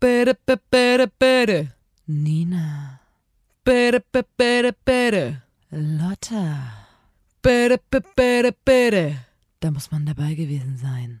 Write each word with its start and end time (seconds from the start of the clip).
Bitte, 0.00 0.34
bitte, 0.70 1.12
bitte. 1.18 1.74
Nina, 2.06 3.00
bitte, 3.62 4.24
bitte, 4.34 4.72
bitte. 4.72 5.42
Lotta. 5.68 6.88
Bitte, 7.42 7.78
bitte, 7.90 8.52
bitte. 8.64 9.26
Da 9.60 9.70
muss 9.70 9.90
man 9.90 10.06
dabei 10.06 10.32
gewesen 10.32 10.78
sein. 10.78 11.20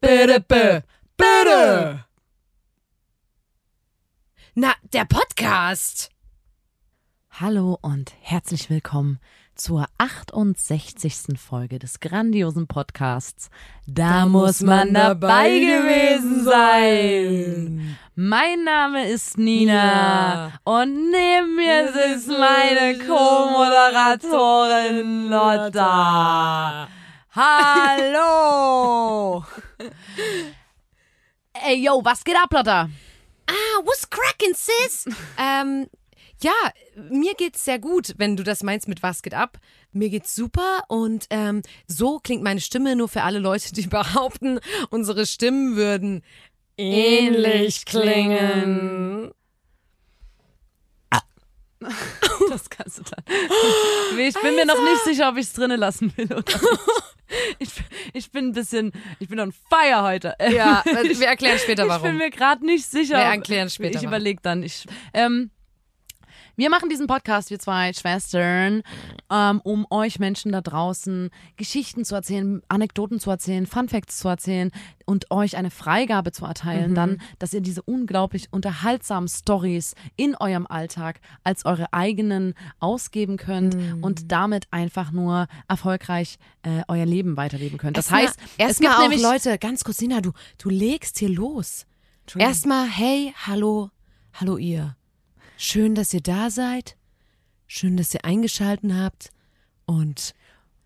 Bitte, 0.00 0.40
bitte, 0.40 0.84
bitte. 1.16 2.04
Na, 4.54 4.72
der 4.92 5.04
Podcast. 5.06 6.10
Hallo 7.30 7.76
und 7.82 8.14
herzlich 8.20 8.70
willkommen 8.70 9.18
zur 9.56 9.86
68. 9.98 11.38
Folge 11.38 11.78
des 11.78 12.00
grandiosen 12.00 12.66
Podcasts. 12.66 13.50
Da, 13.86 14.24
muss 14.26 14.60
man 14.60 14.92
dabei 14.94 15.58
gewesen 15.58 16.44
sein. 16.44 17.96
Mein 18.14 18.64
Name 18.64 19.08
ist 19.08 19.38
Nina, 19.38 20.52
und 20.64 21.10
neben 21.10 21.56
mir 21.56 21.90
sitzt 21.92 22.28
meine 22.28 22.98
Co-Moderatorin 22.98 25.28
Lotta. 25.28 26.88
Hallo! 27.34 29.44
Ey, 31.64 31.82
yo, 31.82 32.04
was 32.04 32.22
geht 32.24 32.36
ab, 32.36 32.52
Lotta? 32.52 32.90
Ah, 33.48 33.80
what's 33.84 34.08
crackin', 34.08 34.54
sis? 34.54 35.06
ähm, 35.38 35.88
ja, 36.42 36.52
mir 37.10 37.34
geht's 37.34 37.64
sehr 37.64 37.78
gut, 37.78 38.14
wenn 38.18 38.36
du 38.36 38.42
das 38.42 38.62
meinst 38.62 38.88
mit 38.88 39.02
was 39.02 39.22
geht 39.22 39.34
ab. 39.34 39.58
Mir 39.92 40.10
geht's 40.10 40.34
super 40.34 40.84
und 40.88 41.26
ähm, 41.30 41.62
so 41.86 42.18
klingt 42.18 42.42
meine 42.42 42.60
Stimme 42.60 42.96
nur 42.96 43.08
für 43.08 43.22
alle 43.22 43.38
Leute, 43.38 43.72
die 43.72 43.86
behaupten, 43.86 44.60
unsere 44.90 45.26
Stimmen 45.26 45.76
würden 45.76 46.22
ähnlich 46.76 47.86
klingen. 47.86 49.32
Das 52.50 52.68
kannst 52.70 52.98
du 52.98 53.02
dann. 53.02 54.18
Ich 54.18 54.34
bin 54.40 54.54
mir 54.54 54.66
noch 54.66 54.82
nicht 54.82 55.04
sicher, 55.04 55.28
ob 55.28 55.36
ich 55.36 55.46
es 55.46 55.52
drinnen 55.52 55.78
lassen 55.78 56.12
will 56.16 56.26
oder 56.26 56.42
nicht. 56.42 56.80
Ich, 57.58 57.70
ich 58.12 58.30
bin 58.30 58.46
ein 58.46 58.52
bisschen, 58.52 58.92
ich 59.18 59.28
bin 59.28 59.40
on 59.40 59.50
fire 59.52 60.02
heute. 60.02 60.36
Ja, 60.38 60.84
wir 60.86 61.26
erklären 61.26 61.58
später 61.58 61.82
Ich 61.82 61.88
bin 61.88 62.02
warum. 62.02 62.16
mir 62.18 62.30
gerade 62.30 62.64
nicht 62.64 62.86
sicher. 62.86 63.16
Wir 63.16 63.24
erklären 63.24 63.68
später 63.68 63.90
Ich 63.90 63.96
warum. 63.96 64.08
überlege 64.10 64.38
dann. 64.42 64.62
Ich, 64.62 64.86
ähm, 65.12 65.50
wir 66.56 66.70
machen 66.70 66.88
diesen 66.88 67.06
Podcast, 67.06 67.50
wir 67.50 67.58
zwei 67.58 67.92
Schwestern, 67.92 68.82
ähm, 69.30 69.60
um 69.62 69.86
euch 69.90 70.18
Menschen 70.18 70.52
da 70.52 70.60
draußen 70.62 71.30
Geschichten 71.56 72.04
zu 72.04 72.14
erzählen, 72.14 72.62
Anekdoten 72.68 73.20
zu 73.20 73.30
erzählen, 73.30 73.66
Funfacts 73.66 74.16
zu 74.18 74.28
erzählen 74.28 74.70
und 75.04 75.30
euch 75.30 75.56
eine 75.56 75.70
Freigabe 75.70 76.32
zu 76.32 76.44
erteilen, 76.46 76.90
Mhm. 76.90 76.94
dann, 76.94 77.22
dass 77.38 77.52
ihr 77.52 77.60
diese 77.60 77.82
unglaublich 77.82 78.48
unterhaltsamen 78.52 79.28
Stories 79.28 79.94
in 80.16 80.34
eurem 80.34 80.66
Alltag 80.66 81.20
als 81.44 81.64
eure 81.66 81.92
eigenen 81.92 82.54
ausgeben 82.80 83.36
könnt 83.36 83.74
Mhm. 83.76 84.02
und 84.02 84.32
damit 84.32 84.66
einfach 84.70 85.12
nur 85.12 85.46
erfolgreich 85.68 86.38
äh, 86.62 86.82
euer 86.88 87.06
Leben 87.06 87.36
weiterleben 87.36 87.78
könnt. 87.78 87.96
Das 87.96 88.06
Erstmal- 88.10 88.22
heißt, 88.28 88.38
es 88.58 88.78
gibt 88.80 88.98
nämlich 88.98 89.22
Leute, 89.22 89.58
ganz 89.58 89.84
kurz, 89.84 90.00
Nina, 90.00 90.20
du, 90.20 90.32
du 90.58 90.68
legst 90.70 91.18
hier 91.18 91.28
los. 91.28 91.86
Erstmal, 92.36 92.88
hey, 92.88 93.32
hallo, 93.46 93.90
hallo 94.32 94.56
ihr. 94.56 94.95
Schön, 95.56 95.94
dass 95.94 96.12
ihr 96.12 96.20
da 96.20 96.50
seid. 96.50 96.96
Schön, 97.66 97.96
dass 97.96 98.12
ihr 98.14 98.24
eingeschalten 98.24 98.98
habt. 99.00 99.30
Und 99.86 100.34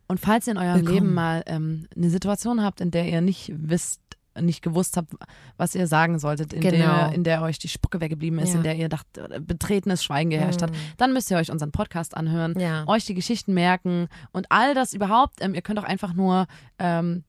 Und 0.09 0.19
falls 0.21 0.47
ihr 0.47 0.53
in 0.53 0.59
eurem 0.59 0.81
Willkommen. 0.81 0.95
Leben 0.95 1.15
mal 1.15 1.43
ähm, 1.47 1.87
eine 1.97 2.11
Situation 2.11 2.63
habt, 2.63 2.81
in 2.81 2.91
der 2.91 3.09
ihr 3.09 3.21
nicht 3.21 3.53
wisst, 3.55 4.01
nicht 4.41 4.63
gewusst 4.63 4.97
habt, 4.97 5.13
was 5.57 5.75
ihr 5.75 5.87
sagen 5.87 6.19
solltet, 6.19 6.53
in, 6.53 6.61
Genau. 6.61 6.77
der, 7.09 7.13
in 7.13 7.23
der 7.25 7.43
euch 7.43 7.59
die 7.59 7.69
Spucke 7.69 8.01
weggeblieben 8.01 8.39
ist, 8.41 8.51
Ja. 8.51 8.57
in 8.57 8.63
der 8.63 8.77
ihr 8.77 8.89
dacht, 8.89 9.07
äh, 9.19 9.41
betretenes 9.41 10.03
Schweigen 10.03 10.31
geherrscht 10.31 10.63
hat, 10.63 10.73
dann 10.97 11.13
müsst 11.13 11.31
ihr 11.31 11.37
euch 11.37 11.51
unseren 11.51 11.71
Podcast 11.73 12.17
anhören, 12.17 12.59
Ja. 12.59 12.87
euch 12.89 13.05
die 13.05 13.15
Geschichten 13.15 13.55
merken 13.55 14.09
und 14.33 14.51
all 14.51 14.75
das 14.75 14.95
überhaupt. 14.95 15.37
Ähm, 15.43 15.55
ihr 15.55 15.63
könnt 15.63 15.79
auch 15.79 15.85
einfach 15.85 16.13
nur 16.15 16.47
ähm, 16.79 17.25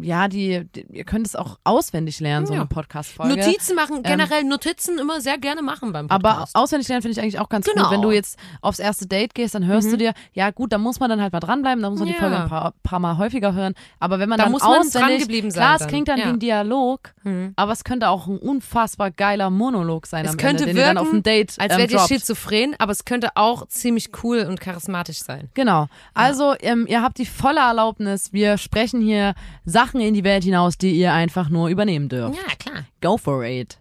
ja, 0.00 0.26
die, 0.28 0.64
die, 0.74 0.86
ihr 0.90 1.04
könnt 1.04 1.26
es 1.26 1.36
auch 1.36 1.58
auswendig 1.64 2.18
lernen, 2.20 2.46
so 2.46 2.54
Ja. 2.54 2.60
eine 2.60 2.68
Podcast-Folge. 2.68 3.36
Notizen 3.36 3.76
machen, 3.76 4.02
generell 4.02 4.42
Notizen 4.44 4.98
immer 4.98 5.20
sehr 5.20 5.36
gerne 5.36 5.60
machen 5.60 5.92
beim 5.92 6.08
Aber 6.08 6.30
Podcast. 6.30 6.56
auswendig 6.56 6.88
lernen 6.88 7.02
finde 7.02 7.12
ich 7.12 7.20
eigentlich 7.22 7.38
auch 7.38 7.50
ganz 7.50 7.66
Genau. 7.66 7.82
gut. 7.84 7.92
Wenn 7.92 8.02
du 8.02 8.10
jetzt 8.10 8.38
aufs 8.62 8.78
erste 8.78 9.06
Date 9.06 9.34
gehst, 9.34 9.54
dann 9.54 9.66
hörst 9.66 9.92
du 9.92 9.98
dir, 9.98 10.14
ja 10.32 10.50
gut, 10.50 10.72
da 10.72 10.78
muss 10.78 10.98
man 10.98 11.10
dann 11.10 11.20
halt 11.20 11.34
mal 11.34 11.40
dranbleiben, 11.40 11.82
da 11.82 11.90
muss 11.90 11.98
man 11.98 12.08
die 12.08 12.14
Ja. 12.14 12.20
Folge 12.20 12.36
ein 12.40 12.48
paar, 12.48 12.72
paar 12.82 13.00
Mal 13.00 13.18
häufiger 13.18 13.52
hören. 13.52 13.74
Aber 14.00 14.18
wenn 14.18 14.30
man 14.30 14.38
Da 14.38 14.44
dann 14.44 14.52
muss 14.52 14.62
auswendig, 14.62 14.92
drangeblieben 14.94 15.50
sein 15.50 15.62
klar, 15.62 15.76
es 15.78 15.86
klingt 15.86 16.08
dann 16.08 16.18
Ja. 16.18 16.24
wie 16.24 16.28
ein 16.30 16.38
Dialog, 16.38 17.12
Mhm. 17.24 17.52
aber 17.56 17.72
es 17.72 17.84
könnte 17.84 18.08
auch 18.08 18.26
ein 18.28 18.38
unfassbar 18.38 19.10
geiler 19.10 19.50
Monolog 19.50 20.06
sein 20.06 20.24
Es 20.24 20.30
am 20.32 20.36
könnte 20.38 20.64
Ende, 20.64 20.80
ihr 20.80 20.86
dann 20.86 20.96
auf 20.96 21.08
dem 21.08 21.16
wirken, 21.16 21.22
Date 21.24 21.54
als 21.58 21.72
ähm, 21.74 21.78
wärt 21.78 21.90
ihr 21.92 21.98
schizophren, 22.00 22.74
aber 22.78 22.92
es 22.92 23.04
könnte 23.04 23.28
auch 23.34 23.68
ziemlich 23.68 24.08
cool 24.24 24.46
und 24.48 24.58
charismatisch 24.58 25.18
sein. 25.18 25.50
Genau. 25.52 25.88
Also, 26.14 26.54
ähm, 26.60 26.86
ihr 26.88 27.02
habt 27.02 27.18
die 27.18 27.26
volle 27.26 27.60
Erlaubnis. 27.60 28.32
Wir 28.32 28.56
sprechen 28.56 29.02
hier 29.02 29.34
Sachen 29.66 29.81
in 29.94 30.14
die 30.14 30.24
Welt 30.24 30.44
hinaus, 30.44 30.78
die 30.78 30.92
ihr 30.92 31.12
einfach 31.12 31.48
nur 31.48 31.68
übernehmen 31.68 32.08
dürft. 32.08 32.36
Ja, 32.36 32.54
klar. 32.58 32.84
Go 33.00 33.16
for 33.18 33.44
it. 33.44 33.78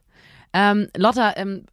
Ähm, 0.54 0.88
Lotta, 0.98 1.34
ähm, 1.38 1.66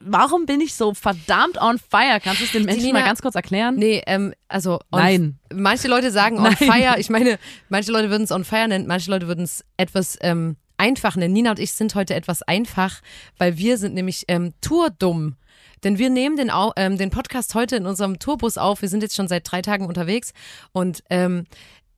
warum 0.00 0.46
bin 0.46 0.60
ich 0.60 0.74
so 0.74 0.94
verdammt 0.94 1.60
on 1.60 1.78
fire? 1.78 2.18
Kannst 2.22 2.40
du 2.40 2.44
es 2.44 2.52
den 2.52 2.64
Menschen 2.64 2.82
Nina- 2.84 3.00
mal 3.00 3.04
ganz 3.06 3.20
kurz 3.22 3.34
erklären? 3.34 3.76
Nee, 3.76 4.02
ähm, 4.06 4.32
also 4.48 4.80
Nein. 4.90 5.38
Manche 5.52 5.88
Leute 5.88 6.10
sagen 6.10 6.38
on 6.38 6.42
Nein. 6.44 6.56
fire. 6.56 6.94
Ich 6.98 7.10
meine, 7.10 7.38
manche 7.68 7.92
Leute 7.92 8.10
würden 8.10 8.24
es 8.24 8.32
on 8.32 8.44
fire 8.44 8.68
nennen, 8.68 8.86
manche 8.86 9.10
Leute 9.10 9.26
würden 9.28 9.44
es 9.44 9.64
etwas 9.76 10.18
ähm, 10.22 10.56
einfach 10.78 11.14
nennen. 11.16 11.34
Nina 11.34 11.50
und 11.50 11.58
ich 11.58 11.72
sind 11.72 11.94
heute 11.94 12.14
etwas 12.14 12.42
einfach, 12.42 13.00
weil 13.38 13.58
wir 13.58 13.76
sind 13.78 13.94
nämlich 13.94 14.24
ähm, 14.28 14.54
tourdumm. 14.60 15.36
Denn 15.84 15.98
wir 15.98 16.10
nehmen 16.10 16.36
den, 16.36 16.50
ähm, 16.76 16.96
den 16.96 17.10
Podcast 17.10 17.54
heute 17.56 17.74
in 17.76 17.86
unserem 17.86 18.20
Tourbus 18.20 18.56
auf. 18.56 18.82
Wir 18.82 18.88
sind 18.88 19.02
jetzt 19.02 19.16
schon 19.16 19.26
seit 19.26 19.50
drei 19.50 19.62
Tagen 19.62 19.86
unterwegs 19.86 20.32
und 20.72 21.02
ähm, 21.10 21.44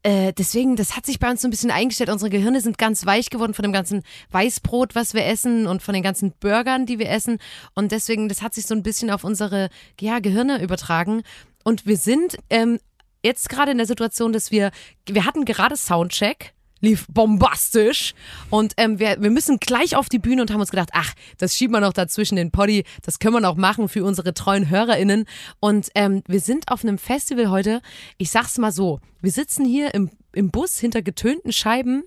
äh, 0.05 0.35
deswegen, 0.35 0.77
das 0.77 0.97
hat 0.97 1.07
sich 1.07 1.19
bei 1.19 1.31
uns 1.31 1.41
so 1.41 1.49
ein 1.49 1.51
bisschen 1.51 1.71
eingestellt. 1.71 2.11
Unsere 2.11 2.31
Gehirne 2.31 2.61
sind 2.61 2.77
ganz 2.77 3.07
weich 3.07 3.31
geworden 3.31 3.55
von 3.55 3.63
dem 3.63 3.73
ganzen 3.73 4.03
Weißbrot, 4.31 4.95
was 4.95 5.15
wir 5.15 5.25
essen 5.25 5.67
und 5.67 5.83
von 5.83 5.95
den 5.95 6.03
ganzen 6.03 6.33
Burgern, 6.41 6.85
die 6.85 6.99
wir 6.99 7.09
essen. 7.11 7.39
Und 7.75 7.91
deswegen, 7.91 8.29
das 8.29 8.43
hat 8.43 8.55
sich 8.55 8.67
so 8.67 8.75
ein 8.75 8.83
bisschen 8.83 9.11
auf 9.11 9.25
unsere 9.25 9.71
ja, 9.99 10.19
Gehirne 10.19 10.63
übertragen. 10.63 11.23
Und 11.65 11.87
wir 11.87 11.97
sind 11.97 12.37
ähm, 12.51 12.79
jetzt 13.25 13.49
gerade 13.49 13.73
in 13.73 13.79
der 13.79 13.87
Situation, 13.87 14.33
dass 14.33 14.51
wir, 14.51 14.71
wir 15.09 15.25
hatten 15.25 15.47
gerade 15.47 15.77
Soundcheck, 15.77 16.54
lief 16.85 17.07
bombastisch. 17.09 18.15
Und 18.51 18.75
ähm, 18.77 18.99
wir, 18.99 19.17
wir 19.21 19.31
müssen 19.31 19.59
gleich 19.59 19.97
auf 19.97 20.09
die 20.09 20.19
Bühne 20.19 20.43
und 20.43 20.53
haben 20.53 20.61
uns 20.61 20.71
gedacht, 20.71 20.91
ach, 20.93 21.13
das 21.39 21.57
schiebt 21.57 21.73
man 21.73 21.83
noch 21.83 21.93
dazwischen 21.93 22.37
den 22.37 22.51
Poddy, 22.51 22.85
das 23.03 23.19
können 23.19 23.35
wir 23.35 23.41
noch 23.41 23.57
machen 23.57 23.89
für 23.89 24.05
unsere 24.05 24.35
treuen 24.35 24.71
HörerInnen. 24.71 25.25
Und 25.61 25.89
ähm, 25.95 26.23
wir 26.29 26.41
sind 26.41 26.71
auf 26.71 26.85
einem 26.85 26.99
Festival 26.99 27.51
heute, 27.51 27.81
ich 28.19 28.31
sag's 28.31 28.59
mal 28.59 28.73
so, 28.73 29.01
wir 29.21 29.33
sitzen 29.33 29.65
hier 29.65 29.95
im, 29.95 30.11
im 30.33 30.51
Bus 30.51 30.79
hinter 30.79 31.03
getönten 31.03 31.53
Scheiben 31.53 32.05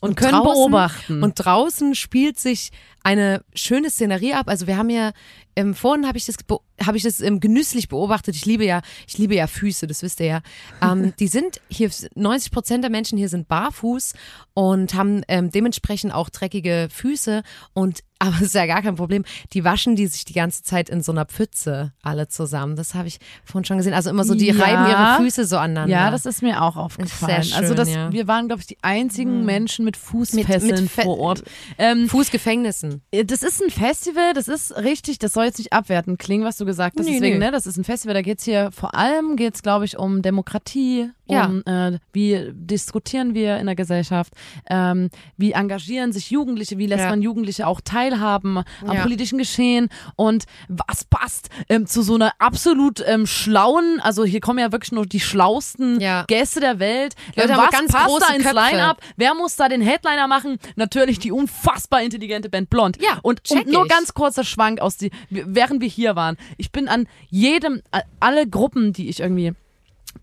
und 0.00 0.16
können 0.16 0.32
draußen, 0.32 0.52
beobachten. 0.52 1.22
Und 1.22 1.34
draußen 1.34 1.94
spielt 1.94 2.38
sich 2.38 2.70
eine 3.02 3.42
schöne 3.54 3.90
Szenerie 3.90 4.34
ab. 4.34 4.48
Also 4.48 4.66
wir 4.66 4.76
haben 4.76 4.90
ja 4.90 5.12
ähm, 5.56 5.74
vorhin 5.74 6.06
habe 6.06 6.18
ich 6.18 6.26
das 6.26 6.36
be- 6.36 6.60
habe 6.84 6.96
ich 6.96 7.02
das 7.02 7.20
ähm, 7.20 7.40
genüsslich 7.40 7.88
beobachtet. 7.88 8.36
Ich 8.36 8.46
liebe 8.46 8.64
ja 8.64 8.82
ich 9.06 9.18
liebe 9.18 9.34
ja 9.34 9.46
Füße, 9.46 9.86
das 9.86 10.02
wisst 10.02 10.20
ihr 10.20 10.26
ja. 10.26 10.40
Ähm, 10.82 11.14
die 11.18 11.26
sind 11.28 11.60
hier 11.68 11.90
90 12.14 12.52
Prozent 12.52 12.84
der 12.84 12.90
Menschen 12.90 13.18
hier 13.18 13.28
sind 13.28 13.48
barfuß 13.48 14.14
und 14.54 14.94
haben 14.94 15.22
ähm, 15.28 15.50
dementsprechend 15.50 16.12
auch 16.12 16.28
dreckige 16.28 16.88
Füße 16.92 17.42
und 17.72 18.00
aber 18.20 18.32
das 18.32 18.42
ist 18.42 18.54
ja 18.54 18.66
gar 18.66 18.82
kein 18.82 18.96
Problem. 18.96 19.24
Die 19.52 19.64
waschen 19.64 19.94
die 19.96 20.06
sich 20.06 20.24
die 20.24 20.32
ganze 20.32 20.62
Zeit 20.62 20.88
in 20.88 21.02
so 21.02 21.12
einer 21.12 21.24
Pfütze 21.24 21.92
alle 22.02 22.28
zusammen. 22.28 22.76
Das 22.76 22.94
habe 22.94 23.08
ich 23.08 23.18
vorhin 23.44 23.64
schon 23.64 23.76
gesehen. 23.78 23.94
Also 23.94 24.10
immer 24.10 24.24
so, 24.24 24.34
die 24.34 24.46
Ja. 24.46 24.54
reiben 24.62 24.86
ihre 24.90 25.16
Füße 25.24 25.44
so 25.44 25.56
aneinander. 25.56 25.92
Ja, 25.94 26.10
das 26.10 26.26
ist 26.26 26.42
mir 26.42 26.62
auch 26.62 26.76
aufgefallen. 26.76 27.42
sehr 27.42 27.56
also 27.56 27.68
schön, 27.68 27.76
das, 27.76 27.90
ja. 27.90 28.12
Wir 28.12 28.26
waren, 28.26 28.48
glaube 28.48 28.60
ich, 28.60 28.66
die 28.66 28.78
einzigen 28.82 29.44
Menschen 29.44 29.84
mit 29.84 29.96
Mit- 29.96 30.04
Fußfesseln 30.04 30.82
mit 30.82 30.90
Fe- 30.90 31.02
vor 31.02 31.18
Ort. 31.18 31.42
Ähm, 31.78 32.08
Fußgefängnissen. 32.08 33.02
das 33.24 33.42
ist 33.42 33.62
ein 33.62 33.70
Festival, 33.70 34.32
das 34.34 34.48
ist 34.48 34.76
richtig, 34.76 35.18
das 35.18 35.32
soll 35.32 35.44
jetzt 35.44 35.58
nicht 35.58 35.72
abwertend 35.72 36.18
klingen, 36.18 36.44
was 36.44 36.56
du 36.56 36.64
gesagt 36.64 36.98
hast. 36.98 37.06
Nee, 37.06 37.14
Deswegen, 37.14 37.38
nee. 37.38 37.46
ne, 37.46 37.50
das 37.52 37.66
ist 37.66 37.76
ein 37.76 37.84
Festival, 37.84 38.14
da 38.14 38.22
geht's 38.22 38.44
hier 38.44 38.70
vor 38.72 38.94
allem, 38.94 39.36
geht's 39.36 39.62
glaube 39.62 39.84
ich, 39.84 39.98
um 39.98 40.22
Demokratie, 40.22 41.10
Ja. 41.30 41.46
um 41.46 41.62
äh, 41.66 41.98
wie 42.12 42.50
diskutieren 42.52 43.34
wir 43.34 43.58
in 43.58 43.66
der 43.66 43.74
Gesellschaft, 43.76 44.32
ähm, 44.70 45.10
wie 45.36 45.52
engagieren 45.52 46.12
sich 46.12 46.30
Jugendliche, 46.30 46.78
wie 46.78 46.86
lässt 46.86 47.04
Ja. 47.04 47.10
man 47.10 47.22
Jugendliche 47.22 47.66
auch 47.66 47.80
teilhaben 47.80 48.58
am 48.58 48.94
Ja. 48.96 49.02
politischen 49.02 49.38
Geschehen 49.38 49.88
und 50.16 50.44
was 50.68 51.04
passt 51.04 51.48
ähm, 51.68 51.86
zu 51.86 52.02
so 52.02 52.14
einer 52.14 52.32
absolut 52.38 53.02
ähm, 53.06 53.26
schlauen, 53.26 54.00
also 54.02 54.24
hier 54.24 54.40
kommen 54.40 54.58
ja 54.58 54.72
wirklich 54.72 54.92
nur 54.92 55.06
die 55.06 55.20
schlausten 55.20 56.00
Ja. 56.00 56.24
Gäste 56.26 56.60
der 56.60 56.78
Welt. 56.78 57.14
Leute 57.36 57.52
ähm, 57.52 57.58
was 57.58 57.70
ganz 57.70 57.92
passt 57.92 58.06
große 58.06 58.24
da 58.28 58.34
ins 58.34 58.44
Köpfe. 58.44 58.56
Line-Up? 58.56 59.00
Wer 59.16 59.34
muss 59.34 59.56
da 59.56 59.68
den 59.68 59.80
Headliner 59.80 60.26
machen? 60.28 60.58
Natürlich 60.76 61.18
die 61.18 61.32
unfassbar 61.32 62.02
intelligente 62.02 62.48
Band 62.48 62.70
Blond. 62.70 62.98
Ja, 63.02 63.18
und, 63.22 63.42
und 63.50 63.66
nur 63.66 63.84
ich. 63.84 63.90
ganz 63.90 64.14
kurzer 64.14 64.44
Schwank 64.44 64.80
aus 64.80 64.96
die, 64.96 65.10
während 65.30 65.80
wir 65.80 65.88
hier 65.88 66.16
waren. 66.16 66.36
Ich 66.56 66.72
bin 66.72 66.88
an 66.88 67.06
jedem, 67.28 67.82
alle 68.20 68.46
Gruppen, 68.48 68.92
die 68.92 69.08
ich 69.08 69.20
irgendwie 69.20 69.52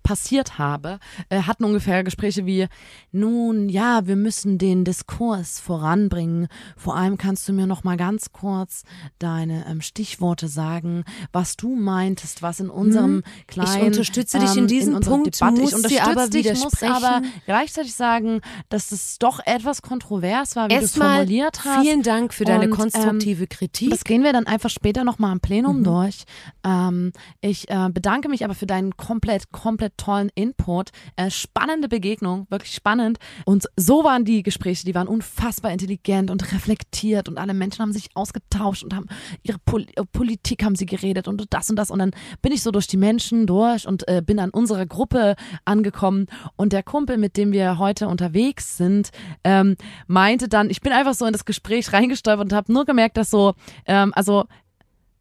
passiert 0.04 0.58
habe, 0.58 1.00
äh, 1.30 1.42
hatten 1.44 1.64
ungefähr 1.64 2.04
Gespräche 2.04 2.46
wie, 2.46 2.68
nun 3.12 3.70
ja, 3.70 4.08
wir 4.08 4.16
müssen 4.16 4.58
den 4.58 4.84
Diskurs 4.86 5.60
voranbringen. 5.60 6.48
Vor 6.78 6.96
allem 6.96 7.18
kannst 7.18 7.48
du 7.48 7.54
mir 7.54 7.68
noch 7.68 7.84
mal 7.84 7.98
ganz 7.98 8.32
kurz 8.32 8.84
deine 9.20 9.66
ähm, 9.68 9.82
Stichworte 9.82 10.48
sagen, 10.48 11.04
was 11.32 11.56
du 11.58 11.76
meintest, 11.76 12.42
was 12.42 12.60
in 12.60 12.70
unserem 12.70 13.24
kleinen 13.48 13.78
Ich 13.78 13.84
unterstütze 13.84 14.40
dich 14.40 14.56
in 14.56 14.68
diesem 14.68 14.96
unserer 14.96 15.14
Punkt, 15.16 15.36
Debatte. 15.40 15.62
muss 15.62 15.70
ich 15.72 15.76
unterstütze 15.76 16.04
aber 16.04 16.28
dich, 16.30 16.64
muss 16.64 16.84
aber 16.84 17.22
gleichzeitig 17.46 17.94
sagen, 17.94 18.42
dass 18.70 18.92
es 18.92 19.18
doch 19.20 19.40
etwas 19.46 19.82
kontrovers 19.82 20.56
war, 20.56 20.70
wie 20.70 20.76
du 20.78 20.84
es 20.84 20.96
formuliert 20.96 21.64
hast. 21.64 21.82
vielen 21.84 22.02
Dank 22.02 22.34
für 22.34 22.46
deine 22.46 22.66
Und, 22.66 22.72
ähm, 22.72 22.78
konstruktive 22.78 23.48
Kritik. 23.48 23.90
Das 23.92 24.04
gehen 24.04 24.24
wir 24.24 24.34
dann 24.34 24.48
einfach 24.48 24.70
später 24.70 25.04
nochmal 25.04 25.32
im 25.32 25.40
Plenum 25.40 25.80
Mhm. 25.80 25.84
durch. 25.84 26.24
Ähm, 26.64 27.12
ich 27.42 27.70
äh, 27.70 27.90
bedanke 27.90 28.30
mich 28.30 28.44
aber 28.44 28.56
für 28.56 28.66
deinen 28.66 28.98
komplett, 28.98 29.52
komplett 29.52 29.85
tollen 29.96 30.30
Input. 30.36 30.92
Äh, 31.16 31.30
spannende 31.30 31.88
Begegnung, 31.88 32.48
wirklich 32.50 32.74
spannend. 32.74 33.18
Und 33.46 33.66
so 33.78 34.04
waren 34.04 34.26
die 34.26 34.44
Gespräche, 34.44 34.86
die 34.86 34.96
waren 34.96 35.08
unfassbar 35.08 35.72
intelligent 35.72 36.32
und 36.32 36.52
reflektiert 36.54 37.30
und 37.30 37.38
alle 37.38 37.54
Menschen 37.54 37.82
haben 37.82 37.94
sich 37.94 38.10
ausgetauscht 38.16 38.84
und 38.84 38.94
haben 38.94 39.08
ihre 39.44 39.60
Pol 39.60 39.86
äh, 39.96 40.04
Politik 40.12 40.64
haben 40.64 40.76
sie 40.76 40.86
geredet 40.86 41.28
und 41.28 41.46
das 41.50 41.70
und 41.70 41.76
das. 41.76 41.92
Und 41.92 42.00
dann 42.00 42.12
bin 42.42 42.52
ich 42.52 42.62
so 42.62 42.72
durch 42.72 42.88
die 42.88 42.98
Menschen 42.98 43.48
durch 43.48 43.88
und 43.88 44.08
äh, 44.08 44.22
bin 44.26 44.40
an 44.40 44.50
unserer 44.50 44.86
Gruppe 44.86 45.36
angekommen. 45.66 46.28
Und 46.56 46.74
der 46.74 46.84
Kumpel, 46.84 47.18
mit 47.18 47.38
dem 47.38 47.52
wir 47.52 47.78
heute 47.78 48.08
unterwegs 48.08 48.78
sind, 48.78 49.10
ähm, 49.44 49.76
meinte 50.08 50.48
dann, 50.48 50.70
ich 50.70 50.82
bin 50.82 50.94
einfach 50.94 51.14
so 51.14 51.26
in 51.26 51.34
das 51.34 51.46
Gespräch 51.46 51.94
reingestolpert 51.94 52.46
und 52.46 52.54
habe 52.54 52.72
nur 52.72 52.86
gemerkt, 52.86 53.18
dass 53.18 53.30
so, 53.30 53.54
ähm, 53.86 54.14
also 54.16 54.46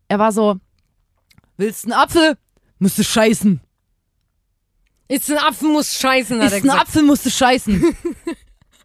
er 0.08 0.18
war 0.18 0.32
so, 0.32 0.56
willst 1.56 1.84
einen 1.84 1.92
Apfel? 1.92 2.36
Musst 2.78 2.98
du 2.98 3.04
scheißen. 3.04 3.60
Ist 5.08 5.30
ein 5.30 5.38
Apfel 5.38 5.68
muss 5.68 5.94
scheißen, 5.98 6.38
hat 6.38 6.46
Ist 6.46 6.52
er 6.52 6.56
ein 6.56 6.62
gesagt. 6.62 6.80
Apfel, 6.80 7.02
musst 7.02 7.26
du 7.26 7.30
scheißen. 7.30 7.82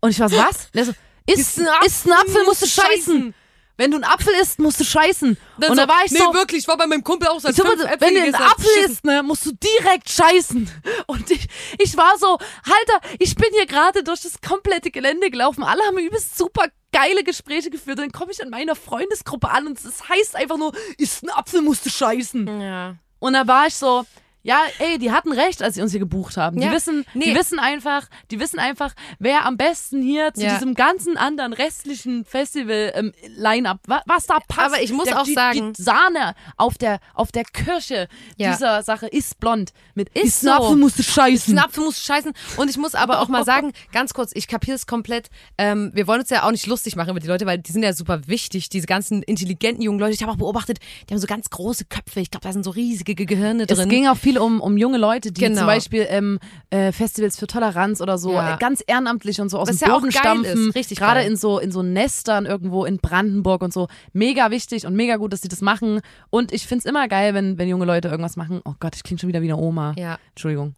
und 0.01 0.09
ich 0.09 0.19
war 0.19 0.29
so, 0.29 0.37
was? 0.37 0.67
Er 0.73 0.85
so, 0.85 0.93
ist, 1.25 1.59
ein 1.59 1.67
Apfel, 1.67 1.87
ist 1.87 2.05
ein 2.05 2.11
Apfel, 2.13 2.43
musst 2.45 2.61
du 2.61 2.65
musst 2.65 2.75
scheißen. 2.75 3.13
scheißen. 3.15 3.33
Wenn 3.77 3.91
du 3.91 3.97
einen 3.97 4.03
Apfel 4.03 4.33
isst, 4.41 4.59
musst 4.59 4.81
du 4.81 4.83
scheißen. 4.83 5.37
Dann 5.57 5.69
und 5.71 5.77
so, 5.77 5.81
da 5.83 5.87
war 5.87 6.03
ich 6.03 6.11
nee, 6.11 6.19
so, 6.19 6.33
wirklich, 6.33 6.63
ich 6.63 6.67
war 6.67 6.75
bei 6.75 6.85
meinem 6.85 7.01
Kumpel 7.01 7.29
auch 7.29 7.39
so. 7.39 7.47
ich 7.47 7.55
so, 7.55 7.63
wenn 7.63 7.79
du 7.79 8.21
einen 8.21 8.35
Apfel 8.35 8.67
isst, 8.83 9.05
ne, 9.05 9.23
musst 9.23 9.45
du 9.45 9.53
direkt 9.53 10.09
scheißen. 10.09 10.69
Und 11.07 11.31
ich, 11.31 11.47
ich 11.77 11.95
war 11.95 12.17
so, 12.17 12.27
Alter, 12.33 13.07
ich 13.19 13.35
bin 13.35 13.47
hier 13.53 13.65
gerade 13.65 14.03
durch 14.03 14.19
das 14.19 14.41
komplette 14.41 14.91
Gelände 14.91 15.31
gelaufen. 15.31 15.63
Alle 15.63 15.81
haben 15.83 15.97
übelst 15.97 16.37
super 16.37 16.65
geile 16.91 17.23
Gespräche 17.23 17.69
geführt. 17.69 17.99
Dann 17.99 18.11
komme 18.11 18.33
ich 18.33 18.41
in 18.41 18.49
meiner 18.49 18.75
Freundesgruppe 18.75 19.49
an 19.49 19.67
und 19.67 19.79
es 19.79 20.09
heißt 20.09 20.35
einfach 20.35 20.57
nur, 20.57 20.73
isst 20.97 21.23
ein 21.23 21.29
Apfel, 21.29 21.61
musst 21.61 21.85
du 21.85 21.89
scheißen. 21.89 22.61
Ja. 22.61 22.95
Und 23.19 23.31
da 23.31 23.47
war 23.47 23.67
ich 23.67 23.75
so, 23.75 24.05
ja, 24.43 24.61
ey, 24.79 24.97
die 24.97 25.11
hatten 25.11 25.31
recht, 25.33 25.61
als 25.61 25.75
sie 25.75 25.81
uns 25.81 25.91
hier 25.91 25.99
gebucht 25.99 26.37
haben. 26.37 26.57
Die 26.59 26.65
Ja, 26.65 26.71
wissen, 26.71 27.05
die 27.13 27.19
nee. 27.19 27.35
wissen 27.35 27.59
einfach, 27.59 28.07
die 28.31 28.39
wissen 28.39 28.57
einfach, 28.59 28.93
wer 29.19 29.45
am 29.45 29.57
besten 29.57 30.01
hier 30.01 30.33
zu 30.33 30.43
Ja. 30.43 30.53
diesem 30.53 30.75
ganzen 30.75 31.17
anderen 31.17 31.53
restlichen 31.53 32.23
Festival 32.25 32.91
ähm, 32.95 33.11
Line-up, 33.35 33.79
wa 33.87 34.01
was 34.05 34.25
da 34.27 34.39
passt. 34.47 34.59
Aber 34.73 34.81
ich 34.81 34.91
muss 34.93 35.05
der, 35.05 35.19
auch 35.19 35.23
die, 35.25 35.33
sagen- 35.33 35.73
die 35.73 35.81
Sahne 35.81 36.35
auf 36.57 36.77
der 36.77 36.99
auf 37.13 37.31
der 37.31 37.43
Kirsche 37.43 38.07
Ja. 38.37 38.51
dieser 38.51 38.83
Sache 38.83 39.07
ist 39.07 39.39
blond. 39.39 39.71
Mit 39.95 40.09
Ist 40.17 40.23
ist 40.25 40.43
ein 40.43 40.57
so. 40.57 40.63
Apfel 40.65 40.75
musst 40.77 40.99
du 40.99 41.03
scheißen. 41.03 41.57
Ein 41.57 41.63
Apfel 41.65 41.83
muss 41.83 42.01
scheißen. 42.01 42.31
Und 42.57 42.69
ich 42.69 42.77
muss 42.77 42.95
aber 42.95 43.19
auch 43.21 43.27
mal 43.27 43.43
sagen, 43.43 43.73
ganz 43.91 44.13
kurz, 44.13 44.31
ich 44.33 44.47
kapiere 44.47 44.75
es 44.75 44.87
komplett. 44.87 45.29
Ähm, 45.57 45.91
wir 45.93 46.07
wollen 46.07 46.21
uns 46.21 46.29
ja 46.29 46.43
auch 46.43 46.51
nicht 46.51 46.65
lustig 46.67 46.95
machen 46.95 47.09
über 47.09 47.19
die 47.19 47.27
Leute, 47.27 47.45
weil 47.45 47.57
die 47.57 47.71
sind 47.71 47.83
ja 47.83 47.93
super 47.93 48.21
wichtig, 48.27 48.69
diese 48.69 48.87
ganzen 48.87 49.21
intelligenten 49.23 49.81
jungen 49.83 49.99
Leute. 49.99 50.13
Ich 50.13 50.21
habe 50.21 50.31
auch 50.31 50.37
beobachtet, 50.37 50.79
die 51.09 51.13
haben 51.13 51.19
so 51.19 51.27
ganz 51.27 51.49
große 51.49 51.85
Köpfe. 51.85 52.21
Ich 52.21 52.31
glaube, 52.31 52.43
da 52.45 52.53
sind 52.53 52.63
so 52.63 52.71
riesige 52.71 53.15
Ge- 53.15 53.25
Gehirne 53.25 53.65
Es 53.67 53.77
drin. 53.77 53.89
ging 53.89 54.07
auch 54.07 54.17
viel 54.29 54.37
um, 54.39 54.61
um 54.61 54.77
junge 54.77 54.97
Leute, 54.97 55.31
die 55.31 55.41
Genau. 55.41 55.57
zum 55.59 55.65
Beispiel 55.67 56.05
ähm, 56.09 56.39
äh, 56.69 56.91
Festivals 56.91 57.37
für 57.39 57.47
Toleranz 57.47 58.01
oder 58.01 58.17
so 58.17 58.33
Ja. 58.33 58.55
äh, 58.55 58.57
ganz 58.59 58.83
ehrenamtlich 58.85 59.39
und 59.41 59.49
so 59.49 59.57
aus 59.59 59.69
Was 59.69 59.77
dem 59.77 59.87
ja 59.87 59.93
auch 59.95 59.99
Boden 59.99 60.11
stampfen. 60.11 60.69
ist, 60.69 60.75
richtig 60.75 60.97
Gerade 60.99 61.21
in 61.23 61.35
so 61.35 61.59
in 61.59 61.71
so 61.71 61.81
Nestern 61.83 62.45
irgendwo 62.45 62.85
in 62.85 62.97
Brandenburg 62.97 63.61
und 63.61 63.73
so. 63.73 63.87
Mega 64.13 64.51
wichtig 64.51 64.85
und 64.85 64.95
mega 64.95 65.15
gut, 65.17 65.33
dass 65.33 65.41
sie 65.41 65.47
das 65.47 65.61
machen. 65.61 66.01
Und 66.29 66.51
ich 66.51 66.67
find's 66.67 66.85
immer 66.85 67.07
geil, 67.07 67.33
wenn, 67.33 67.57
wenn 67.57 67.67
junge 67.67 67.85
Leute 67.85 68.07
irgendwas 68.09 68.35
machen. 68.35 68.61
Oh 68.65 68.73
Gott, 68.79 68.95
ich 68.95 69.03
klinge 69.03 69.19
schon 69.19 69.27
wieder 69.29 69.41
wie 69.41 69.51
eine 69.51 69.57
Oma. 69.61 69.93
ja. 69.97 70.17
Entschuldigung. 70.31 70.75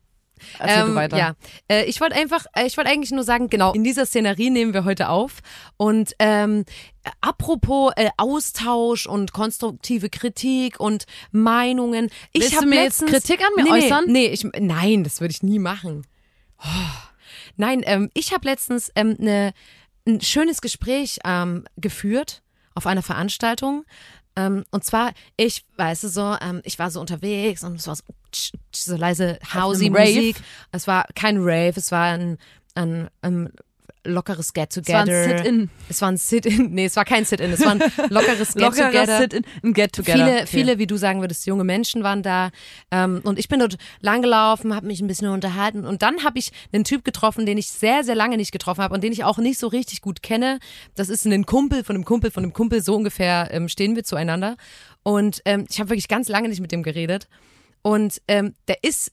Erzähl 0.59 0.83
Ähm, 0.83 0.95
weiter. 0.95 1.17
Ja, 1.17 1.35
äh, 1.67 1.85
ich 1.85 2.01
wollte 2.01 2.15
einfach, 2.15 2.45
äh, 2.55 2.65
ich 2.65 2.77
wollte 2.77 2.89
eigentlich 2.89 3.11
nur 3.11 3.23
sagen, 3.23 3.49
genau, 3.49 3.73
in 3.73 3.83
dieser 3.83 4.05
Szenerie 4.05 4.49
nehmen 4.49 4.73
wir 4.73 4.85
heute 4.85 5.09
auf. 5.09 5.39
Und 5.77 6.13
ähm, 6.19 6.65
äh, 7.03 7.09
apropos 7.21 7.93
äh, 7.95 8.09
Austausch 8.17 9.07
und 9.07 9.33
konstruktive 9.33 10.09
Kritik 10.09 10.79
und 10.79 11.05
Meinungen. 11.31 12.09
Ich 12.31 12.43
Willst 12.43 12.61
du 12.61 12.65
mir 12.65 12.83
jetzt 12.83 13.01
letztens- 13.01 13.11
Kritik 13.11 13.41
an 13.41 13.53
mir 13.55 13.63
nee, 13.63 13.85
äußern? 13.85 14.05
Nee, 14.07 14.11
nee 14.11 14.25
ich, 14.27 14.43
nein, 14.59 15.03
das 15.03 15.21
würde 15.21 15.31
ich 15.31 15.43
nie 15.43 15.59
machen. 15.59 16.05
Oh. 16.59 16.67
Nein, 17.57 17.81
ähm, 17.85 18.09
ich 18.13 18.33
habe 18.33 18.47
letztens 18.47 18.91
ähm, 18.95 19.15
ne, 19.19 19.53
ein 20.07 20.21
schönes 20.21 20.61
Gespräch 20.61 21.19
ähm, 21.25 21.65
geführt 21.77 22.41
auf 22.73 22.87
einer 22.87 23.01
Veranstaltung. 23.03 23.85
Ähm, 24.35 24.63
und 24.71 24.83
zwar, 24.83 25.11
ich, 25.37 25.65
weißt 25.77 26.05
du 26.05 26.07
so, 26.07 26.35
ähm, 26.41 26.61
ich 26.63 26.79
war 26.79 26.89
so 26.89 27.01
unterwegs 27.01 27.63
und 27.63 27.75
es 27.75 27.87
war 27.87 27.95
so, 27.95 28.03
tsch, 28.31 28.51
tsch, 28.71 28.81
so 28.81 28.95
leise 28.95 29.39
housey 29.53 29.87
einem 29.87 29.95
Rave? 29.95 30.15
Musik. 30.15 30.37
Es 30.71 30.87
war 30.87 31.05
kein 31.15 31.37
Rave, 31.39 31.73
es 31.75 31.91
war 31.91 32.05
ein, 32.13 32.37
ein, 32.75 33.09
ein 33.21 33.51
lockeres 34.03 34.51
war 34.55 34.61
ein 34.63 34.67
Get-Together. 34.69 35.37
Sit-in. 35.37 35.69
Es 35.89 36.01
war 36.01 36.09
ein 36.11 36.17
Sit-in. 36.17 36.71
Nee, 36.73 36.85
es 36.85 36.95
war 36.95 37.05
kein 37.05 37.25
Sit-in, 37.25 37.51
es 37.51 37.61
war 37.63 37.71
ein 37.71 37.83
lockeres 38.09 38.53
Get-Together. 38.55 39.19
Sit-in, 39.19 39.45
ein 39.63 39.73
Get-Together. 39.73 40.17
Viele, 40.17 40.31
Okay. 40.41 40.47
viele, 40.47 40.77
wie 40.79 40.87
du 40.87 40.97
sagen 40.97 41.21
würdest, 41.21 41.45
junge 41.45 41.63
Menschen 41.63 42.03
waren 42.03 42.23
da. 42.23 42.51
Ähm, 42.91 43.21
und 43.23 43.37
ich 43.39 43.47
bin 43.47 43.59
dort 43.59 43.77
langgelaufen, 43.99 44.75
habe 44.75 44.87
mich 44.87 45.01
ein 45.01 45.07
bisschen 45.07 45.27
unterhalten. 45.29 45.85
Und 45.85 46.01
dann 46.01 46.23
habe 46.23 46.39
ich 46.39 46.51
einen 46.73 46.83
Typ 46.83 47.03
getroffen, 47.03 47.45
den 47.45 47.57
ich 47.57 47.69
sehr, 47.69 48.03
sehr 48.03 48.15
lange 48.15 48.37
nicht 48.37 48.51
getroffen 48.51 48.81
habe 48.83 48.93
und 48.93 49.03
den 49.03 49.11
ich 49.11 49.23
auch 49.23 49.37
nicht 49.37 49.59
so 49.59 49.67
richtig 49.67 50.01
gut 50.01 50.21
kenne. 50.23 50.59
Das 50.95 51.09
ist 51.09 51.25
ein 51.25 51.45
Kumpel 51.45 51.83
von 51.83 51.95
einem 51.95 52.05
Kumpel 52.05 52.31
von 52.31 52.43
einem 52.43 52.53
Kumpel. 52.53 52.81
So 52.81 52.95
ungefähr 52.95 53.49
ähm, 53.51 53.67
stehen 53.69 53.95
wir 53.95 54.03
zueinander. 54.03 54.57
Und 55.03 55.41
ähm, 55.45 55.65
ich 55.69 55.79
habe 55.79 55.89
wirklich 55.89 56.07
ganz 56.07 56.27
lange 56.27 56.49
nicht 56.49 56.61
mit 56.61 56.71
dem 56.71 56.83
geredet. 56.83 57.27
Und 57.81 58.21
ähm, 58.27 58.55
der 58.67 58.83
ist 58.83 59.11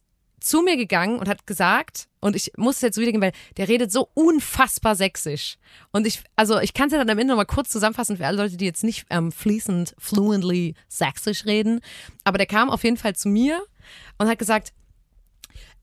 zu 0.48 0.62
mir 0.62 0.76
gegangen 0.76 1.18
und 1.18 1.28
hat 1.28 1.46
gesagt, 1.46 2.08
und 2.20 2.34
ich 2.34 2.52
muss 2.56 2.76
es 2.76 2.82
jetzt 2.82 2.98
wiedergeben, 2.98 3.22
weil 3.22 3.32
der 3.56 3.68
redet 3.68 3.92
so 3.92 4.08
unfassbar 4.14 4.96
sächsisch. 4.96 5.58
Und 5.92 6.06
ich, 6.06 6.22
also 6.36 6.58
ich 6.58 6.72
kann 6.72 6.86
es 6.86 6.92
ja 6.92 6.98
dann 6.98 7.10
am 7.10 7.18
Ende 7.18 7.32
nochmal 7.32 7.46
kurz 7.46 7.68
zusammenfassen 7.68 8.16
für 8.16 8.26
alle 8.26 8.38
Leute, 8.38 8.56
die 8.56 8.64
jetzt 8.64 8.82
nicht 8.82 9.06
ähm, 9.10 9.30
fließend, 9.30 9.94
fluently 9.98 10.74
sächsisch 10.88 11.44
reden. 11.44 11.80
Aber 12.24 12.38
der 12.38 12.46
kam 12.46 12.70
auf 12.70 12.82
jeden 12.82 12.96
Fall 12.96 13.14
zu 13.14 13.28
mir 13.28 13.62
und 14.16 14.28
hat 14.28 14.38
gesagt, 14.38 14.72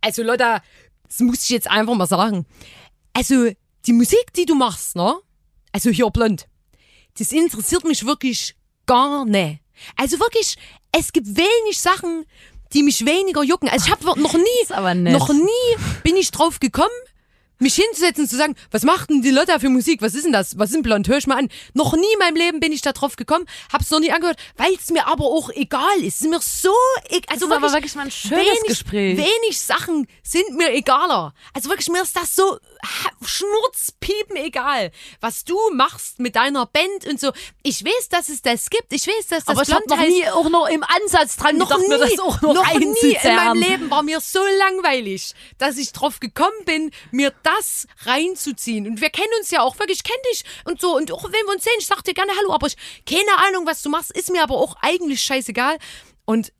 also 0.02 0.24
Leute, 0.24 0.62
das 1.08 1.20
muss 1.20 1.44
ich 1.44 1.50
jetzt 1.50 1.70
einfach 1.70 1.94
mal 1.94 2.08
sagen. 2.08 2.46
Also 3.14 3.52
die 3.86 3.94
Musik, 3.94 4.34
die 4.36 4.46
du 4.46 4.56
machst, 4.56 4.96
ne? 4.96 5.16
Also 5.72 5.90
hier 5.92 6.10
blond, 6.10 6.48
das 7.20 7.32
interessiert 7.32 7.84
mich 7.84 8.06
wirklich 8.06 8.56
gar 8.86 9.26
nicht. 9.26 9.62
Also 9.96 10.20
wirklich, 10.20 10.58
es 10.92 11.12
gibt 11.14 11.28
wenig 11.28 11.80
Sachen, 11.80 12.26
die 12.76 12.84
mich 12.84 13.06
weniger 13.06 13.42
jucken. 13.42 13.70
Also 13.70 13.88
ich 13.88 13.92
habe 13.92 14.06
noch 14.22 14.34
nie, 14.34 15.12
noch 15.12 15.30
nie 15.30 15.78
bin 16.04 16.16
ich 16.18 16.30
drauf 16.32 16.60
gekommen, 16.60 16.90
mich 17.60 17.76
hinzusetzen 17.76 18.26
und 18.26 18.30
zu 18.30 18.36
sagen, 18.36 18.56
was 18.72 18.84
macht 18.84 19.10
denn 19.10 19.22
die 19.22 19.32
Leute 19.32 19.48
da 19.48 19.60
für 19.60 19.70
Musik? 19.70 20.02
Was 20.02 20.14
ist 20.14 20.26
denn 20.26 20.34
das? 20.34 20.60
Was 20.60 20.70
ist 20.70 20.76
denn 20.76 20.84
blond? 20.84 21.08
Hör 21.08 21.18
ich 21.18 21.28
mal 21.28 21.38
an. 21.38 21.50
Noch 21.74 21.94
nie 21.94 22.12
in 22.14 22.20
meinem 22.20 22.36
Leben 22.36 22.60
bin 22.60 22.74
ich 22.74 22.82
da 22.82 22.92
drauf 22.92 23.16
gekommen, 23.16 23.46
hab's 23.72 23.90
noch 23.92 24.00
nie 24.00 24.12
angehört, 24.12 24.38
weil 24.58 24.74
es 24.74 24.90
mir 24.92 25.08
aber 25.08 25.26
auch 25.26 25.50
egal 25.52 25.98
ist. 26.00 26.16
Es 26.16 26.22
ist 26.22 26.30
mir 26.30 26.40
so 26.42 26.74
egal. 27.10 27.34
Also 27.34 27.48
ist 27.48 27.52
aber 27.54 27.72
wirklich 27.72 27.96
mal 27.96 28.04
ein 28.04 28.12
schönes 28.12 28.46
wenig, 28.46 28.64
Gespräch. 28.68 29.18
Wenig 29.18 29.60
Sachen 29.60 30.08
sind 30.22 30.58
mir 30.58 30.74
egaler. 30.74 31.34
Also 31.54 31.70
wirklich, 31.70 31.88
mir 31.90 32.02
ist 32.02 32.16
das 32.16 32.36
so 32.36 32.58
schnurzpiepen 33.26 34.36
egal, 34.38 34.92
was 35.20 35.44
du 35.44 35.58
machst 35.74 36.20
mit 36.20 36.36
deiner 36.36 36.66
Band 36.66 37.06
und 37.08 37.20
so. 37.20 37.32
Ich 37.64 37.84
weiß, 37.84 38.10
dass 38.10 38.30
es 38.30 38.42
das 38.42 38.70
gibt. 38.70 38.94
Ich 38.94 39.08
weiß, 39.08 39.28
dass 39.28 39.46
das 39.46 39.48
aber 39.48 39.62
ich 39.62 39.68
blond 39.68 39.88
noch 39.88 39.98
heißt. 39.98 40.10
nie 40.10 40.28
auch 40.28 40.50
noch 40.50 40.68
im 40.68 40.84
Ansatz 40.84 41.38
dran 41.38 41.58
Noch 41.58 41.70
gedacht, 41.70 41.82
nie, 41.82 41.88
mir 41.90 41.98
das 41.98 42.20
auch 42.20 42.42
noch, 42.42 42.54
noch 42.54 42.74
nie 42.80 43.18
in 43.22 43.36
meinem. 43.36 43.62
Leben 43.62 43.92
war 43.92 44.04
mir 44.04 44.20
so 44.20 44.40
langweilig, 44.60 45.34
dass 45.58 45.78
ich 45.78 45.92
drauf 45.92 46.20
gekommen 46.20 46.66
bin, 46.66 46.92
mir 47.12 47.34
das 47.44 47.88
reinzuziehen. 48.06 48.88
Und 48.88 49.02
wir 49.02 49.10
kennen 49.10 49.32
uns 49.40 49.52
ja 49.52 49.62
auch 49.62 49.80
wirklich, 49.80 50.00
ich 50.00 50.04
kenn 50.04 50.22
dich 50.32 50.44
und 50.66 50.82
so. 50.82 50.96
Und 50.96 51.12
auch 51.12 51.24
wenn 51.24 51.46
wir 51.46 51.54
uns 51.54 51.64
sehen, 51.64 51.74
ich 51.80 51.88
sag 51.88 52.04
dir 52.04 52.14
gerne 52.14 52.32
Hallo, 52.38 52.54
aber 52.54 52.68
ich 52.68 52.76
keine 53.06 53.38
Ahnung, 53.48 53.66
was 53.66 53.82
du 53.82 53.90
machst, 53.90 54.12
ist 54.12 54.32
mir 54.32 54.44
aber 54.44 54.56
auch 54.56 54.76
eigentlich 54.82 55.22
scheißegal. 55.24 55.78
Und 56.26 56.52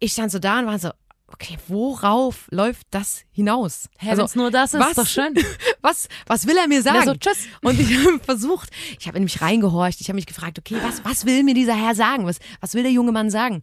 ich 0.00 0.12
stand 0.12 0.30
so 0.30 0.38
da 0.38 0.58
und 0.58 0.66
war 0.66 0.78
so, 0.78 0.90
okay, 1.28 1.56
worauf 1.68 2.46
läuft 2.50 2.86
das 2.90 3.24
hinaus? 3.32 3.88
Also, 3.98 4.10
Hä, 4.10 4.16
wenn's 4.18 4.34
nur 4.34 4.50
das 4.50 4.74
ist, 4.74 4.80
was, 4.80 4.94
doch 4.94 5.06
schön. 5.06 5.34
Was, 5.80 6.08
was 6.26 6.46
will 6.46 6.56
er 6.56 6.66
mir 6.66 6.80
sagen? 6.80 7.04
So, 7.04 7.14
tschüss. 7.14 7.46
Und 7.60 7.78
ich 7.78 7.94
habe 7.98 8.18
versucht, 8.18 8.70
ich 8.98 9.06
habe 9.06 9.18
in 9.18 9.24
mich 9.24 9.42
reingehorcht, 9.42 10.00
ich 10.00 10.08
habe 10.08 10.14
mich 10.14 10.24
gefragt, 10.24 10.58
okay, 10.58 10.76
was, 10.82 11.04
was 11.04 11.26
will 11.26 11.42
mir 11.42 11.52
dieser 11.52 11.76
Herr 11.76 11.94
sagen? 11.94 12.24
Was, 12.24 12.38
was 12.62 12.72
will 12.72 12.84
der 12.84 12.92
junge 12.92 13.12
Mann 13.12 13.28
sagen? 13.28 13.62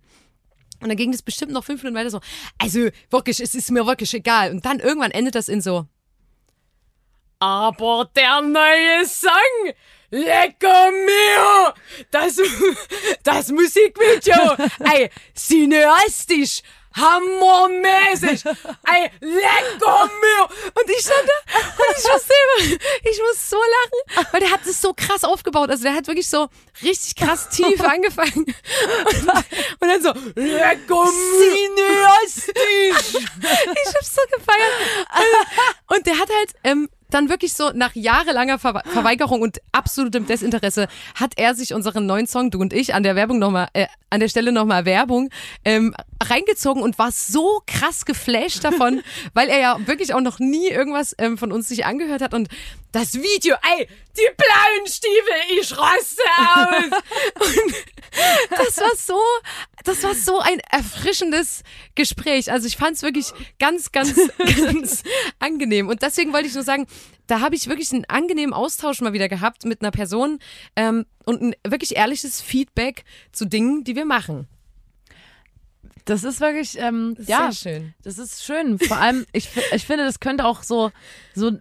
Und 0.82 0.90
dann 0.90 0.98
ging 0.98 1.12
das 1.12 1.24
bestimmt 1.24 1.52
noch 1.52 1.64
fünf 1.64 1.82
Minuten 1.82 1.98
weiter 1.98 2.12
so, 2.12 2.20
also 2.60 2.90
wirklich, 3.10 3.40
es 3.40 3.56
ist 3.56 3.72
mir 3.72 3.88
wirklich 3.88 4.14
egal. 4.14 4.52
Und 4.52 4.66
dann 4.66 4.80
irgendwann 4.80 5.10
endet 5.10 5.34
das 5.34 5.50
in 5.50 5.62
so, 5.62 5.88
aber 7.42 8.08
der 8.16 8.40
neue 8.42 9.04
Song, 9.08 9.74
lecker 10.12 10.92
mir, 10.92 11.74
das, 12.12 12.40
das 13.24 13.50
Musikvideo, 13.52 14.56
ey, 14.94 15.10
cineastisch, 15.36 16.62
hammermäßig. 16.96 18.44
Ey, 18.46 19.12
lecker 19.20 20.10
mir. 20.22 20.44
Und 20.74 20.90
ich 20.90 21.00
stand 21.00 21.28
da 21.28 21.58
und 21.58 21.98
ich 21.98 22.04
muss 22.04 22.28
selber, 22.28 22.86
ich 23.04 23.20
muss 23.20 23.50
so 23.50 23.58
lachen, 23.58 24.28
weil 24.32 24.40
der 24.42 24.52
hat 24.52 24.66
es 24.66 24.82
so 24.82 24.94
krass 24.94 25.24
aufgebaut. 25.24 25.70
Also 25.70 25.84
der 25.84 25.94
hat 25.94 26.08
wirklich 26.08 26.30
so 26.30 26.48
richtig 26.82 27.16
krass 27.16 27.50
tief 27.50 27.82
angefangen. 27.84 28.46
Und, 28.46 29.28
und 29.80 29.88
dann 29.88 30.02
so, 30.02 30.14
lecker 30.36 31.10
cineastisch. 31.40 33.16
Ich 33.16 33.96
hab's 33.96 34.16
so 34.16 34.22
gefeiert. 34.38 34.74
Und 35.88 36.06
der 36.06 36.18
hat 36.18 36.30
halt, 36.30 36.54
ähm, 36.64 36.90
dann 37.14 37.30
wirklich 37.30 37.54
so 37.54 37.72
nach 37.74 37.96
jahrelanger 37.96 38.60
Ver 38.60 38.82
Verweigerung 38.94 39.42
und 39.42 39.60
absolutem 39.72 40.26
Desinteresse 40.26 40.88
hat 41.16 41.34
er 41.38 41.56
sich 41.56 41.74
unseren 41.74 42.06
neuen 42.06 42.28
Song, 42.28 42.52
du 42.52 42.60
und 42.60 42.74
ich, 42.74 42.94
an 42.94 43.04
der 43.04 43.16
Werbung 43.16 43.40
nochmal, 43.40 43.68
äh, 43.74 43.88
an 44.10 44.20
der 44.20 44.30
Stelle 44.30 44.52
nochmal 44.52 44.86
Werbung, 44.86 45.30
ähm, 45.66 45.96
reingezogen 46.22 46.82
und 46.84 46.98
war 47.00 47.12
so 47.12 47.62
krass 47.68 48.06
geflasht 48.06 48.64
davon, 48.64 49.02
weil 49.34 49.50
er 49.50 49.60
ja 49.60 49.88
wirklich 49.88 50.14
auch 50.14 50.22
noch 50.22 50.40
nie 50.40 50.70
irgendwas 50.70 51.16
ähm, 51.18 51.38
von 51.38 51.52
uns 51.52 51.68
sich 51.68 51.86
angehört 51.86 52.22
hat. 52.22 52.34
Und 52.34 52.50
das 52.92 53.14
Video, 53.14 53.56
ey, 53.78 53.88
die 54.18 54.30
blauen 54.36 54.88
Stiefel, 54.88 55.60
ich 55.60 55.78
raste 55.78 56.22
aus. 56.56 57.02
und 57.48 57.76
das 58.52 58.78
war 58.78 58.96
so, 58.98 59.20
das 59.84 60.04
war 60.04 60.14
so 60.14 60.40
ein 60.40 60.60
erfrischendes 60.70 61.64
Gespräch. 61.96 62.52
Also 62.52 62.68
ich 62.68 62.76
fand 62.76 62.98
es 62.98 63.04
wirklich 63.04 63.32
ganz, 63.60 63.92
ganz, 63.92 64.16
ganz 64.38 65.04
angenehm. 65.40 65.88
Und 65.88 66.02
deswegen 66.02 66.34
wollte 66.34 66.48
ich 66.48 66.54
nur 66.54 66.64
sagen, 66.64 66.86
da 67.28 67.40
habe 67.40 67.56
ich 67.56 67.68
wirklich 67.68 67.94
einen 67.94 68.06
angenehmen 68.06 68.54
Austausch 68.54 69.00
mal 69.00 69.14
wieder 69.14 69.30
gehabt 69.30 69.64
mit 69.64 69.82
einer 69.82 69.92
Person 69.92 70.40
ähm, 70.76 71.06
und 71.24 71.42
ein 71.42 71.56
wirklich 71.66 71.96
ehrliches 71.96 72.42
Feedback 72.42 73.06
zu 73.32 73.46
Dingen, 73.46 73.86
die 73.86 73.96
wir 73.96 74.06
machen. 74.06 74.48
Das 76.06 76.24
ist 76.24 76.42
wirklich, 76.42 76.78
ähm, 76.78 77.14
Das 77.16 77.24
ist 77.24 77.30
ja, 77.30 77.52
sehr 77.52 77.72
schön. 77.72 77.94
das 78.04 78.18
ist 78.18 78.44
schön. 78.44 78.80
Vor 78.80 78.98
allem, 78.98 79.26
ich, 79.32 79.50
ich 79.72 79.86
finde, 79.86 80.04
das 80.04 80.20
könnte 80.20 80.46
auch 80.46 80.64
so, 80.64 80.92
so, 81.36 81.52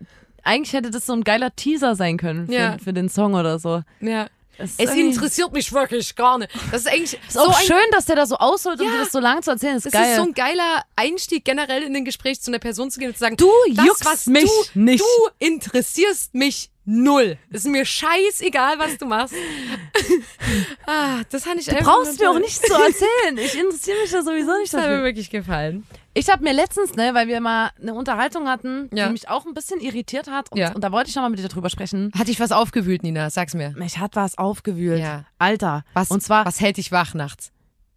eigentlich 0.44 0.72
hätte 0.72 0.90
das 0.90 1.06
so 1.06 1.12
ein 1.12 1.24
geiler 1.24 1.54
Teaser 1.54 1.94
sein 1.96 2.16
können 2.16 2.46
für, 2.46 2.52
Ja. 2.54 2.76
für 2.82 2.92
den 2.92 3.08
Song 3.08 3.34
oder 3.34 3.58
so. 3.58 3.82
Ja. 4.00 4.26
Es, 4.62 4.74
Es 4.76 4.90
interessiert 4.94 5.52
mich 5.54 5.72
wirklich 5.72 6.14
gar 6.16 6.36
nicht. 6.36 6.50
Das 6.70 6.82
ist 6.82 6.88
eigentlich 6.88 7.18
ist 7.26 7.38
auch 7.38 7.48
ein, 7.58 7.64
schön, 7.66 7.78
dass 7.92 8.04
der 8.04 8.16
da 8.16 8.26
so 8.26 8.36
ausholt, 8.36 8.78
Ja. 8.78 8.90
dir 8.90 8.98
das 8.98 9.10
so 9.10 9.18
lange 9.18 9.40
zu 9.40 9.50
erzählen. 9.52 9.76
Das 9.76 9.86
ist 9.86 9.94
Das 9.94 10.00
geil. 10.02 10.10
ist 10.10 10.16
so 10.18 10.22
ein 10.24 10.34
geiler 10.34 10.84
Einstieg 10.96 11.46
generell 11.46 11.82
in 11.82 11.94
den 11.94 12.04
Gespräch 12.04 12.42
zu 12.42 12.50
einer 12.50 12.58
Person 12.58 12.90
zu 12.90 12.98
gehen 13.00 13.08
und 13.08 13.14
zu 13.14 13.20
sagen, 13.20 13.36
Du 13.38 13.50
das, 13.74 13.86
juckst 13.86 14.04
was 14.04 14.26
mich 14.26 14.44
du, 14.74 14.80
nicht. 14.80 15.00
Du 15.02 15.06
interessierst 15.38 16.34
mich 16.34 16.68
null. 16.84 17.38
Es 17.50 17.60
ist 17.64 17.68
mir 17.70 17.86
scheißegal, 17.86 18.78
was 18.78 18.98
du 18.98 19.06
machst. 19.06 19.32
ah, 20.86 21.22
das 21.30 21.44
fand 21.44 21.60
ich 21.60 21.66
du 21.66 21.74
brauchst 21.76 22.18
mir 22.20 22.28
auch 22.28 22.32
toll. 22.34 22.40
nicht 22.42 22.64
zu 22.66 22.72
erzählen. 22.74 23.38
Ich 23.38 23.54
interessiere 23.58 23.98
mich 24.02 24.10
da 24.10 24.22
sowieso 24.22 24.58
nicht 24.58 24.72
Das 24.74 24.82
hat 24.82 24.90
mir 24.90 25.02
wirklich 25.04 25.30
gefallen. 25.30 25.86
Ich 26.12 26.28
habe 26.28 26.42
mir 26.42 26.52
letztens, 26.52 26.96
ne, 26.96 27.14
weil 27.14 27.28
wir 27.28 27.40
mal 27.40 27.70
eine 27.80 27.94
Unterhaltung 27.94 28.48
hatten, 28.48 28.88
Ja. 28.92 29.06
die 29.06 29.12
mich 29.12 29.28
auch 29.28 29.46
ein 29.46 29.54
bisschen 29.54 29.80
irritiert 29.80 30.28
hat 30.28 30.50
und, 30.50 30.58
Ja. 30.58 30.72
und 30.72 30.82
da 30.82 30.90
wollte 30.90 31.08
ich 31.08 31.14
noch 31.14 31.22
mal 31.22 31.28
mit 31.30 31.38
dir 31.38 31.46
drüber 31.48 31.70
sprechen. 31.70 32.10
Hat 32.18 32.26
dich 32.28 32.40
was 32.40 32.50
aufgewühlt, 32.50 33.02
Nina? 33.04 33.30
Sag's 33.30 33.54
mir. 33.54 33.70
Mich 33.76 33.98
hat 33.98 34.16
was 34.16 34.36
aufgewühlt. 34.36 34.98
Ja. 35.00 35.24
Alter. 35.38 35.84
Was, 35.94 36.10
und 36.10 36.20
zwar, 36.22 36.44
was 36.44 36.60
hält 36.60 36.76
dich 36.78 36.90
wach 36.92 37.14
nachts? 37.14 37.52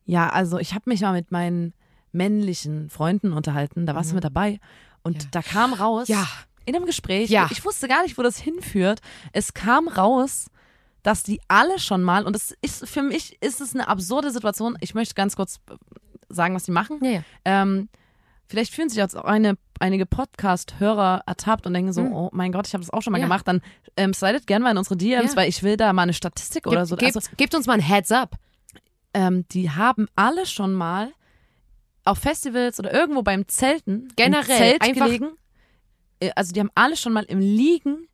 ja, 0.05 0.29
also 0.29 0.59
ich 0.59 0.73
habe 0.73 0.83
mich 0.89 0.99
mal 1.01 1.13
mit 1.13 1.31
meinen 1.31 1.73
männlichen 2.11 2.89
Freunden 2.89 3.33
unterhalten, 3.33 3.85
da 3.85 3.95
warst 3.95 4.11
du 4.11 4.15
mit 4.15 4.23
dabei 4.23 4.59
und 5.01 5.15
Mhm. 5.15 5.21
Ja. 5.21 5.27
da 5.31 5.41
kam 5.41 5.73
raus, 5.73 6.07
Ja. 6.07 6.27
in 6.65 6.75
einem 6.75 6.85
Gespräch, 6.85 7.29
Ja. 7.29 7.47
ich 7.51 7.63
wusste 7.65 7.87
gar 7.87 8.03
nicht, 8.03 8.17
wo 8.17 8.21
das 8.21 8.37
hinführt, 8.37 8.99
es 9.31 9.53
kam 9.53 9.87
raus, 9.87 10.47
dass 11.01 11.23
die 11.23 11.41
alle 11.47 11.79
schon 11.79 12.03
mal, 12.03 12.25
und 12.25 12.33
das 12.35 12.53
ist, 12.61 12.87
für 12.87 13.01
mich 13.01 13.41
ist 13.41 13.59
es 13.61 13.73
eine 13.73 13.87
absurde 13.87 14.29
Situation, 14.31 14.77
ich 14.81 14.93
möchte 14.93 15.15
ganz 15.15 15.35
kurz 15.35 15.59
äh, 15.69 15.75
sagen, 16.29 16.53
was 16.53 16.63
die 16.65 16.71
machen. 16.71 16.99
Ja, 17.01 17.09
ja. 17.11 17.21
Ähm, 17.45 17.89
vielleicht 18.47 18.73
fühlen 18.73 18.89
sich 18.89 18.97
jetzt 18.97 19.15
auch 19.15 19.23
eine, 19.25 19.57
einige 19.79 20.05
Podcast-Hörer 20.05 21.23
ertappt 21.25 21.65
und 21.67 21.73
denken 21.73 21.93
so, 21.93 22.01
oh 22.01 22.29
mein 22.33 22.51
Gott, 22.51 22.67
ich 22.67 22.73
habe 22.73 22.83
das 22.83 22.91
auch 22.93 23.01
schon 23.01 23.11
mal 23.11 23.17
Mhm. 23.17 23.23
Ja. 23.23 23.27
gemacht. 23.27 23.47
Dann 23.47 23.61
ähm, 23.97 24.13
slidet 24.13 24.47
gerne 24.47 24.63
mal 24.63 24.71
in 24.71 24.77
unsere 24.77 24.97
DMs, 24.97 25.31
Ja. 25.31 25.37
weil 25.37 25.49
ich 25.49 25.63
will 25.63 25.77
da 25.77 25.91
mal 25.93 26.03
eine 26.03 26.13
Statistik 26.13 26.67
oder 26.67 26.85
so. 26.85 26.95
Gebt, 26.95 27.15
Also, 27.15 27.29
gebt 27.37 27.53
uns 27.55 27.67
mal 27.67 27.73
ein 27.73 27.79
Heads 27.81 28.11
up. 28.11 28.35
ähm, 29.13 29.45
die 29.49 29.69
haben 29.71 30.07
alle 30.15 30.45
schon 30.45 30.73
mal 30.73 31.13
auf 32.05 32.17
Festivals 32.17 32.79
oder 32.79 32.91
irgendwo 32.93 33.21
beim 33.21 33.47
Zelten 33.47 34.11
Generell, 34.15 34.43
Zelt 34.57 34.81
einfach- 34.81 35.05
gelegen. 35.05 35.31
Äh, 36.19 36.31
Also 36.35 36.51
die 36.53 36.59
haben 36.59 36.71
alle 36.75 36.97
schon 36.97 37.13
mal 37.13 37.23
im 37.23 37.39
Liegen 37.39 38.07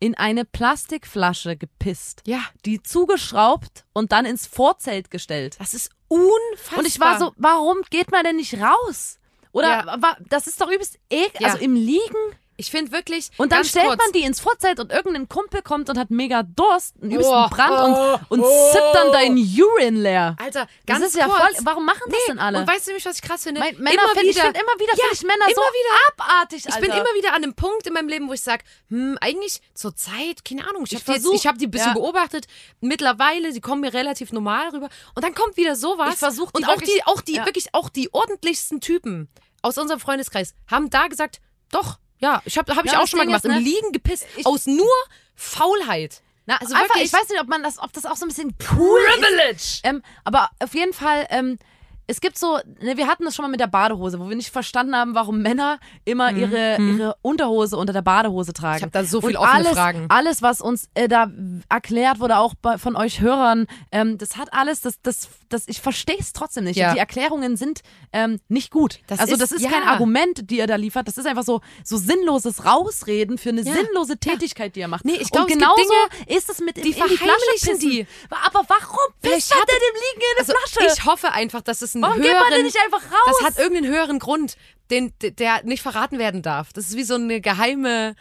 in 0.00 0.14
eine 0.16 0.44
Plastikflasche 0.44 1.56
gepisst, 1.56 2.22
Ja. 2.26 2.40
die 2.66 2.82
zugeschraubt 2.82 3.84
und 3.92 4.12
dann 4.12 4.24
ins 4.26 4.46
Vorzelt 4.46 5.10
gestellt. 5.10 5.56
Das 5.58 5.72
ist 5.74 5.90
unfassbar. 6.08 6.78
Und 6.78 6.86
ich 6.86 7.00
war 7.00 7.18
so, 7.18 7.32
warum 7.36 7.78
geht 7.90 8.10
man 8.10 8.22
denn 8.24 8.36
nicht 8.36 8.54
raus? 8.60 9.18
Oder 9.54 9.68
Ja. 9.86 9.96
wa- 10.02 10.16
das 10.28 10.46
ist 10.46 10.60
doch 10.60 10.68
übelst 10.70 10.98
ekel. 11.08 11.40
Ja. 11.40 11.48
Also 11.52 11.58
im 11.64 11.74
Liegen. 11.76 12.36
Ich 12.56 12.70
finde 12.70 12.92
wirklich. 12.92 13.30
Und 13.36 13.50
dann 13.52 13.64
stellt 13.64 13.86
kurz, 13.86 13.98
man 13.98 14.12
die 14.12 14.22
ins 14.22 14.40
Vorzelt 14.40 14.78
und 14.80 14.92
irgendein 14.92 15.28
Kumpel 15.28 15.62
kommt 15.62 15.90
und 15.90 15.98
hat 15.98 16.10
mega 16.10 16.42
Durst, 16.42 16.94
einen 17.02 17.10
übelsten 17.12 17.34
Oh, 17.34 17.48
Brand 17.48 17.72
oh, 17.96 18.18
und, 18.34 18.40
und 18.40 18.46
oh. 18.48 18.72
zippt 18.72 18.94
dann 18.94 19.12
dein 19.12 19.36
Urin 19.36 19.96
leer. 19.96 20.36
Alter, 20.38 20.66
Das 20.86 20.98
ganz 21.00 21.06
ist 21.06 21.16
ja 21.16 21.26
kurz. 21.26 21.38
voll. 21.38 21.50
Warum 21.64 21.84
machen 21.84 22.00
das 22.06 22.10
Nee, 22.14 22.18
denn 22.28 22.38
alle? 22.38 22.58
Und 22.60 22.68
weißt 22.68 22.86
du 22.86 22.90
nämlich, 22.90 23.04
was 23.06 23.16
ich 23.16 23.22
krass 23.22 23.42
finde? 23.42 23.60
Mein, 23.60 23.76
Männer 23.78 24.02
immer 24.04 24.12
find, 24.14 24.24
ich 24.24 24.36
wieder, 24.36 24.44
finde 24.44 24.60
immer 24.60 24.74
wieder 24.78 24.96
Ja, 24.96 25.04
ich 25.12 25.22
Männer 25.22 25.34
immer 25.46 25.54
so 25.54 25.60
wieder. 25.60 26.24
abartig, 26.26 26.58
Ich 26.66 26.66
Alter. 26.72 26.80
bin 26.80 26.90
immer 26.90 27.14
wieder 27.16 27.30
an 27.30 27.42
einem 27.42 27.54
Punkt 27.54 27.86
in 27.86 27.92
meinem 27.92 28.08
Leben, 28.08 28.28
wo 28.28 28.32
ich 28.32 28.42
sage, 28.42 28.62
hm, 28.88 29.18
eigentlich 29.20 29.60
zur 29.74 29.96
Zeit, 29.96 30.44
keine 30.48 30.68
Ahnung, 30.68 30.84
ich 30.84 30.92
Ich 30.92 31.06
habe 31.08 31.18
die, 31.20 31.34
ich 31.34 31.46
hab 31.46 31.58
die 31.58 31.66
ein 31.66 31.70
bisschen 31.70 31.88
ja. 31.88 31.94
beobachtet. 31.94 32.46
Mittlerweile, 32.80 33.52
sie 33.52 33.60
kommen 33.60 33.80
mir 33.80 33.92
relativ 33.94 34.32
normal 34.32 34.68
rüber. 34.70 34.88
Und 35.14 35.24
dann 35.24 35.34
kommt 35.34 35.56
wieder 35.56 35.74
sowas. 35.76 36.14
Ich 36.14 36.18
versuch 36.18 36.50
die 36.52 36.58
Und 36.58 36.64
auch 36.68 36.74
wirklich- 36.76 36.94
die, 36.94 37.04
auch 37.06 37.20
die, 37.20 37.34
ja. 37.36 37.46
wirklich 37.46 37.68
auch 37.74 37.88
die 37.88 38.12
ordentlichsten 38.12 38.80
Typen 38.80 39.28
aus 39.62 39.78
unserem 39.78 39.98
Freundeskreis 40.00 40.54
haben 40.70 40.90
da 40.90 41.08
gesagt, 41.08 41.40
doch, 41.70 41.98
ja, 42.18 42.42
ich 42.44 42.56
habe 42.58 42.74
hab 42.74 42.84
ich 42.84 42.92
Ja, 42.92 42.98
auch 42.98 43.02
das 43.02 43.10
schon 43.10 43.18
mal 43.18 43.26
gemacht. 43.26 43.44
ist, 43.44 43.50
ne, 43.50 43.58
Im 43.58 43.64
Liegen 43.64 43.92
gepisst. 43.92 44.26
ich- 44.36 44.46
aus 44.46 44.66
nur 44.66 44.88
Faulheit. 45.34 46.22
Na, 46.46 46.56
Also 46.58 46.74
einfach, 46.74 46.88
wirklich- 46.96 47.04
ich 47.06 47.12
weiß 47.12 47.28
nicht, 47.30 47.40
ob 47.40 47.48
man 47.48 47.62
das, 47.62 47.78
ob 47.78 47.92
das 47.92 48.04
auch 48.06 48.16
so 48.16 48.26
ein 48.26 48.28
bisschen 48.28 48.54
cool 48.76 49.00
ist. 49.00 49.20
Privilege. 49.20 49.80
Ähm, 49.84 50.02
aber 50.24 50.50
auf 50.62 50.74
jeden 50.74 50.92
Fall, 50.92 51.26
ähm, 51.30 51.58
es 52.06 52.20
gibt 52.20 52.38
so, 52.38 52.58
ne, 52.80 52.96
wir 52.96 53.06
hatten 53.06 53.24
das 53.24 53.34
schon 53.34 53.44
mal 53.44 53.48
mit 53.50 53.60
der 53.60 53.66
Badehose, 53.66 54.20
wo 54.20 54.28
wir 54.28 54.36
nicht 54.36 54.50
verstanden 54.50 54.94
haben, 54.94 55.14
warum 55.14 55.40
Männer 55.40 55.78
immer 56.04 56.32
ihre, 56.32 56.76
ihre 56.78 57.16
Unterhose 57.22 57.76
unter 57.78 57.92
der 57.92 58.02
Badehose 58.02 58.52
tragen. 58.52 58.74
Mhm. 58.74 58.76
Ich 58.78 58.82
hab 58.84 58.92
da 58.92 59.04
so 59.04 59.20
viel 59.20 59.30
Und 59.30 59.36
offene 59.36 59.54
alles, 59.54 59.72
Fragen. 59.72 60.06
Alles, 60.10 60.42
was 60.42 60.60
uns 60.60 60.88
äh, 60.94 61.08
da 61.08 61.30
erklärt 61.70 62.20
wurde, 62.20 62.36
auch 62.38 62.54
bei, 62.60 62.76
von 62.78 62.96
euch 62.96 63.20
Hörern, 63.20 63.66
ähm, 63.90 64.18
das 64.18 64.36
hat 64.36 64.52
alles, 64.52 64.80
das, 64.82 65.00
das, 65.02 65.28
das, 65.48 65.64
ich 65.66 65.80
verstehe 65.80 66.16
es 66.18 66.32
trotzdem 66.32 66.64
nicht. 66.64 66.76
Ja. 66.76 66.92
Die 66.92 66.98
Erklärungen 66.98 67.56
sind 67.56 67.80
ähm, 68.12 68.38
nicht 68.48 68.70
gut. 68.70 69.00
Das 69.06 69.18
also 69.20 69.32
ist- 69.34 69.40
das 69.42 69.52
ist 69.52 69.62
ja. 69.62 69.70
kein 69.70 69.84
Argument, 69.84 70.50
die 70.50 70.58
ihr 70.58 70.66
da 70.66 70.76
liefert. 70.76 71.08
Das 71.08 71.16
ist 71.18 71.26
einfach 71.26 71.44
so, 71.44 71.60
so 71.84 71.96
sinnloses 71.96 72.64
Rausreden 72.64 73.38
für 73.38 73.48
eine 73.50 73.62
Ja. 73.62 73.72
sinnlose 73.72 74.18
Tätigkeit, 74.18 74.76
die 74.76 74.80
ihr 74.80 74.88
macht. 74.88 75.04
Nee, 75.04 75.12
ich 75.20 75.30
glaub, 75.30 75.44
Und 75.46 75.52
es 75.52 75.58
gibt 75.58 75.60
genauso 75.62 75.82
Dinge, 76.20 76.36
ist 76.38 76.50
es 76.50 76.60
mit 76.60 76.76
die 76.76 76.80
in 76.80 76.86
die 76.86 77.16
Flasche 77.16 77.38
pissen. 77.54 77.78
die. 77.78 78.06
Aber 78.30 78.62
warum 78.68 79.12
pisst 79.22 79.54
hat- 79.54 79.68
denn 79.68 79.76
im 79.76 79.94
Liegen 79.94 80.20
in 80.20 80.38
eine 80.38 80.40
Also 80.40 80.52
Flasche? 80.78 80.92
ich 80.98 81.04
hoffe 81.06 81.32
einfach, 81.32 81.62
dass 81.62 81.80
es 81.82 81.93
einen 81.94 82.02
Warum 82.02 82.16
höheren... 82.16 82.30
geht 82.32 82.40
man 82.40 82.52
denn 82.52 82.64
nicht 82.64 82.78
einfach 82.84 83.02
raus? 83.02 83.36
Das 83.38 83.42
hat 83.42 83.58
irgendeinen 83.58 83.92
höheren 83.92 84.18
Grund, 84.18 84.56
den, 84.90 85.12
der 85.20 85.62
nicht 85.64 85.82
verraten 85.82 86.18
werden 86.18 86.42
darf. 86.42 86.72
Das 86.72 86.88
ist 86.88 86.96
wie 86.96 87.04
so 87.04 87.14
eine 87.14 87.40
geheime. 87.40 88.14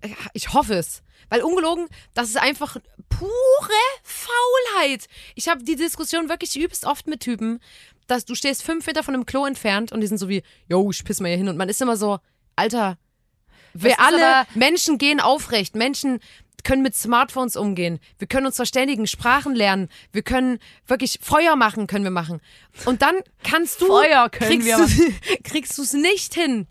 äh, 0.00 0.08
Ich 0.32 0.52
hoffe 0.52 0.74
es. 0.74 1.02
Weil 1.28 1.42
ungelogen, 1.42 1.88
das 2.14 2.28
ist 2.28 2.36
einfach 2.36 2.76
pure 3.08 3.28
Faulheit. 4.04 5.06
Ich 5.34 5.48
habe 5.48 5.64
die 5.64 5.76
Diskussion 5.76 6.28
wirklich 6.28 6.54
übelst 6.56 6.84
oft 6.84 7.06
mit 7.08 7.20
Typen, 7.20 7.60
dass 8.06 8.24
du 8.24 8.34
stehst 8.36 8.62
fünf 8.62 8.86
Meter 8.86 9.02
von 9.02 9.14
einem 9.14 9.26
Klo 9.26 9.44
entfernt 9.44 9.90
und 9.90 10.00
die 10.00 10.06
sind 10.06 10.18
so 10.18 10.28
wie, 10.28 10.42
yo, 10.68 10.88
ich 10.90 11.04
piss 11.04 11.20
mal 11.20 11.28
hier 11.28 11.36
hin. 11.38 11.48
Und 11.48 11.56
man 11.56 11.68
ist 11.68 11.82
immer 11.82 11.96
so, 11.96 12.18
Alter, 12.54 12.98
wir 13.82 14.00
alle, 14.00 14.36
aber- 14.36 14.48
Menschen 14.54 14.98
gehen 14.98 15.20
aufrecht, 15.20 15.74
Menschen 15.74 16.20
können 16.64 16.82
mit 16.82 16.96
Smartphones 16.96 17.54
umgehen, 17.56 18.00
wir 18.18 18.26
können 18.26 18.46
uns 18.46 18.56
verständigen, 18.56 19.06
Sprachen 19.06 19.54
lernen, 19.54 19.88
wir 20.10 20.22
können 20.22 20.58
wirklich 20.86 21.20
Feuer 21.22 21.54
machen, 21.54 21.86
können 21.86 22.02
wir 22.04 22.10
machen. 22.10 22.40
Und 22.86 23.02
dann 23.02 23.14
kannst 23.44 23.80
du, 23.80 23.86
Feuer 23.86 24.28
können 24.30 24.50
kriegst 24.50 24.66
wir 24.66 24.76
du, 24.78 25.42
kriegst 25.44 25.78
du 25.78 25.82
es 25.82 25.92
nicht 25.92 26.34
hin, 26.34 26.66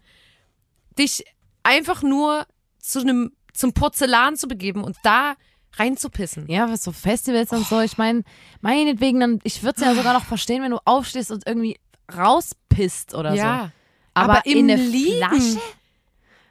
dich 0.99 1.23
einfach 1.63 2.03
nur 2.03 2.45
zu 2.79 2.99
einem, 2.99 3.31
zum 3.53 3.71
Porzellan 3.73 4.35
zu 4.35 4.47
begeben 4.47 4.83
und 4.83 4.97
da 5.03 5.35
reinzupissen. 5.77 6.45
Ja, 6.49 6.69
was 6.69 6.83
so 6.83 6.91
Festivals 6.91 7.51
und 7.51 7.65
so, 7.67 7.79
ich 7.81 7.97
meine, 7.97 8.23
meinetwegen, 8.61 9.19
dann, 9.19 9.39
ich 9.43 9.63
würde 9.63 9.75
es 9.81 9.85
ja 9.85 9.95
sogar 9.95 10.13
noch 10.13 10.25
verstehen, 10.25 10.61
wenn 10.61 10.71
du 10.71 10.79
aufstehst 10.85 11.31
und 11.31 11.47
irgendwie 11.47 11.77
rauspisst 12.15 13.13
oder 13.15 13.31
so. 13.31 13.37
Ja. 13.37 13.71
Aber, 14.13 14.33
Aber 14.33 14.45
im 14.45 14.57
in 14.57 14.71
eine 14.71 14.81
Liegen? 14.81 15.17
Flasche? 15.17 15.59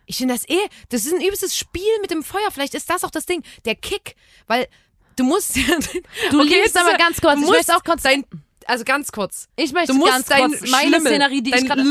Ich 0.07 0.17
finde 0.17 0.35
das 0.35 0.49
eh, 0.49 0.59
das 0.91 1.07
ist 1.07 1.13
ein 1.15 1.21
übelstes 1.21 1.57
Spiel 1.57 1.83
mit 2.01 2.11
dem 2.11 2.23
Feuer. 2.23 2.51
Vielleicht 2.53 2.75
ist 2.75 2.91
das 2.91 3.05
auch 3.05 3.11
das 3.11 3.27
Ding, 3.27 3.43
der 3.65 3.75
Kick, 3.75 4.17
weil 4.47 4.69
du 5.17 5.25
musst 5.25 5.57
ja. 5.57 5.63
Du 6.31 6.41
Okay, 6.41 6.49
liegst 6.49 6.75
jetzt 6.75 6.79
aber 6.79 6.97
ganz 6.97 7.21
kurz, 7.21 7.41
du 7.41 7.47
musst 7.47 7.73
auch 7.75 7.83
kurz- 7.85 8.03
dein, 8.03 8.25
also 8.67 8.85
ganz 8.85 9.13
kurz. 9.13 9.49
Ich 9.57 9.73
möchte 9.73 9.93
Du 9.93 9.99
musst 9.99 10.13
ganz 10.13 10.27
dein 10.27 10.51
kurz 10.51 10.71
meine 10.71 10.89
Schlimmel, 10.89 11.13
Szenerie, 11.13 11.43
die 11.43 11.55
ich 11.55 11.67
gerade. 11.67 11.83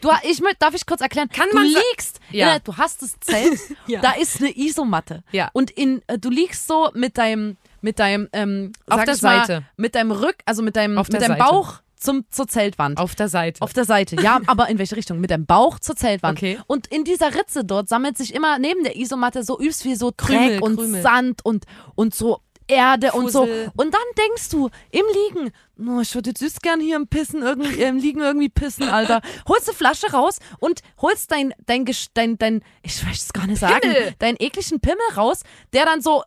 Du, 0.00 0.10
ich 0.24 0.42
darf 0.58 0.74
ich 0.74 0.86
kurz 0.86 1.00
erklären? 1.00 1.28
Kann 1.28 1.48
du 1.50 1.56
man 1.56 1.66
liegst, 1.66 2.20
Ja. 2.30 2.54
ja. 2.54 2.58
du 2.58 2.76
hast 2.76 3.02
das 3.02 3.18
Zelt, 3.20 3.60
Ja. 3.86 4.00
da 4.00 4.12
ist 4.12 4.40
eine 4.40 4.56
Isomatte. 4.56 5.22
Ja. 5.32 5.50
Und 5.52 5.70
in, 5.70 6.02
äh, 6.08 6.18
du 6.18 6.30
liegst 6.30 6.66
so 6.66 6.90
mit 6.94 7.18
deinem, 7.18 7.56
mit 7.82 7.98
deinem, 7.98 8.28
ähm, 8.32 8.72
Auf 8.88 9.04
der 9.04 9.14
ich 9.14 9.22
mal, 9.22 9.46
Seite. 9.46 9.64
mit 9.76 9.94
deinem 9.94 10.10
Rück, 10.12 10.36
also 10.44 10.62
mit 10.62 10.74
deinem, 10.76 10.98
Auf 10.98 11.08
mit 11.08 11.14
der 11.20 11.28
deinem 11.28 11.38
Seite. 11.38 11.50
Bauch 11.50 11.80
zum, 12.02 12.24
zur 12.30 12.48
Zeltwand. 12.48 12.98
Auf 12.98 13.14
der 13.14 13.28
Seite. 13.28 13.62
Auf 13.62 13.72
der 13.72 13.84
Seite, 13.84 14.16
ja, 14.20 14.40
aber 14.46 14.68
in 14.68 14.78
welche 14.78 14.96
Richtung? 14.96 15.20
Mit 15.20 15.30
dem 15.30 15.46
Bauch 15.46 15.78
zur 15.78 15.96
Zeltwand. 15.96 16.38
Okay. 16.38 16.58
Und 16.66 16.86
in 16.88 17.04
dieser 17.04 17.34
Ritze 17.34 17.64
dort 17.64 17.88
sammelt 17.88 18.18
sich 18.18 18.34
immer 18.34 18.58
neben 18.58 18.82
der 18.84 18.96
Isomatte 18.96 19.42
so 19.44 19.58
übst 19.58 19.84
wie 19.84 19.94
so 19.94 20.12
Krümel, 20.16 20.48
Dreck 20.48 20.62
und 20.62 20.76
Krümel. 20.76 21.02
Sand 21.02 21.44
und, 21.44 21.64
und 21.94 22.14
so 22.14 22.40
Erde 22.68 23.12
und 23.12 23.30
so. 23.30 23.40
Fussel. 23.40 23.72
Und 23.76 23.94
dann 23.94 24.00
denkst 24.18 24.48
du 24.50 24.70
im 24.90 25.04
Liegen, 25.12 25.52
oh, 25.88 26.00
ich 26.00 26.14
würde 26.14 26.30
jetzt 26.30 26.40
süß 26.40 26.60
gern 26.60 26.80
hier 26.80 26.96
im 26.96 27.06
Pissen, 27.06 27.42
irgendwie, 27.42 27.80
äh, 27.80 27.88
im 27.88 27.98
Liegen 27.98 28.20
irgendwie 28.20 28.48
pissen, 28.48 28.88
Alter. 28.88 29.20
Holst 29.48 29.68
eine 29.68 29.76
Flasche 29.76 30.12
raus 30.12 30.38
und 30.58 30.80
holst 31.00 31.30
dein, 31.30 31.52
dein, 31.66 31.84
dein, 32.14 32.38
dein, 32.38 32.62
ich 32.82 33.04
weiß 33.04 33.24
es 33.24 33.32
gar 33.32 33.46
nicht 33.46 33.58
sagen, 33.58 33.80
Pimmel. 33.80 34.14
deinen 34.18 34.36
ekligen 34.38 34.80
Pimmel 34.80 35.04
raus, 35.16 35.42
der 35.72 35.84
dann 35.84 36.00
so 36.00 36.22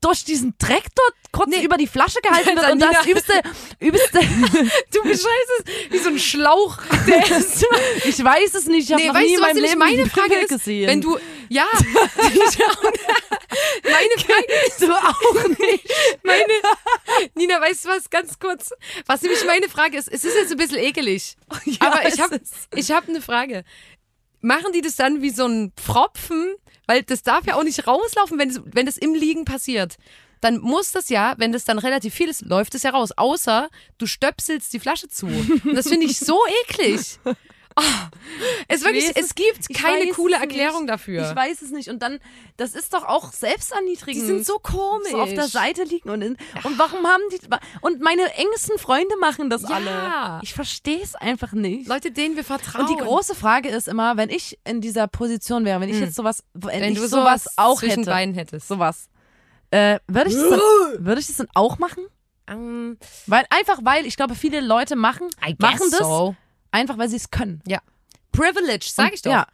durch 0.00 0.24
diesen 0.24 0.54
Dreck 0.58 0.84
dort 0.94 1.14
kurz 1.32 1.56
über 1.56 1.76
die 1.76 1.86
Flasche 1.86 2.20
gehalten 2.20 2.56
wird 2.56 2.72
und 2.72 2.80
das 2.80 3.06
übste, 3.06 3.42
übste, 3.80 4.20
du 4.92 5.02
beschreibst 5.02 5.52
es 5.64 5.90
wie 5.90 5.98
so 5.98 6.08
ein 6.10 6.18
Schlauch. 6.18 6.78
Ich 8.04 8.22
weiß 8.22 8.54
es 8.54 8.66
nicht, 8.66 8.88
ich 8.88 8.92
habe 8.92 9.02
nee, 9.02 9.08
noch 9.08 9.20
nie 9.20 9.34
in 9.34 9.40
meinem 9.40 9.56
Leben 9.56 9.78
meine 9.78 10.06
Frage 10.06 10.34
ist? 10.36 10.48
gesehen. 10.48 10.88
Wenn 10.88 11.00
du, 11.00 11.18
ja, 11.48 11.66
meine 13.82 14.16
Frage 14.18 14.46
ist, 14.66 14.82
du 14.82 14.92
auch 14.92 15.48
nicht. 15.48 15.94
meine, 16.22 16.44
Nina, 17.34 17.60
weißt 17.60 17.84
du 17.84 17.88
was, 17.88 18.10
ganz 18.10 18.38
kurz, 18.38 18.72
was 19.06 19.22
nämlich 19.22 19.44
meine 19.44 19.68
Frage 19.68 19.98
ist, 19.98 20.08
es 20.08 20.24
ist 20.24 20.34
jetzt 20.34 20.52
ein 20.52 20.58
bisschen 20.58 20.78
ekelig, 20.78 21.36
aber 21.80 22.06
ich 22.06 22.20
habe 22.20 22.40
ich 22.74 22.90
hab 22.90 23.08
eine 23.08 23.20
Frage. 23.20 23.64
Machen 24.40 24.72
die 24.72 24.80
das 24.80 24.96
dann 24.96 25.22
wie 25.22 25.30
so 25.30 25.46
ein 25.46 25.72
Pfropfen? 25.76 26.54
Weil 26.86 27.02
das 27.02 27.22
darf 27.22 27.46
ja 27.46 27.56
auch 27.56 27.64
nicht 27.64 27.86
rauslaufen, 27.86 28.38
wenn 28.38 28.50
es, 28.50 28.60
wenn 28.64 28.86
das 28.86 28.96
im 28.96 29.14
Liegen 29.14 29.44
passiert. 29.44 29.96
Dann 30.40 30.58
muss 30.58 30.92
das 30.92 31.08
ja, 31.08 31.34
wenn 31.38 31.52
das 31.52 31.64
dann 31.64 31.78
relativ 31.78 32.14
viel 32.14 32.28
ist, 32.28 32.42
läuft 32.42 32.74
es 32.74 32.82
ja 32.82 32.90
raus. 32.90 33.10
Außer 33.16 33.68
du 33.98 34.06
stöpselst 34.06 34.72
die 34.72 34.80
Flasche 34.80 35.08
zu. 35.08 35.26
Und 35.26 35.74
das 35.74 35.88
finde 35.88 36.06
ich 36.06 36.18
so 36.18 36.38
eklig. 36.68 37.18
Oh, 37.78 37.82
es, 38.68 38.82
wirklich, 38.84 39.04
es 39.14 39.26
es- 39.26 39.34
gibt 39.34 39.68
keine 39.74 40.10
coole 40.12 40.36
Erklärung 40.36 40.82
nicht. 40.82 40.90
dafür. 40.92 41.28
Ich 41.30 41.36
weiß 41.36 41.60
es 41.62 41.70
nicht. 41.70 41.88
Und 41.90 42.00
dann, 42.02 42.18
das 42.56 42.74
ist 42.74 42.94
doch 42.94 43.04
auch 43.04 43.32
selbsterniedrigend. 43.32 44.22
die 44.22 44.26
sind 44.26 44.46
so 44.46 44.58
komisch. 44.58 45.10
so 45.10 45.20
auf 45.20 45.32
der 45.34 45.46
Seite 45.48 45.84
liegen 45.84 46.08
und, 46.08 46.22
in, 46.22 46.36
und 46.64 46.78
warum 46.78 47.06
haben 47.06 47.22
die 47.32 47.38
und 47.82 48.00
meine 48.00 48.32
engsten 48.34 48.78
Freunde 48.78 49.14
machen 49.20 49.50
das 49.50 49.62
Ja. 49.62 49.68
alle. 49.76 50.40
Ich 50.42 50.54
verstehe 50.54 51.02
es 51.02 51.14
einfach 51.14 51.52
nicht. 51.52 51.86
Leute, 51.86 52.10
denen 52.12 52.36
wir 52.36 52.44
vertrauen. 52.44 52.86
und 52.86 52.90
die 52.98 53.02
große 53.02 53.34
Frage 53.34 53.68
ist 53.68 53.88
immer, 53.88 54.16
wenn 54.16 54.30
ich 54.30 54.58
in 54.64 54.80
dieser 54.80 55.06
Position 55.06 55.64
wäre, 55.66 55.80
wenn 55.80 55.90
ich 55.90 56.00
jetzt 56.00 56.14
sowas, 56.14 56.42
wenn, 56.54 56.80
wenn 56.80 56.92
ich 56.92 56.98
du 56.98 57.06
sowas, 57.08 57.44
sowas 57.44 57.58
auch 57.58 57.78
zwischen 57.80 57.98
hätte, 58.00 58.10
Beinen 58.10 58.34
hättest. 58.34 58.68
sowas, 58.68 59.08
äh, 59.70 59.98
würde 60.08 60.30
ich, 60.30 60.36
das 60.36 60.48
dann- 60.50 60.60
würde 61.04 61.20
ich 61.20 61.26
das 61.26 61.36
dann 61.36 61.48
auch 61.54 61.78
machen? 61.78 62.06
Ähm, 62.48 62.96
Weil 63.26 63.44
einfach, 63.50 63.80
weil 63.82 64.06
ich 64.06 64.16
glaube, 64.16 64.34
viele 64.34 64.60
Leute 64.60 64.96
machen, 64.96 65.28
machen 65.58 65.90
das 65.90 65.98
so. 65.98 66.34
Einfach, 66.76 66.98
weil 66.98 67.08
sie 67.08 67.16
es 67.16 67.30
können. 67.30 67.62
Ja. 67.66 67.80
Privilege, 68.32 68.86
sag 68.92 69.06
Und- 69.08 69.14
ich 69.14 69.22
doch. 69.22 69.30
Ja, 69.32 69.46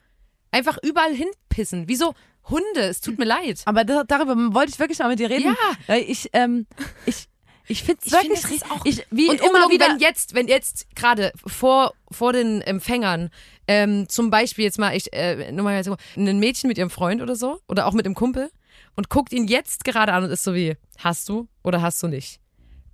Einfach 0.55 0.77
überall 0.83 1.15
hinpissen. 1.15 1.89
Wie 1.89 1.97
so 1.97 2.15
Hunde. 2.51 2.81
Es 2.81 3.01
tut 3.01 3.19
mir 3.19 3.25
leid. 3.25 3.63
Aber 3.65 3.85
da, 3.85 4.05
darüber 4.05 4.35
wollte 4.55 4.71
ich 4.73 4.79
wirklich 4.79 4.99
mal 4.99 5.09
mit 5.09 5.19
dir 5.19 5.31
reden. 5.31 5.47
Ja. 5.55 5.73
Weil 5.87 6.03
ich, 6.03 6.29
ähm, 6.35 6.67
ich, 7.07 7.27
ich 7.69 7.83
finde 7.85 8.03
es 8.05 8.13
wirklich 8.13 8.41
das 8.43 8.51
ist 8.51 8.71
auch- 8.71 8.85
ich, 8.85 9.07
wie 9.11 9.31
Und 9.31 9.41
immer 9.41 9.71
wieder. 9.71 9.89
wenn 9.89 9.99
jetzt, 9.99 10.35
wenn 10.35 10.49
jetzt 10.49 10.95
gerade 10.95 11.33
vor, 11.47 11.95
vor 12.11 12.35
den 12.35 12.61
Empfängern, 12.61 13.31
ähm, 13.67 14.09
zum 14.11 14.29
Beispiel 14.29 14.65
jetzt 14.65 14.79
mal, 14.79 14.95
ich, 14.95 15.11
äh, 15.15 15.51
nur 15.53 15.65
mal 15.65 15.83
ein 16.17 16.39
Mädchen 16.39 16.69
mit 16.69 16.77
ihrem 16.77 16.91
Freund 16.91 17.23
oder 17.23 17.35
so, 17.37 17.61
oder 17.69 17.87
auch 17.87 17.93
mit 17.95 18.05
einem 18.05 18.15
Kumpel, 18.15 18.51
und 18.95 19.09
guckt 19.09 19.33
ihn 19.33 19.47
jetzt 19.47 19.85
gerade 19.85 20.13
an 20.13 20.25
und 20.25 20.31
ist 20.31 20.45
so 20.45 20.53
wie, 20.55 20.77
hast 20.99 21.27
du 21.31 21.49
oder 21.65 21.81
hast 21.81 22.03
du 22.03 22.09
nicht? 22.09 22.41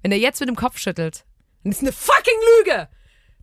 Wenn 0.02 0.12
er 0.12 0.18
jetzt 0.18 0.38
mit 0.38 0.48
dem 0.48 0.54
Kopf 0.54 0.78
schüttelt, 0.78 1.24
dann 1.64 1.72
ist 1.72 1.80
eine 1.80 1.90
fucking 1.90 2.38
Lüge! 2.64 2.88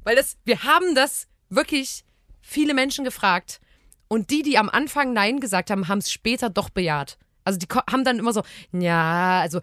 Weil 0.06 0.16
das, 0.16 0.38
wir 0.46 0.64
haben 0.64 0.96
das 0.96 1.28
wirklich 1.50 2.06
viele 2.42 2.74
Menschen 2.74 3.04
gefragt. 3.04 3.60
Und 4.08 4.30
die, 4.30 4.44
die 4.44 4.58
am 4.58 4.70
Anfang 4.70 5.12
Nein 5.14 5.40
gesagt 5.40 5.70
haben, 5.72 5.88
haben 5.88 5.98
es 5.98 6.12
später 6.12 6.50
doch 6.50 6.70
bejaht. 6.70 7.18
Also 7.44 7.60
die 7.60 7.68
haben 7.68 8.04
dann 8.04 8.20
immer 8.20 8.32
so, 8.32 8.44
ja, 8.72 9.42
also, 9.42 9.60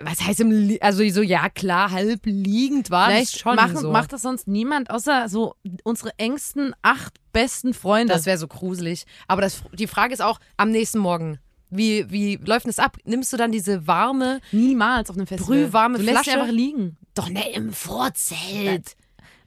was 0.00 0.20
heißt 0.20 0.40
im, 0.40 0.76
also 0.80 1.08
so, 1.08 1.22
ja 1.22 1.48
klar, 1.48 1.90
halb 1.90 2.20
liegend 2.24 2.90
war 2.90 3.08
das 3.08 3.16
Vielleicht 3.16 3.38
schon 3.38 3.56
machen, 3.56 3.78
so. 3.78 3.90
macht 3.90 4.12
das 4.12 4.22
sonst 4.22 4.46
niemand, 4.46 4.90
außer 4.90 5.28
so 5.28 5.54
unsere 5.84 6.10
engsten 6.18 6.74
acht 6.82 7.14
besten 7.32 7.72
Freunde. 7.72 8.12
das 8.12 8.26
wäre 8.26 8.38
so 8.38 8.46
gruselig. 8.48 9.04
Aber 9.26 9.42
das, 9.42 9.62
die 9.72 9.86
Frage 9.86 10.12
ist 10.12 10.20
auch, 10.20 10.38
am 10.56 10.70
nächsten 10.70 10.98
Morgen, 10.98 11.38
wie, 11.70 12.10
wie 12.10 12.36
läuft 12.36 12.66
das 12.66 12.78
ab? 12.78 12.96
Nimmst 13.04 13.32
du 13.32 13.36
dann 13.36 13.52
diese 13.52 13.86
warme, 13.86 14.40
Niemals 14.52 15.10
auf 15.10 15.16
einem 15.16 15.26
Festival. 15.26 15.64
Brühwarme 15.64 15.98
du 15.98 16.04
lässt 16.04 16.24
sie 16.24 16.30
Flasche? 16.30 16.40
einfach 16.40 16.52
liegen. 16.54 16.96
doch 17.14 17.28
ne, 17.28 17.48
im 17.50 17.72
Vorzelt. 17.72 18.96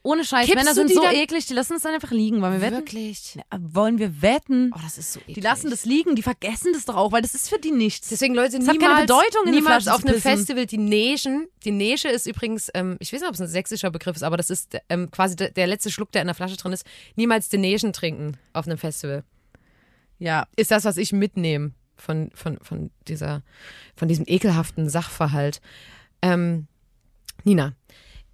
Ohne 0.04 0.26
Scheiß. 0.26 0.48
Kippst 0.48 0.56
Männer 0.64 0.74
sind 0.74 0.90
so 0.92 1.04
dann- 1.04 1.14
eklig, 1.14 1.46
die 1.46 1.54
lassen 1.54 1.76
es 1.76 1.84
dann 1.84 1.94
einfach 1.94 2.10
liegen. 2.10 2.42
Wollen 2.42 2.54
wir 2.54 2.62
wetten? 2.62 2.78
Wirklich? 2.78 3.36
Ja, 3.36 3.44
Wollen 3.60 4.00
wir 4.00 4.22
wetten? 4.24 4.72
Oh, 4.76 4.80
das 4.82 4.98
ist 4.98 5.14
so 5.14 5.20
eklig. 5.20 5.36
die 5.36 5.42
lassen 5.42 5.70
das 5.70 5.86
liegen, 5.86 6.16
die 6.16 6.24
vergessen 6.24 6.74
das 6.74 6.86
doch 6.86 6.96
auch, 6.96 7.12
weil 7.12 7.22
das 7.22 7.36
ist 7.36 7.50
für 7.50 7.60
die 7.60 7.70
nichts. 7.72 8.10
Deswegen, 8.10 8.34
Leute, 8.34 8.58
Das 8.58 8.68
hat 8.68 8.74
niemals, 8.78 8.96
keine 8.96 9.02
Bedeutung, 9.06 9.46
in 9.46 9.52
niemals 9.54 9.88
auf 9.88 10.04
einem. 10.04 10.20
Festival 10.20 10.66
die 10.66 10.80
Neschen. 10.80 11.48
Die 11.64 11.72
Nesche 11.72 12.08
ist 12.10 12.26
übrigens, 12.26 12.72
ähm, 12.74 12.98
ich 13.00 13.14
weiß 13.14 13.20
nicht, 13.22 13.28
ob 13.30 13.36
es 13.36 13.42
ein 13.42 13.48
sächsischer 13.48 13.92
Begriff 13.92 14.16
ist, 14.16 14.24
aber 14.24 14.38
das 14.38 14.50
ist 14.50 14.76
ähm, 14.90 15.12
quasi 15.12 15.36
der, 15.36 15.52
der 15.52 15.68
letzte 15.68 15.92
Schluck, 15.92 16.12
der 16.12 16.22
in 16.22 16.28
der 16.28 16.36
Flasche 16.36 16.58
drin 16.58 16.74
ist. 16.74 16.84
Niemals 17.16 17.50
die 17.50 17.60
Neschen 17.60 17.94
trinken 17.94 18.38
auf 18.54 18.66
einem 18.66 18.80
Festival. 18.80 19.24
ja. 20.18 20.48
Ist 20.56 20.72
das, 20.72 20.84
was 20.84 20.98
ich 20.98 21.12
mitnehme 21.14 21.74
von, 21.96 22.32
von, 22.34 22.58
von, 22.64 22.90
dieser, 23.08 23.44
von 23.96 24.08
diesem 24.08 24.26
ekelhaften 24.28 24.90
Sachverhalt. 24.90 25.62
Ähm, 26.24 26.66
Nina, 27.44 27.74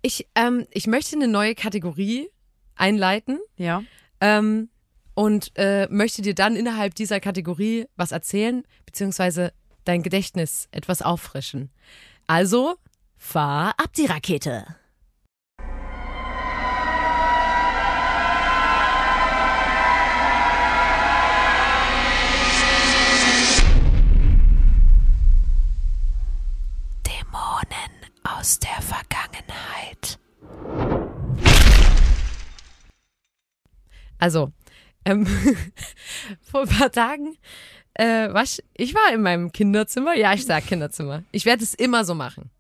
ich, 0.02 0.28
ähm, 0.36 0.68
ich 0.72 0.88
möchte 0.88 1.16
eine 1.16 1.28
neue 1.28 1.56
Kategorie 1.56 2.30
einleiten 2.76 3.40
Ja. 3.58 3.84
ähm, 4.22 4.70
und 5.16 5.52
äh, 5.56 5.88
möchte 5.90 6.22
dir 6.22 6.36
dann 6.36 6.56
innerhalb 6.56 6.94
dieser 6.96 7.20
Kategorie 7.20 7.88
was 7.96 8.12
erzählen, 8.12 8.64
beziehungsweise 8.86 9.52
dein 9.84 10.04
Gedächtnis 10.04 10.68
etwas 10.72 11.02
auffrischen. 11.02 11.72
Also, 12.28 12.76
fahr 13.18 13.74
ab 13.78 13.94
die 13.96 14.06
Rakete. 14.06 14.66
Dämonen 27.06 27.92
aus 28.24 28.60
der 28.60 28.77
Also, 34.20 34.52
ähm, 35.06 35.26
vor 36.42 36.62
ein 36.62 36.68
paar 36.70 36.92
Tagen 36.92 37.38
äh, 37.94 38.32
war 38.34 38.44
ich, 38.44 38.64
ich 38.74 38.94
war 38.94 39.14
in 39.14 39.22
meinem 39.22 39.52
Kinderzimmer. 39.52 40.16
Ja, 40.16 40.34
ich 40.34 40.46
sag 40.46 40.68
Kinderzimmer. 40.68 41.24
Ich 41.32 41.46
werde 41.46 41.64
es 41.64 41.74
immer 41.74 42.06
so 42.06 42.14
machen. 42.14 42.52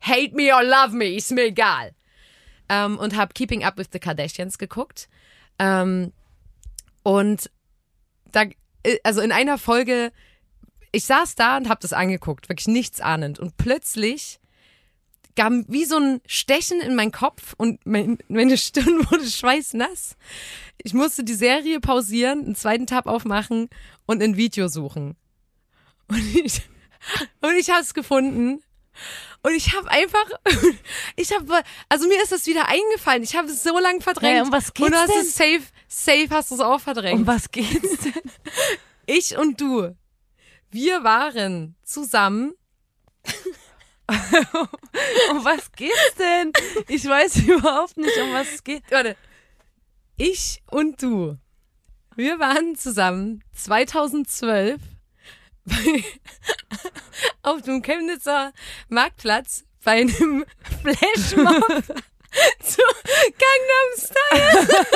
Hate 0.00 0.34
me 0.34 0.54
or 0.54 0.62
love 0.62 0.94
me, 0.94 1.14
ist 1.14 1.30
mir 1.30 1.44
egal. 1.44 1.94
Ähm, 2.68 2.98
und 2.98 3.16
habe 3.16 3.32
Keeping 3.32 3.64
Up 3.64 3.78
with 3.78 3.88
the 3.92 3.98
Kardashians 3.98 4.58
geguckt. 4.58 5.08
Ähm, 5.58 6.12
und 7.02 7.50
da, 8.30 8.44
äh, 8.82 8.98
also 9.02 9.20
in 9.20 9.32
einer 9.32 9.56
Folge, 9.58 10.12
ich 10.92 11.04
saß 11.04 11.34
da 11.34 11.56
und 11.56 11.68
habe 11.68 11.80
das 11.80 11.92
angeguckt, 11.92 12.48
wirklich 12.48 12.68
nichts 12.68 13.00
ahnend. 13.00 13.38
Und 13.38 13.56
plötzlich 13.56 14.38
gab 15.36 15.52
wie 15.68 15.84
so 15.84 15.96
ein 15.98 16.20
Stechen 16.26 16.80
in 16.80 16.94
meinen 16.94 17.12
Kopf 17.12 17.54
und 17.56 17.84
mein, 17.84 18.18
meine 18.28 18.56
Stirn 18.56 19.06
wurde 19.10 19.26
schweißnass. 19.26 20.16
Ich 20.82 20.94
musste 20.94 21.24
die 21.24 21.34
Serie 21.34 21.80
pausieren, 21.80 22.44
einen 22.44 22.56
zweiten 22.56 22.86
Tab 22.86 23.06
aufmachen 23.06 23.68
und 24.06 24.22
ein 24.22 24.36
Video 24.36 24.68
suchen. 24.68 25.16
Und 26.08 26.36
ich, 26.36 26.62
und 27.40 27.56
ich 27.56 27.70
habe 27.70 27.80
es 27.80 27.94
gefunden. 27.94 28.62
Und 29.42 29.54
ich 29.54 29.74
habe 29.74 29.90
einfach, 29.90 30.24
ich 31.16 31.32
habe, 31.32 31.62
also 31.88 32.08
mir 32.08 32.22
ist 32.22 32.32
das 32.32 32.46
wieder 32.46 32.68
eingefallen. 32.68 33.22
Ich 33.22 33.36
habe 33.36 33.48
es 33.48 33.62
so 33.62 33.78
lange 33.78 34.00
verdrängt. 34.00 34.36
Ja, 34.36 34.42
um 34.42 34.52
was 34.52 34.72
geht's 34.72 34.86
Und 34.86 34.92
du 34.92 34.98
hast 34.98 35.10
denn? 35.10 35.20
es 35.20 35.34
safe, 35.34 35.62
safe 35.88 36.28
hast 36.30 36.50
du 36.50 36.54
es 36.54 36.60
auch 36.60 36.80
verdrängt. 36.80 37.20
Um 37.20 37.26
was 37.26 37.50
geht's 37.50 37.98
denn? 37.98 38.12
Ich 39.06 39.36
und 39.36 39.60
du, 39.60 39.94
wir 40.70 41.04
waren 41.04 41.76
zusammen 41.82 42.54
um 45.30 45.44
was 45.44 45.72
geht's 45.72 46.14
denn? 46.18 46.52
Ich 46.88 47.04
weiß 47.06 47.36
überhaupt 47.46 47.96
nicht, 47.96 48.16
um 48.18 48.32
was 48.32 48.54
es 48.54 48.64
geht. 48.64 48.82
warte. 48.90 49.16
Ich 50.16 50.62
und 50.70 51.02
du, 51.02 51.38
wir 52.14 52.38
waren 52.38 52.76
zusammen 52.76 53.42
2012 53.54 54.80
bei, 55.64 56.04
auf 57.42 57.62
dem 57.62 57.82
Chemnitzer 57.82 58.52
Marktplatz 58.88 59.64
bei 59.82 60.02
einem 60.02 60.44
Flashmob 60.82 61.84
zu 62.62 62.82
Gangnam 63.38 63.90
Style. 63.96 64.86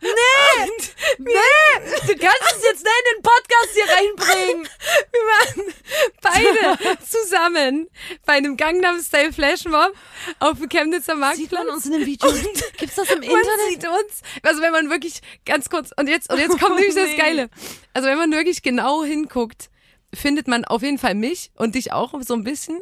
Nee! 0.00 0.08
Nee! 1.18 2.06
Du 2.06 2.16
kannst 2.18 2.56
es 2.56 2.62
jetzt 2.64 2.84
nicht 2.84 2.94
in 2.98 3.16
den 3.16 3.22
Podcast 3.22 3.70
hier 3.74 3.88
reinbringen! 3.88 4.68
Wir 5.12 5.20
waren 5.20 5.74
beide 6.20 6.98
zusammen 7.06 7.88
bei 8.26 8.34
einem 8.34 8.56
Gangnam 8.56 9.00
Style 9.00 9.32
Flashmob 9.32 9.94
auf 10.40 10.58
dem 10.58 10.68
Chemnitzer 10.68 11.14
Marktplatz. 11.14 11.50
Sieht 11.50 11.52
man 11.52 11.68
uns 11.68 11.86
in 11.86 11.92
dem 11.92 12.06
Video? 12.06 12.32
Gibt's 12.78 12.96
das 12.96 13.10
im 13.10 13.20
Man 13.20 13.28
Internet? 13.28 13.68
sieht 13.70 13.86
uns. 13.88 14.22
Also 14.42 14.62
wenn 14.62 14.72
man 14.72 14.90
wirklich 14.90 15.20
ganz 15.44 15.68
kurz 15.70 15.90
und 15.96 16.08
jetzt 16.08 16.30
und 16.32 16.38
jetzt 16.38 16.58
kommt 16.58 16.62
Oh, 16.72 16.74
nämlich 16.74 16.94
das 16.94 17.08
nee. 17.08 17.16
Geile. 17.16 17.50
Also 17.94 18.08
wenn 18.08 18.18
man 18.18 18.32
wirklich 18.32 18.62
genau 18.62 19.04
hinguckt, 19.04 19.70
findet 20.14 20.48
man 20.48 20.64
auf 20.64 20.82
jeden 20.82 20.98
Fall 20.98 21.14
mich 21.14 21.50
und 21.56 21.74
dich 21.74 21.92
auch 21.92 22.12
so 22.22 22.34
ein 22.34 22.44
bisschen. 22.44 22.80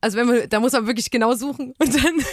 Also 0.00 0.16
wenn 0.16 0.26
man, 0.26 0.48
da 0.48 0.60
muss 0.60 0.72
man 0.72 0.86
wirklich 0.86 1.10
genau 1.10 1.34
suchen. 1.34 1.74
Und 1.78 1.94
dann 1.94 2.24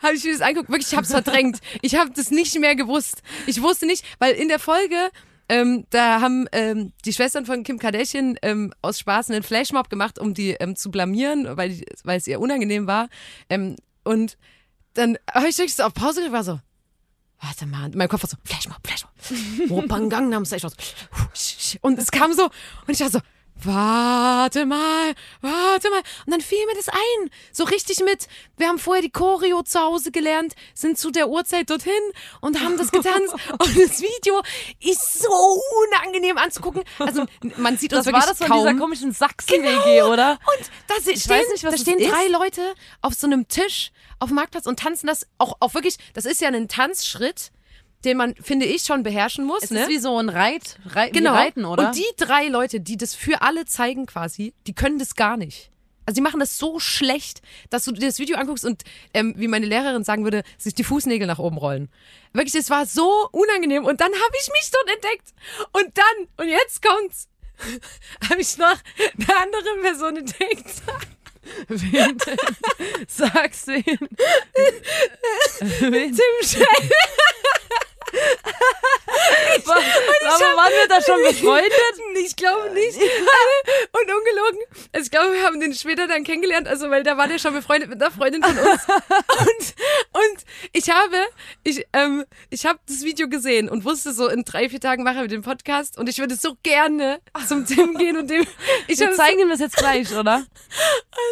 habe 0.00 0.14
ich 0.14 0.24
mir 0.24 0.32
das 0.32 0.40
angeguckt. 0.40 0.70
Wirklich, 0.70 0.88
ich 0.88 0.96
habe 0.96 1.04
es 1.04 1.10
verdrängt. 1.10 1.58
Ich 1.82 1.96
habe 1.96 2.10
das 2.10 2.30
nicht 2.30 2.58
mehr 2.58 2.76
gewusst. 2.76 3.22
Ich 3.46 3.62
wusste 3.62 3.86
nicht, 3.86 4.04
weil 4.18 4.34
in 4.34 4.48
der 4.48 4.58
Folge 4.58 5.10
ähm, 5.48 5.84
da 5.90 6.20
haben 6.20 6.46
ähm, 6.52 6.92
die 7.04 7.12
Schwestern 7.12 7.44
von 7.44 7.64
Kim 7.64 7.78
Kardashian 7.78 8.36
ähm, 8.42 8.72
aus 8.80 8.98
Spaß 8.98 9.30
einen 9.30 9.42
Flashmob 9.42 9.90
gemacht, 9.90 10.18
um 10.18 10.32
die 10.32 10.52
ähm, 10.52 10.74
zu 10.74 10.90
blamieren, 10.90 11.56
weil, 11.56 11.82
weil 12.02 12.18
es 12.18 12.26
ihr 12.26 12.40
unangenehm 12.40 12.86
war. 12.86 13.08
Ähm, 13.50 13.76
und 14.04 14.38
dann 14.94 15.18
habe 15.32 15.48
ich 15.48 15.58
wirklich 15.58 15.74
so 15.74 15.82
auf 15.82 15.92
Pause 15.92 16.22
gedrückt, 16.22 16.32
war 16.32 16.44
so, 16.44 16.60
warte 17.40 17.66
mal, 17.66 17.90
mein 17.94 18.08
Kopf 18.08 18.22
war 18.22 18.30
so, 18.30 18.36
Flashmob, 18.44 18.78
Flashmob. 18.86 19.12
Ich 20.56 20.62
war 20.64 20.70
so, 20.70 20.76
Und 21.82 21.98
es 21.98 22.10
kam 22.10 22.32
so, 22.32 22.44
und 22.44 22.94
ich 22.94 23.00
war 23.00 23.10
so, 23.10 23.20
warte 23.62 24.66
mal, 24.66 25.14
warte 25.40 25.90
mal. 25.90 26.02
Und 26.26 26.32
dann 26.32 26.40
fiel 26.40 26.64
mir 26.66 26.74
das 26.74 26.88
ein, 26.88 27.30
so 27.52 27.64
richtig 27.64 28.00
mit, 28.00 28.28
wir 28.56 28.68
haben 28.68 28.78
vorher 28.78 29.02
die 29.02 29.10
Choreo 29.10 29.62
zu 29.62 29.80
Hause 29.80 30.10
gelernt, 30.10 30.54
sind 30.74 30.98
zu 30.98 31.10
der 31.10 31.28
Uhrzeit 31.28 31.70
dorthin 31.70 31.92
und 32.40 32.60
haben 32.60 32.76
das 32.76 32.90
getanzt. 32.90 33.34
und 33.52 33.78
das 33.78 34.02
Video 34.02 34.42
ist 34.80 35.20
so 35.22 35.60
unangenehm 35.88 36.38
anzugucken. 36.38 36.84
Also 36.98 37.24
man 37.56 37.78
sieht 37.78 37.92
uns 37.92 38.04
Das 38.04 38.12
war 38.12 38.20
wirklich 38.20 38.38
das 38.38 38.38
von 38.38 38.48
kaum. 38.48 38.66
dieser 38.66 38.78
komischen 38.78 39.12
Sachsen-WG, 39.12 40.02
oder? 40.02 40.32
Und 40.32 40.70
da 40.88 40.94
stehen, 41.00 41.30
weiß 41.30 41.48
nicht, 41.52 41.64
was 41.64 41.74
da 41.74 41.78
stehen 41.78 41.98
drei 41.98 42.28
Leute 42.28 42.74
auf 43.00 43.14
so 43.14 43.26
einem 43.26 43.48
Tisch 43.48 43.92
auf 44.18 44.28
dem 44.28 44.36
Marktplatz 44.36 44.66
und 44.66 44.78
tanzen 44.78 45.06
das 45.06 45.26
auch, 45.38 45.56
auch 45.60 45.74
wirklich, 45.74 45.96
das 46.14 46.24
ist 46.24 46.40
ja 46.40 46.48
ein 46.48 46.68
Tanzschritt, 46.68 47.50
den 48.04 48.16
man, 48.16 48.34
finde 48.36 48.66
ich, 48.66 48.82
schon 48.82 49.02
beherrschen 49.02 49.44
muss. 49.44 49.64
Es 49.64 49.70
ne? 49.70 49.82
ist 49.82 49.88
wie 49.88 49.98
so 49.98 50.18
ein 50.18 50.28
Reit, 50.28 50.78
Reit 50.86 51.12
genau. 51.12 51.34
Reiten, 51.34 51.64
oder? 51.64 51.88
Und 51.88 51.96
die 51.96 52.06
drei 52.16 52.48
Leute, 52.48 52.80
die 52.80 52.96
das 52.96 53.14
für 53.14 53.42
alle 53.42 53.64
zeigen 53.64 54.06
quasi, 54.06 54.54
die 54.66 54.74
können 54.74 54.98
das 54.98 55.14
gar 55.14 55.36
nicht. 55.36 55.70
Also 56.06 56.16
die 56.16 56.20
machen 56.20 56.40
das 56.40 56.58
so 56.58 56.78
schlecht, 56.78 57.40
dass 57.70 57.84
du 57.84 57.92
dir 57.92 58.06
das 58.06 58.18
Video 58.18 58.36
anguckst 58.36 58.64
und, 58.64 58.82
ähm, 59.14 59.34
wie 59.38 59.48
meine 59.48 59.66
Lehrerin 59.66 60.04
sagen 60.04 60.24
würde, 60.24 60.42
sich 60.58 60.74
die 60.74 60.84
Fußnägel 60.84 61.26
nach 61.26 61.38
oben 61.38 61.56
rollen. 61.56 61.88
Wirklich, 62.34 62.54
es 62.54 62.68
war 62.68 62.84
so 62.84 63.28
unangenehm. 63.32 63.84
Und 63.84 64.00
dann 64.00 64.12
habe 64.12 64.36
ich 64.40 64.50
mich 64.50 64.70
dort 64.70 64.90
entdeckt. 64.94 65.32
Und 65.72 65.96
dann, 65.96 66.28
und 66.36 66.48
jetzt 66.48 66.82
kommt's, 66.82 67.28
habe 68.30 68.40
ich 68.40 68.58
noch 68.58 68.76
eine 69.18 69.36
andere 69.42 69.80
Person 69.80 70.16
entdeckt. 70.16 70.82
Wen 71.68 72.18
denn? 72.18 72.36
Sag's 73.06 73.66
wen. 73.66 73.84
wen? 75.60 76.16
Tim 76.16 76.48
Schell. 79.64 80.34
Aber 80.34 80.56
waren 80.56 80.72
wir 80.72 80.88
da 80.88 81.00
schon 81.02 81.22
befreundet? 81.22 81.72
Ich 82.16 82.36
glaube 82.36 82.70
nicht. 82.70 82.96
Und 83.92 84.02
ungelogen. 84.02 84.60
Also 84.92 85.04
ich 85.04 85.10
glaube, 85.10 85.34
wir 85.34 85.44
haben 85.44 85.60
den 85.60 85.74
später 85.74 86.06
dann 86.06 86.22
kennengelernt, 86.22 86.68
also 86.68 86.88
weil 86.90 87.02
da 87.02 87.16
war 87.16 87.26
der 87.26 87.38
schon 87.38 87.52
befreundet 87.52 87.90
mit 87.90 88.00
einer 88.00 88.10
Freundin 88.10 88.42
von 88.42 88.56
uns. 88.56 88.82
Und, 88.88 89.74
und 90.12 90.44
ich 90.72 90.88
habe, 90.90 91.16
ich, 91.64 91.86
ähm, 91.92 92.24
ich 92.50 92.66
habe 92.66 92.78
das 92.86 93.02
Video 93.02 93.28
gesehen 93.28 93.68
und 93.68 93.84
wusste 93.84 94.12
so, 94.12 94.28
in 94.28 94.44
drei, 94.44 94.68
vier 94.68 94.80
Tagen 94.80 95.02
mache 95.02 95.22
ich 95.22 95.28
den 95.28 95.42
Podcast 95.42 95.98
und 95.98 96.08
ich 96.08 96.18
würde 96.18 96.36
so 96.36 96.56
gerne 96.62 97.20
zum 97.46 97.66
Tim 97.66 97.96
gehen 97.96 98.16
und 98.16 98.30
dem, 98.30 98.46
ich 98.86 99.00
Wir 99.00 99.12
zeigen 99.12 99.40
ihm 99.40 99.48
das 99.48 99.60
jetzt 99.60 99.76
gleich, 99.76 100.12
oder? 100.12 100.44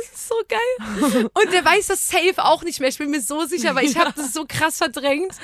das 0.03 0.13
ist 0.15 0.29
so 0.29 0.35
geil. 0.49 1.31
Und 1.33 1.53
der 1.53 1.65
weiß 1.65 1.87
das 1.87 2.09
safe 2.09 2.45
auch 2.45 2.63
nicht 2.63 2.81
mehr. 2.81 2.89
Ich 2.89 2.99
bin 2.99 3.11
mir 3.11 3.21
so 3.21 3.45
sicher, 3.45 3.75
weil 3.75 3.85
ich 3.85 3.97
habe 3.97 4.13
das 4.17 4.33
so 4.33 4.45
krass 4.47 4.79
verdrängt. 4.79 5.35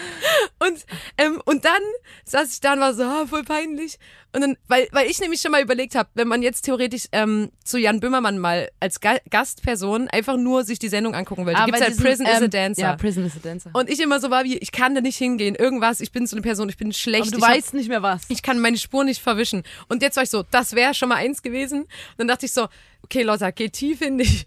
Und, 0.59 0.85
ähm, 1.17 1.28
und 1.45 1.65
dann 1.65 1.83
saß 2.25 2.53
ich 2.53 2.61
da 2.61 2.75
und 2.75 2.81
war 2.81 2.95
so, 2.95 3.03
ah, 3.05 3.27
voll 3.27 3.45
peinlich. 3.45 3.99
Und 4.35 4.43
dann, 4.43 4.57
weil, 4.69 4.89
weil 4.93 5.11
ich 5.11 5.21
nämlich 5.21 5.41
schon 5.41 5.53
mal 5.53 5.63
überlegt 5.63 5.95
habe, 5.95 6.11
wenn 6.15 6.29
man 6.29 6.43
jetzt 6.43 6.63
theoretisch 6.63 7.07
ähm, 7.13 7.51
zu 7.65 7.79
Jan 7.79 8.01
Böhmermann 8.01 8.39
mal 8.39 8.69
als 8.79 9.01
Ga 9.01 9.17
Gastperson 9.31 10.09
einfach 10.09 10.37
nur 10.37 10.65
sich 10.65 10.79
die 10.79 10.89
Sendung 10.89 11.15
angucken 11.15 11.47
will. 11.47 11.55
Da 11.55 11.65
gibt's 11.65 11.81
bei 11.81 11.87
ja 11.87 11.91
diesem, 11.91 12.05
Prison 12.05 12.27
is 12.27 12.33
a 12.33 12.45
ähm, 12.45 12.51
Dancer. 12.51 12.83
Ja, 12.83 12.97
Prison 12.97 13.25
is 13.25 13.37
a 13.37 13.41
Dancer. 13.43 13.71
und 13.73 13.89
ich 13.89 14.01
immer 14.01 14.21
so 14.21 14.31
war 14.31 14.45
wie, 14.45 14.59
ich 14.59 14.71
kann 14.71 14.95
da 14.95 15.01
nicht 15.01 15.17
hingehen. 15.17 15.55
Irgendwas, 15.55 16.01
ich 16.01 16.13
bin 16.13 16.27
so 16.27 16.37
eine 16.37 16.43
Person, 16.43 16.69
ich 16.69 16.77
bin 16.77 16.93
schlecht. 16.93 17.23
Aber 17.23 17.31
du 17.31 17.39
ich 17.39 17.45
hab- 17.45 17.51
weißt 17.57 17.75
nicht 17.75 17.89
mehr 17.89 18.03
was. 18.03 18.23
ich 18.29 18.43
kann 18.43 18.61
meine 18.61 18.77
Spur 18.77 19.05
nicht 19.05 19.23
verwischen. 19.23 19.63
Und 19.89 20.03
jetzt 20.03 20.17
war 20.17 20.25
ich 20.25 20.31
so, 20.31 20.45
das 20.51 20.75
wäre 20.75 20.93
schon 20.93 21.09
mal 21.09 21.17
eins 21.17 21.43
gewesen. 21.43 21.83
Und 21.83 21.89
dann 22.19 22.29
dachte 22.29 22.45
ich 22.45 22.53
so, 22.53 22.69
okay, 23.05 23.23
Lotta, 23.23 23.51
geh 23.51 23.69
tief 23.69 24.01
in 24.03 24.19
dich. 24.19 24.47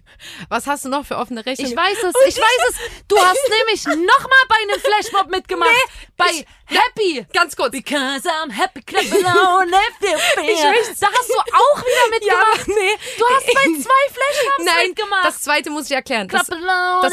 Was 0.49 0.67
hast 0.67 0.85
du 0.85 0.89
noch 0.89 1.05
für 1.05 1.17
offene 1.17 1.45
Rechnungen? 1.45 1.71
Ich 1.71 1.77
weiß 1.77 1.97
es, 2.03 2.13
ich 2.27 2.37
weiß 2.37 2.69
es. 2.69 2.75
Du 3.07 3.17
hast 3.19 3.39
nämlich 3.49 3.83
nochmal 3.85 4.43
bei 4.47 4.55
einem 4.61 4.79
Flashmob 4.79 5.29
mitgemacht. 5.31 5.69
bei 6.17 6.25
ich- 6.31 6.45
Happy. 6.71 7.25
Ganz 7.33 7.53
kurz. 7.57 7.71
Because 7.71 8.23
I'm 8.29 8.49
happy, 8.49 8.81
clap 8.81 9.03
alone 9.11 9.67
if 9.71 10.09
you 10.09 10.17
feel. 10.35 10.49
Ich 10.49 10.63
möchte- 10.63 10.99
da 11.01 11.07
hast 11.07 11.27
du 11.29 11.33
auch 11.33 11.79
wieder 11.79 12.09
mitgemacht. 12.11 12.67
Ja, 12.67 12.73
nee. 12.73 12.95
Du 13.17 13.25
hast 13.25 13.45
bei 13.47 13.81
zwei 13.81 14.13
Flashmobs 14.13 14.63
Nein, 14.63 14.87
mitgemacht. 14.87 15.25
das 15.25 15.41
zweite 15.41 15.69
muss 15.69 15.85
ich 15.87 15.91
erklären. 15.91 16.29
Das, 16.29 16.47
das 16.47 16.59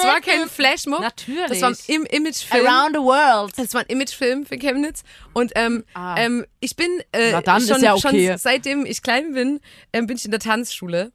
war 0.05 0.21
kein 0.21 0.49
Flashmob. 0.49 1.01
Natürlich. 1.01 1.49
Das 1.49 1.63
war 1.63 1.71
ein 1.71 1.79
Im 1.89 2.05
Imagefilm. 2.07 2.67
Around 2.67 2.95
the 2.97 3.03
world. 3.03 3.53
Das 3.59 3.75
war 3.75 3.81
ein 3.81 3.87
Imagefilm 3.89 4.47
für 4.47 4.57
Chemnitz. 4.59 5.03
Und 5.39 5.53
ähm, 5.55 5.85
Ah. 5.95 6.17
ähm, 6.19 6.45
ich 6.61 6.77
bin 6.77 6.89
äh, 7.13 7.31
schon, 7.61 7.83
ja 7.83 7.95
okay. 7.95 8.29
schon 8.29 8.39
seitdem 8.39 8.85
ich 8.87 9.03
klein 9.03 9.33
bin, 9.33 9.61
ähm, 9.93 10.07
bin 10.07 10.17
ich 10.17 10.25
in 10.25 10.31
der 10.31 10.41
Tanzschule. 10.41 11.13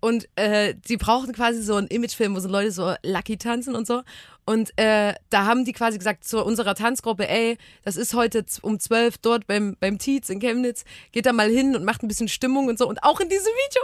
Und 0.00 0.28
äh, 0.36 0.74
die 0.88 0.96
brauchten 0.96 1.32
quasi 1.32 1.62
so 1.62 1.74
einen 1.74 1.86
Imagefilm, 1.88 2.34
wo 2.34 2.40
so 2.40 2.48
Leute 2.48 2.72
so 2.72 2.94
lucky 3.02 3.36
tanzen 3.36 3.74
und 3.76 3.86
so. 3.86 4.02
Und 4.46 4.76
äh, 4.78 5.14
da 5.28 5.44
haben 5.44 5.64
die 5.66 5.72
quasi 5.72 5.98
gesagt 5.98 6.24
zu 6.24 6.42
unserer 6.42 6.74
Tanzgruppe, 6.74 7.28
ey, 7.28 7.58
das 7.84 7.96
ist 7.96 8.14
heute 8.14 8.44
um 8.62 8.80
12 8.80 9.18
dort 9.18 9.46
beim, 9.46 9.76
beim 9.78 9.98
Tietz 9.98 10.30
in 10.30 10.40
Chemnitz, 10.40 10.84
geht 11.12 11.26
da 11.26 11.32
mal 11.34 11.50
hin 11.50 11.76
und 11.76 11.84
macht 11.84 12.02
ein 12.02 12.08
bisschen 12.08 12.28
Stimmung 12.28 12.68
und 12.68 12.78
so. 12.78 12.88
Und 12.88 13.02
auch 13.02 13.20
in 13.20 13.28
diesem 13.28 13.44
Video 13.44 13.82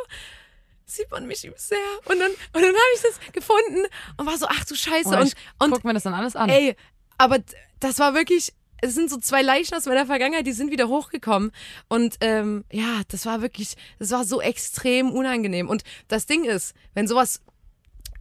sieht 0.87 1.11
man 1.11 1.27
mich 1.27 1.41
sehr. 1.41 1.79
Und 2.07 2.19
dann, 2.19 2.31
und 2.31 2.63
dann 2.63 2.65
habe 2.65 2.93
ich 2.95 3.03
das 3.03 3.21
gefunden 3.33 3.85
und 4.17 4.27
war 4.27 4.39
so, 4.39 4.47
ach 4.49 4.65
du 4.65 4.75
Scheiße. 4.75 5.11
Oh, 5.11 5.21
und, 5.21 5.35
und 5.59 5.71
guck 5.71 5.85
mir 5.85 5.93
das 5.93 6.05
dann 6.05 6.15
alles 6.15 6.35
an. 6.35 6.49
Ey, 6.49 6.77
aber 7.19 7.39
das 7.81 7.99
war 7.99 8.15
wirklich. 8.15 8.53
Es 8.81 8.95
sind 8.95 9.11
so 9.11 9.19
zwei 9.19 9.43
Leichen 9.43 9.75
aus 9.75 9.87
meiner 9.87 10.07
Vergangenheit, 10.07 10.47
die 10.47 10.53
sind 10.53 10.71
wieder 10.71 10.89
hochgekommen. 10.89 11.51
Und 11.89 12.17
ähm, 12.21 12.65
ja, 12.71 13.03
das 13.09 13.27
war 13.27 13.43
wirklich, 13.43 13.77
das 13.99 14.11
war 14.11 14.25
so 14.25 14.41
extrem 14.41 15.11
unangenehm. 15.11 15.69
Und 15.69 15.83
das 16.09 16.27
Ding 16.27 16.45
ist, 16.45 16.75
wenn 16.95 17.09
sowas 17.09 17.41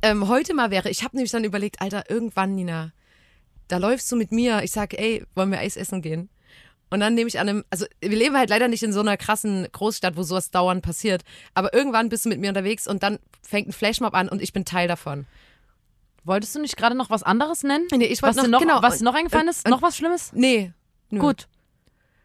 ähm, 0.01 0.27
heute 0.27 0.53
mal 0.53 0.71
wäre, 0.71 0.89
ich 0.89 1.03
habe 1.03 1.15
nämlich 1.15 1.31
dann 1.31 1.43
überlegt, 1.43 1.81
Alter, 1.81 2.09
irgendwann, 2.09 2.55
Nina, 2.55 2.93
da 3.67 3.77
läufst 3.77 4.11
du 4.11 4.15
mit 4.15 4.31
mir, 4.31 4.63
ich 4.63 4.71
sag, 4.71 4.93
ey, 4.93 5.25
wollen 5.33 5.51
wir 5.51 5.59
Eis 5.59 5.77
essen 5.77 6.01
gehen? 6.01 6.29
Und 6.89 6.99
dann 6.99 7.15
nehme 7.15 7.27
ich 7.27 7.39
an 7.39 7.49
einem, 7.49 7.65
also 7.71 7.85
wir 7.99 8.15
leben 8.15 8.37
halt 8.37 8.49
leider 8.49 8.67
nicht 8.67 8.83
in 8.83 8.93
so 8.93 8.99
einer 8.99 9.17
krassen 9.17 9.67
Großstadt, 9.71 10.15
wo 10.15 10.23
sowas 10.23 10.51
dauernd 10.51 10.83
passiert. 10.83 11.23
Aber 11.53 11.73
irgendwann 11.73 12.09
bist 12.09 12.25
du 12.25 12.29
mit 12.29 12.39
mir 12.39 12.49
unterwegs 12.49 12.87
und 12.87 13.03
dann 13.03 13.19
fängt 13.41 13.67
ein 13.67 13.73
Flashmob 13.73 14.13
an 14.13 14.29
und 14.29 14.41
ich 14.41 14.53
bin 14.53 14.65
Teil 14.65 14.87
davon. 14.87 15.25
Wolltest 16.25 16.55
du 16.55 16.59
nicht 16.59 16.75
gerade 16.75 16.95
noch 16.95 17.09
was 17.09 17.23
anderes 17.23 17.63
nennen? 17.63 17.87
Nee, 17.91 18.05
ich 18.05 18.21
was 18.21 18.35
wollte 18.35 18.49
noch, 18.49 18.59
noch, 18.59 18.67
genau, 18.67 18.81
was 18.81 18.99
noch 19.01 19.13
eingefallen 19.13 19.47
ist? 19.47 19.65
und- 19.65 19.71
noch 19.71 19.81
was 19.81 19.95
Schlimmes? 19.95 20.31
Nee. 20.33 20.73
nö. 21.11 21.19
Gut. 21.19 21.47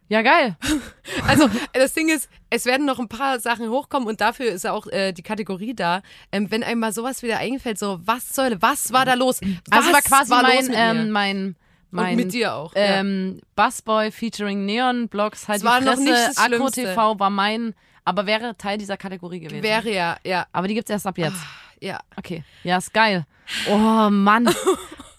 Ja, 0.08 0.22
geil. 0.22 0.56
Also 1.26 1.48
das 1.72 1.92
Ding 1.92 2.08
ist, 2.08 2.28
es 2.48 2.64
werden 2.64 2.86
noch 2.86 2.98
ein 2.98 3.08
paar 3.08 3.38
Sachen 3.40 3.68
hochkommen 3.68 4.08
und 4.08 4.20
dafür 4.20 4.46
ist 4.46 4.64
ja 4.64 4.72
auch 4.72 4.86
äh, 4.88 5.12
die 5.12 5.22
Kategorie 5.22 5.74
da. 5.74 6.02
Ähm, 6.32 6.50
wenn 6.50 6.62
einem 6.64 6.80
mal 6.80 6.92
sowas 6.92 7.22
wieder 7.22 7.38
eingefällt, 7.38 7.78
so 7.78 8.00
was 8.04 8.36
Hölle, 8.36 8.60
was 8.62 8.92
war 8.92 9.04
da 9.04 9.14
los? 9.14 9.40
Was 9.68 9.78
Also 9.78 9.92
war 9.92 10.00
quasi 10.02 10.30
war 10.30 10.42
mein, 10.42 10.66
mit 10.66 10.74
ähm, 10.74 11.10
mein, 11.10 11.56
mein, 11.90 12.10
und 12.10 12.16
mit 12.16 12.32
dir 12.32 12.54
auch. 12.54 12.74
ja. 12.74 12.80
ähm, 13.00 13.40
Busboy 13.54 14.10
featuring 14.10 14.64
Neon 14.64 15.08
Blocks, 15.08 15.46
halt 15.46 15.58
Es 15.58 15.64
war 15.64 15.78
die 15.80 15.86
noch 15.86 15.92
Fresse, 15.94 16.04
nicht 16.04 16.28
das 16.28 16.38
Agro 16.38 16.56
Schlimmste. 16.56 16.82
TV 16.86 17.18
war 17.20 17.30
mein, 17.30 17.74
aber 18.04 18.26
wäre 18.26 18.56
Teil 18.56 18.78
dieser 18.78 18.96
Kategorie 18.96 19.40
gewesen. 19.40 19.62
Wäre 19.62 19.92
ja, 19.92 20.16
ja, 20.24 20.46
aber 20.52 20.66
die 20.68 20.74
gibt's 20.74 20.90
erst 20.90 21.06
ab 21.06 21.18
jetzt. 21.18 21.36
Ja. 21.80 22.00
Okay. 22.16 22.44
Ja, 22.64 22.78
ist 22.78 22.92
geil. 22.94 23.26
Oh 23.68 24.08
Mann. 24.10 24.48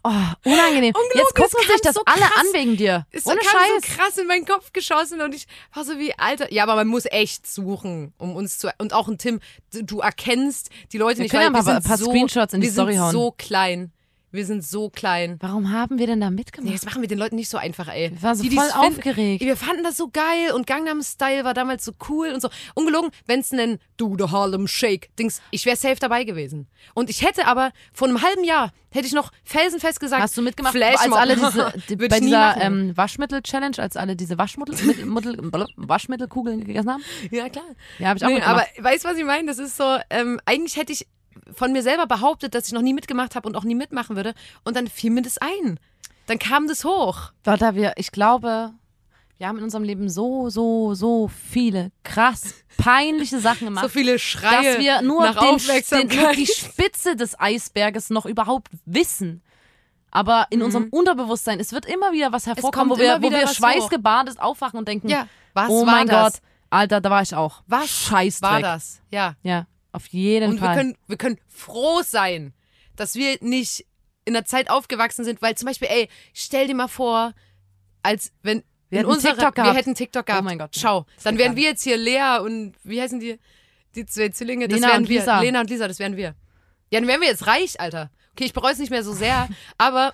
Oh, 0.04 0.10
unangenehm. 0.46 0.96
Jetzt 1.14 1.36
gucken 1.36 1.60
sich 1.72 1.82
das 1.84 1.94
so 1.94 2.02
alle 2.06 2.22
krass. 2.22 2.32
an 2.40 2.46
wegen 2.54 2.76
dir. 2.76 3.06
Es 3.12 3.28
Ohne 3.28 3.38
Scheiß. 3.44 3.84
so 3.86 3.96
krass 3.96 4.18
in 4.18 4.26
meinen 4.26 4.46
Kopf 4.46 4.74
geschossen 4.74 5.22
und 5.22 5.36
ich 5.36 5.46
war 5.76 5.86
so 5.86 6.00
wie, 6.00 6.18
Alter, 6.18 6.52
ja, 6.52 6.64
aber 6.64 6.74
man 6.74 6.88
muss 6.88 7.06
echt 7.06 7.46
suchen, 7.46 8.12
um 8.18 8.36
uns 8.36 8.58
zu, 8.58 8.72
und 8.80 8.94
auch 8.94 9.08
ein 9.08 9.20
Tim, 9.20 9.40
du, 9.72 10.00
erkennst 10.00 10.72
die 10.92 10.98
Leute 10.98 11.20
Wir 11.20 11.24
nicht, 11.26 11.32
können 11.32 11.54
weil 11.54 11.64
wir 11.64 11.74
ein 11.76 11.82
sind 11.84 11.88
paar 11.88 11.98
so, 12.00 12.06
Screenshots 12.10 12.54
in 12.56 12.62
die 12.62 12.68
wir 12.70 12.74
Story 12.74 12.94
sind 12.94 13.02
hauen. 13.04 13.12
so 13.12 13.32
klein. 13.38 13.92
Wir 14.32 14.46
sind 14.46 14.64
so 14.64 14.90
klein. 14.90 15.38
Warum 15.42 15.72
haben 15.72 16.00
wir 16.00 16.08
denn 16.08 16.22
da 16.22 16.30
Nee, 16.30 16.38
mitgemacht? 16.38 16.74
das 16.74 16.86
machen 16.86 17.02
wir 17.02 17.10
den 17.10 17.18
Leuten 17.20 17.36
nicht 17.36 17.50
so 17.50 17.58
einfach, 17.58 17.88
ey. 17.90 18.12
Ich 18.16 18.24
war 18.24 18.36
so 18.36 18.44
Die, 18.44 18.50
voll 18.52 18.64
es 18.66 18.72
finden- 18.74 18.88
aufgeregt. 18.98 19.44
Wir 19.44 19.58
fanden 19.58 19.84
das 19.84 19.98
so 19.98 20.10
geil 20.10 20.52
und 20.56 20.66
Gangnam 20.68 21.02
Style 21.04 21.44
war 21.44 21.54
damals 21.54 21.84
so 21.84 21.92
cool 22.10 22.30
und 22.34 22.42
so. 22.42 22.50
Ungelogen, 22.74 23.12
wenn 23.26 23.42
es 23.42 23.52
einen 23.52 23.80
Do 23.98 24.16
the 24.18 24.26
Harlem 24.32 24.68
Shake 24.68 25.10
Dings, 25.18 25.42
ich 25.52 25.66
wäre 25.66 25.76
safe 25.76 25.98
dabei 26.00 26.24
gewesen. 26.24 26.68
Und 26.94 27.10
ich 27.10 27.24
hätte 27.26 27.46
aber 27.46 27.72
vor 27.94 28.08
einem 28.08 28.22
halben 28.22 28.44
Jahr 28.44 28.72
hätte 28.94 29.08
ich 29.08 29.14
noch 29.14 29.32
felsenfest 29.44 30.00
gesagt, 30.00 30.22
Hast 30.22 30.38
du 30.38 30.42
mitgemacht, 30.42 30.74
Flashmob. 30.76 31.18
als 31.18 31.30
alle 31.30 31.36
diese, 31.36 31.74
die, 31.90 31.96
bei 32.08 32.20
dieser 32.20 32.58
ähm, 32.62 32.96
Waschmittel-Challenge, 32.96 33.80
als 33.80 33.96
alle 33.98 34.16
diese 34.16 34.38
Waschmittel, 34.38 34.76
mit, 34.86 35.06
Mittel, 35.06 35.38
Waschmittelkugeln 35.78 36.64
gegessen 36.64 36.90
haben? 36.90 37.04
ja 37.32 37.50
klar. 37.50 37.64
Ja, 38.00 38.10
hab 38.10 38.18
ich 38.18 38.24
auch 38.24 38.28
Nee, 38.30 38.36
mitgemacht. 38.36 38.68
aber 38.78 38.84
weißt 38.90 39.04
du, 39.06 39.10
was 39.10 39.18
ich 39.18 39.26
meine? 39.26 39.48
Das 39.48 39.60
ist 39.60 39.78
so, 39.78 39.98
ähm, 40.10 40.40
eigentlich 40.46 40.76
hätte 40.78 40.92
ich 40.94 41.06
von 41.54 41.72
mir 41.72 41.84
selber 41.84 42.08
behauptet, 42.08 42.54
dass 42.56 42.68
ich 42.68 42.74
noch 42.74 42.82
nie 42.82 42.94
mitgemacht 42.94 43.36
habe 43.36 43.48
und 43.48 43.56
auch 43.56 43.64
nie 43.64 43.76
mitmachen 43.76 44.16
würde. 44.16 44.34
Und 44.64 44.76
dann 44.76 44.88
fiel 44.88 45.12
mir 45.12 45.22
das 45.22 45.38
ein. 45.38 45.80
Dann 46.28 46.40
kam 46.40 46.68
das 46.68 46.86
hoch. 46.86 47.32
Warte, 47.44 47.76
wir, 47.76 47.94
ich 47.98 48.12
glaube, 48.12 48.72
wir 49.38 49.48
haben 49.48 49.58
in 49.58 49.64
unserem 49.64 49.84
Leben 49.84 50.08
so, 50.08 50.50
so, 50.50 50.94
so 50.94 51.28
viele 51.50 51.92
krass 52.04 52.54
peinliche 52.78 53.40
Sachen 53.40 53.66
gemacht. 53.66 53.84
So 53.84 53.90
viele 53.90 54.20
Schreie 54.20 54.74
dass 54.76 54.80
wir 54.80 55.02
nur, 55.02 55.24
nach 55.24 55.40
den, 55.40 56.08
den, 56.10 56.32
die 56.36 56.46
Spitze 56.48 57.16
des 57.16 57.40
Eisberges 57.40 58.12
noch 58.12 58.26
überhaupt 58.26 58.70
wissen. 58.86 59.42
Aber 60.12 60.46
in 60.50 60.62
unserem 60.62 60.90
Unterbewusstsein, 60.90 61.60
es 61.60 61.72
wird 61.72 61.86
immer 61.86 62.12
wieder 62.12 62.32
was 62.32 62.46
hervorkommen, 62.46 62.90
Mhm. 62.90 62.92
wo 62.92 62.98
wir, 63.00 63.22
wo 63.24 63.32
wir 63.32 63.48
schweißgebadet 63.48 64.40
aufwachen 64.40 64.78
und 64.78 64.88
denken, 64.88 65.08
Ja, 65.10 65.28
was 65.54 65.70
oh 65.70 65.86
war 65.86 65.96
mein 65.96 66.08
das? 66.08 66.34
Gott, 66.34 66.42
Alter, 66.70 67.02
da 67.02 67.10
war 67.10 67.22
ich 67.22 67.34
auch. 67.34 67.64
Was 67.68 67.90
Scheißdreck. 67.90 68.52
war 68.52 68.62
das? 68.62 69.02
Ja. 69.10 69.36
Ja, 69.42 69.66
auf 69.92 70.08
jeden 70.08 70.50
Und 70.52 70.62
wir 70.62 70.68
Fall. 70.68 70.76
können, 70.78 70.98
wir 71.08 71.18
können 71.18 71.38
froh 71.48 72.02
sein, 72.04 72.54
dass 72.96 73.16
wir 73.16 73.38
nicht 73.42 73.86
in 74.26 74.36
einer 74.36 74.46
Zeit 74.46 74.70
aufgewachsen 74.70 75.26
sind, 75.26 75.42
weil 75.42 75.56
zum 75.56 75.66
Beispiel, 75.68 75.88
ey, 75.90 76.08
stell 76.34 76.68
dir 76.68 76.76
mal 76.76 76.88
vor, 76.88 77.34
als 78.04 78.32
wenn 78.44 78.64
Wir 78.90 79.00
in 79.02 79.06
hätten 79.06 79.10
unserer, 79.10 79.32
TikTok 79.34 79.58
wir 79.58 79.64
gehabt. 79.64 79.78
hätten 79.78 79.96
TikTok 79.96 80.26
gehabt. 80.26 80.42
Oh 80.42 80.46
mein 80.46 80.60
Gott. 80.60 80.76
Schau, 80.78 81.06
Das 81.16 81.24
dann 81.24 81.38
wären 81.38 81.56
wir 81.56 81.64
jetzt 81.64 81.84
hier 81.84 81.98
Lea 81.98 82.40
und 82.44 82.74
wie 82.84 83.02
heißen 83.02 83.20
die? 83.20 83.40
Die 83.96 84.06
zwei 84.06 84.30
Zwillinge, 84.30 84.68
das 84.68 84.80
Lena 84.80 84.92
wären 84.94 85.04
und 85.04 85.10
wir. 85.10 85.20
Lisa. 85.20 85.42
Lena 85.42 85.60
und 85.62 85.70
Lisa, 85.70 85.88
das 85.88 86.00
wären 86.00 86.16
wir. 86.16 86.36
Ja, 86.92 87.00
dann 87.00 87.08
wären 87.08 87.20
wir 87.22 87.28
jetzt 87.28 87.48
reich, 87.48 87.80
Alter. 87.80 88.10
Okay, 88.34 88.46
ich 88.46 88.54
bereue 88.54 88.72
es 88.74 88.80
nicht 88.80 88.90
mehr 88.90 89.04
so 89.04 89.12
sehr, 89.14 89.50
aber 89.78 90.14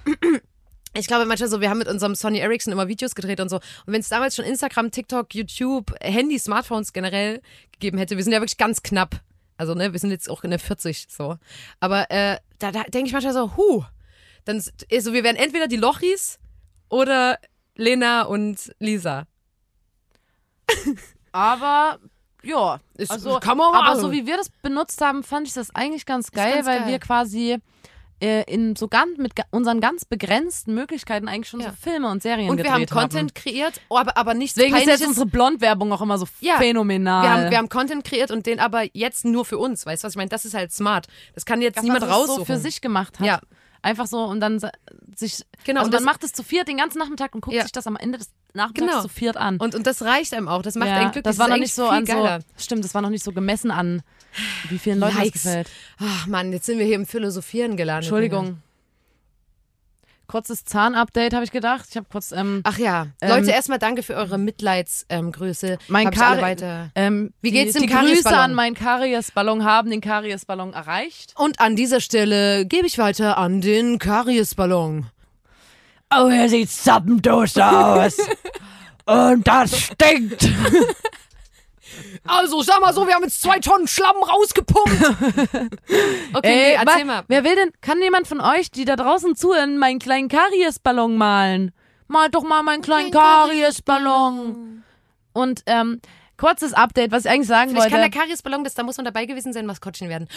ich 0.93 1.05
glaube 1.05 1.25
manchmal 1.25 1.49
so, 1.49 1.61
wir 1.61 1.69
haben 1.69 1.77
mit 1.77 1.87
unserem 1.87 2.15
Sony 2.15 2.39
Ericsson 2.39 2.73
immer 2.73 2.87
Videos 2.87 3.13
gedreht 3.13 3.39
und 3.39 3.49
so. 3.49 3.57
Und 3.57 3.93
wenn 3.93 4.01
es 4.01 4.09
damals 4.09 4.35
schon 4.35 4.45
Instagram, 4.45 4.89
TikTok, 4.89 5.35
YouTube, 5.35 5.93
Handy, 6.01 6.39
Smartphones 6.39 6.91
generell 6.93 7.41
gegeben 7.73 7.97
hätte, 7.99 8.15
wir 8.17 8.23
sind 8.23 8.33
ja 8.33 8.39
wirklich 8.39 8.57
ganz 8.57 8.81
knapp. 8.81 9.21
Also, 9.57 9.73
ne, 9.73 9.91
wir 9.91 9.99
sind 9.99 10.11
jetzt 10.11 10.29
auch 10.29 10.43
in 10.43 10.51
der 10.51 10.59
40 10.59 11.07
so. 11.09 11.37
Aber 11.79 12.09
äh, 12.11 12.37
da, 12.59 12.71
da 12.71 12.83
denke 12.83 13.07
ich 13.07 13.13
manchmal 13.13 13.33
so, 13.33 13.55
huh, 13.57 13.83
dann 14.45 14.63
also 14.91 15.13
wir 15.13 15.23
wären 15.23 15.35
entweder 15.35 15.67
die 15.67 15.75
Lochis 15.77 16.39
oder 16.89 17.39
Lena 17.75 18.23
und 18.23 18.73
Lisa. 18.79 19.25
Aber 21.31 21.99
ja, 22.43 22.79
Ist- 22.95 23.11
also, 23.11 23.39
kann 23.39 23.57
man 23.57 23.73
aber 23.73 23.83
machen. 23.89 23.99
so 23.99 24.11
wie 24.11 24.25
wir 24.25 24.37
das 24.37 24.49
benutzt 24.61 25.01
haben, 25.01 25.23
fand 25.23 25.47
ich 25.47 25.53
das 25.53 25.73
eigentlich 25.75 26.05
ganz 26.05 26.31
geil, 26.31 26.55
ganz 26.55 26.67
weil 26.67 26.79
geil. 26.79 26.87
wir 26.89 26.99
quasi 26.99 27.57
äh, 28.19 28.43
in 28.51 28.75
so 28.75 28.87
ganz 28.87 29.17
mit 29.17 29.33
unseren 29.51 29.79
ganz 29.79 30.03
begrenzten 30.05 30.73
Möglichkeiten 30.73 31.27
eigentlich 31.27 31.49
schon 31.49 31.59
Ja. 31.59 31.69
so 31.69 31.75
Filme 31.79 32.09
und 32.09 32.21
Serien 32.23 32.49
Und 32.49 32.57
wir 32.57 32.65
haben 32.71 32.81
gedreht 32.81 32.89
Content 32.97 33.35
kreiert, 33.35 33.79
oh, 33.89 33.97
aber, 33.97 34.17
aber 34.17 34.33
nichts 34.33 34.55
Deswegen 34.55 34.73
ist 34.75 34.81
jetzt 34.81 34.87
Peinliches. 34.89 35.07
unsere 35.09 35.25
Blond-Werbung 35.27 35.91
auch 35.93 36.01
immer 36.01 36.17
so 36.17 36.25
Ja, 36.39 36.57
phänomenal. 36.57 37.23
Wir 37.23 37.29
haben, 37.31 37.51
wir 37.51 37.57
haben 37.57 37.69
Content 37.69 38.03
kreiert 38.03 38.31
und 38.31 38.45
den 38.45 38.59
aber 38.59 38.83
jetzt 38.93 39.23
nur 39.25 39.45
für 39.45 39.57
uns. 39.57 39.85
Weißt 39.85 40.03
du, 40.03 40.07
was 40.07 40.13
ich 40.13 40.17
meine? 40.17 40.29
Das 40.29 40.45
ist 40.45 40.53
halt 40.55 40.71
smart. 40.71 41.07
Das 41.35 41.45
kann 41.45 41.61
jetzt 41.61 41.77
Das, 41.77 41.83
niemand 41.83 42.01
was 42.03 42.09
raussuchen. 42.09 42.39
so 42.39 42.45
für 42.45 42.57
sich 42.57 42.81
gemacht 42.81 43.19
hat. 43.19 43.27
Ja. 43.27 43.39
Einfach 43.83 44.07
so 44.07 44.23
und 44.23 44.39
dann 44.39 44.59
sich. 45.15 45.43
Genau, 45.63 45.81
Also 45.81 45.87
und 45.89 45.93
das- 45.93 46.03
macht 46.03 46.23
es 46.23 46.33
zu 46.33 46.41
viert 46.43 46.67
den 46.67 46.77
ganzen 46.77 46.97
Nachmittag 46.97 47.35
und 47.35 47.41
guckt 47.41 47.55
Ja. 47.55 47.61
sich 47.63 47.71
das 47.71 47.85
am 47.87 47.95
Ende 47.95 48.17
des 48.17 48.31
Nachmittags 48.53 48.89
Genau. 48.89 49.01
zu 49.03 49.07
viert 49.09 49.37
an. 49.37 49.57
Und, 49.57 49.75
und 49.75 49.85
das 49.85 50.01
reicht 50.01 50.33
einem 50.33 50.47
auch. 50.47 50.63
Das 50.63 50.73
macht 50.75 50.89
ja, 50.89 50.95
einen 50.95 51.11
glücklich. 51.11 51.23
das 51.23 51.37
war 51.37 51.45
ist 51.47 51.51
noch 51.53 51.59
nicht 51.59 51.73
so 51.75 51.83
viel 51.83 51.93
an 51.93 52.05
geiler. 52.05 52.41
so. 52.41 52.47
Stimmt, 52.63 52.83
das 52.83 52.93
war 52.95 53.01
noch 53.03 53.11
nicht 53.11 53.23
so 53.23 53.31
gemessen 53.31 53.69
an, 53.69 54.01
wie 54.69 54.77
vielen 54.77 54.99
Leuten 54.99 55.17
Yikes. 55.17 55.33
das 55.33 55.43
gefällt. 55.43 55.69
Ach 55.99 56.27
Mann, 56.27 56.51
jetzt 56.53 56.65
sind 56.65 56.79
wir 56.79 56.85
hier 56.85 56.95
im 56.95 57.05
Philosophieren 57.05 57.75
gelandet. 57.77 58.05
Entschuldigung. 58.05 58.61
Kurzes 60.27 60.65
Zahnupdate 60.65 61.33
habe 61.33 61.45
ich 61.45 61.51
gedacht. 61.51 61.85
Ich 61.89 61.95
habe 61.95 62.05
kurz 62.11 62.33
ähm, 62.33 62.59
Ach 62.65 62.77
ja, 62.77 63.07
Ähm, 63.21 63.29
Leute, 63.29 63.51
erstmal 63.51 63.79
danke 63.79 64.03
für 64.03 64.13
eure 64.15 64.37
Mitleidsgröße. 64.37 65.67
Ähm. 65.67 65.77
Mein 65.87 66.11
Kari- 66.11 66.41
weiter. 66.41 66.89
ähm, 66.95 67.33
Wie 67.41 67.51
die, 67.51 67.57
geht's 67.57 67.73
dem 67.75 67.83
die 67.83 67.87
Grüße 67.87 68.29
an 68.35 68.53
meinen 68.53 68.75
Kariesballon 68.75 69.63
haben 69.63 69.89
den 69.89 70.01
Kariesballon 70.01 70.73
erreicht. 70.73 71.33
Und 71.37 71.61
an 71.61 71.77
dieser 71.77 72.01
Stelle 72.01 72.65
gebe 72.65 72.85
ich 72.87 72.97
weiter 72.97 73.37
an 73.37 73.61
den 73.61 73.99
Kariesballon. 73.99 75.05
Oh, 76.13 76.27
er 76.27 76.49
sieht 76.49 76.71
zappendos 76.71 77.57
aus. 77.57 78.17
Und 79.05 79.47
das 79.47 79.79
stinkt. 79.79 80.49
Also, 82.25 82.61
sag 82.61 82.81
mal 82.81 82.93
so, 82.93 83.07
wir 83.07 83.13
haben 83.13 83.23
jetzt 83.23 83.41
zwei 83.41 83.59
Tonnen 83.59 83.87
Schlamm 83.87 84.15
rausgepumpt. 84.17 84.91
okay, 86.33 86.41
nee, 86.43 86.73
erzähl 86.73 87.05
mal. 87.05 87.23
Wer 87.27 87.43
will 87.43 87.55
denn, 87.55 87.71
kann 87.81 88.01
jemand 88.01 88.27
von 88.27 88.41
euch, 88.41 88.71
die 88.71 88.85
da 88.85 88.95
draußen 88.95 89.35
zuhören, 89.35 89.77
meinen 89.77 89.99
kleinen 89.99 90.27
Kariesballon 90.27 91.17
malen? 91.17 91.71
Mal 92.07 92.29
doch 92.29 92.43
mal 92.43 92.63
meinen 92.63 92.81
kleinen 92.81 93.11
Kariesballon. 93.11 94.83
Und 95.33 95.63
ähm, 95.65 96.01
kurzes 96.37 96.73
Update, 96.73 97.11
was 97.11 97.25
ich 97.25 97.31
eigentlich 97.31 97.47
sagen 97.47 97.71
Vielleicht 97.71 97.89
kann 97.89 97.99
der 97.99 98.05
wollte. 98.05 98.19
Kariesballon, 98.19 98.63
das, 98.63 98.75
da 98.75 98.83
muss 98.83 98.97
man 98.97 99.05
dabei 99.05 99.25
gewesen 99.25 99.53
sein, 99.53 99.65
Maskottchen 99.65 100.09
werden. 100.09 100.27